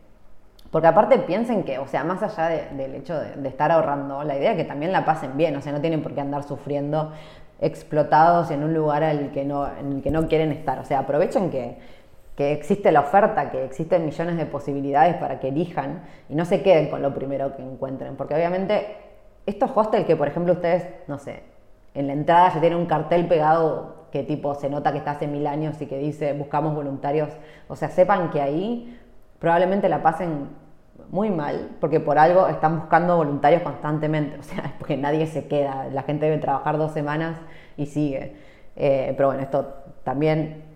Porque 0.71 0.87
aparte 0.87 1.19
piensen 1.19 1.65
que, 1.65 1.81
o 1.81 1.89
sea, 1.89 2.05
más 2.05 2.23
allá 2.23 2.69
del 2.77 2.95
hecho 2.95 3.19
de, 3.19 3.49
estar 3.49 3.73
ahorrando, 3.73 4.23
la 4.23 4.37
idea 4.37 4.53
es 4.53 4.59
que 4.59 4.65
también 4.65 4.93
la 4.93 5.05
pasen 5.05 5.37
bien, 5.37 5.57
o 5.57 5.61
sea, 5.61 5.73
no 5.73 5.81
tienen 5.81 6.05
por 6.05 6.15
qué 6.15 6.21
andar 6.21 6.45
sufriendo 6.45 7.13
explotados 7.61 8.53
en 8.53 8.63
un 8.63 8.75
lugar 8.75 9.03
al 9.03 9.33
que 9.33 9.45
no, 9.45 9.67
en 9.67 9.95
el 9.95 10.03
que 10.03 10.13
no 10.13 10.29
quieren 10.29 10.53
estar. 10.53 10.79
O 10.79 10.85
sea, 10.85 11.01
aprovechen 11.01 11.51
que 11.51 11.79
existe 12.51 12.91
la 12.91 13.01
oferta, 13.01 13.53
que 13.53 13.65
existen 13.65 14.05
millones 14.05 14.37
de 14.37 14.47
posibilidades 14.47 15.15
para 15.17 15.39
que 15.39 15.49
elijan 15.49 16.03
y 16.29 16.35
no 16.35 16.45
se 16.45 16.63
queden 16.63 16.91
con 16.91 17.03
lo 17.03 17.15
primero 17.15 17.55
que 17.55 17.63
encuentren. 17.63 18.17
Porque 18.17 18.35
obviamente 18.35 18.97
estos 19.47 19.71
hostels 19.75 20.07
que, 20.07 20.17
por 20.17 20.27
ejemplo, 20.27 20.55
ustedes, 20.55 20.89
no 21.07 21.19
sé, 21.19 21.45
en 21.95 22.09
la 22.09 22.15
entrada 22.15 22.53
ya 22.55 22.61
tienen 22.61 22.79
un 22.79 22.87
cartel 22.87 23.29
pegado 23.29 24.07
que 24.11 24.23
tipo 24.25 24.55
se 24.55 24.69
nota 24.69 24.93
que 24.93 24.99
está 24.99 25.13
hace 25.13 25.27
mil 25.27 25.47
años 25.47 25.81
y 25.81 25.87
que 25.87 25.99
dice 25.99 26.33
buscamos 26.33 26.75
voluntarios, 26.75 27.31
o 27.69 27.77
sea, 27.77 27.89
sepan 27.89 28.31
que 28.31 28.41
ahí 28.41 28.99
probablemente 29.39 29.89
la 29.89 30.03
pasen 30.03 30.49
muy 31.11 31.31
mal, 31.31 31.77
porque 31.81 32.01
por 32.01 32.19
algo 32.19 32.49
están 32.49 32.81
buscando 32.81 33.17
voluntarios 33.17 33.63
constantemente, 33.63 34.39
o 34.39 34.43
sea, 34.43 34.65
es 34.65 34.73
porque 34.79 34.97
nadie 34.97 35.27
se 35.27 35.47
queda, 35.47 35.89
la 35.93 36.03
gente 36.03 36.27
debe 36.27 36.39
trabajar 36.39 36.79
dos 36.79 36.93
semanas 36.93 37.39
y 37.77 37.87
sigue. 37.87 38.37
Eh, 38.77 39.13
pero 39.17 39.29
bueno, 39.29 39.43
esto 39.43 39.75
también 40.05 40.72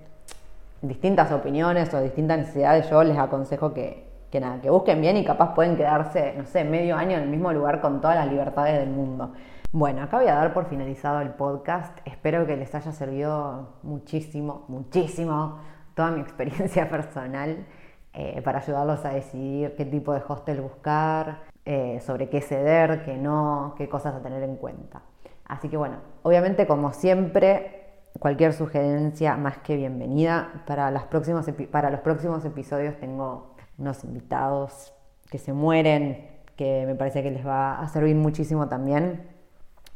distintas 0.82 1.32
opiniones 1.32 1.92
o 1.94 2.00
distintas 2.00 2.38
necesidades, 2.38 2.88
yo 2.90 3.02
les 3.02 3.18
aconsejo 3.18 3.72
que, 3.72 4.06
que 4.30 4.40
nada, 4.40 4.60
que 4.60 4.70
busquen 4.70 5.00
bien 5.00 5.16
y 5.16 5.24
capaz 5.24 5.54
pueden 5.54 5.76
quedarse, 5.76 6.34
no 6.36 6.46
sé, 6.46 6.64
medio 6.64 6.96
año 6.96 7.16
en 7.16 7.24
el 7.24 7.28
mismo 7.28 7.52
lugar 7.52 7.80
con 7.80 8.00
todas 8.00 8.16
las 8.16 8.28
libertades 8.28 8.78
del 8.78 8.90
mundo. 8.90 9.32
Bueno, 9.72 10.02
acá 10.02 10.18
voy 10.18 10.28
a 10.28 10.34
dar 10.34 10.54
por 10.54 10.66
finalizado 10.66 11.20
el 11.20 11.30
podcast. 11.30 11.98
Espero 12.04 12.46
que 12.46 12.56
les 12.56 12.74
haya 12.74 12.92
servido 12.92 13.74
muchísimo, 13.82 14.64
muchísimo 14.68 15.58
toda 15.94 16.10
mi 16.10 16.20
experiencia 16.22 16.88
personal 16.88 17.66
eh, 18.12 18.40
para 18.42 18.60
ayudarlos 18.60 19.04
a 19.04 19.10
decidir 19.10 19.74
qué 19.76 19.84
tipo 19.84 20.14
de 20.14 20.22
hostel 20.26 20.60
buscar, 20.60 21.42
eh, 21.64 22.00
sobre 22.00 22.28
qué 22.28 22.40
ceder, 22.40 23.04
qué 23.04 23.16
no, 23.16 23.74
qué 23.76 23.88
cosas 23.88 24.14
a 24.14 24.22
tener 24.22 24.42
en 24.42 24.56
cuenta. 24.56 25.02
Así 25.44 25.68
que 25.68 25.76
bueno, 25.76 25.96
obviamente 26.22 26.66
como 26.66 26.92
siempre 26.92 27.85
Cualquier 28.18 28.52
sugerencia 28.52 29.36
más 29.36 29.58
que 29.58 29.76
bienvenida. 29.76 30.62
Para, 30.66 30.90
las 30.90 31.04
próximas, 31.04 31.46
para 31.70 31.90
los 31.90 32.00
próximos 32.00 32.44
episodios 32.44 32.96
tengo 32.98 33.54
unos 33.78 34.04
invitados 34.04 34.94
que 35.30 35.38
se 35.38 35.52
mueren, 35.52 36.28
que 36.56 36.84
me 36.86 36.94
parece 36.94 37.22
que 37.22 37.30
les 37.30 37.46
va 37.46 37.80
a 37.80 37.88
servir 37.88 38.14
muchísimo 38.14 38.68
también. 38.68 39.28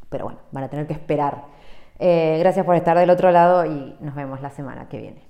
Pero 0.08 0.24
bueno, 0.24 0.40
van 0.50 0.64
a 0.64 0.68
tener 0.68 0.86
que 0.86 0.92
esperar. 0.92 1.44
Eh, 1.98 2.38
gracias 2.40 2.66
por 2.66 2.74
estar 2.74 2.98
del 2.98 3.10
otro 3.10 3.30
lado 3.30 3.64
y 3.64 3.96
nos 4.00 4.14
vemos 4.14 4.40
la 4.40 4.50
semana 4.50 4.88
que 4.88 5.00
viene. 5.00 5.29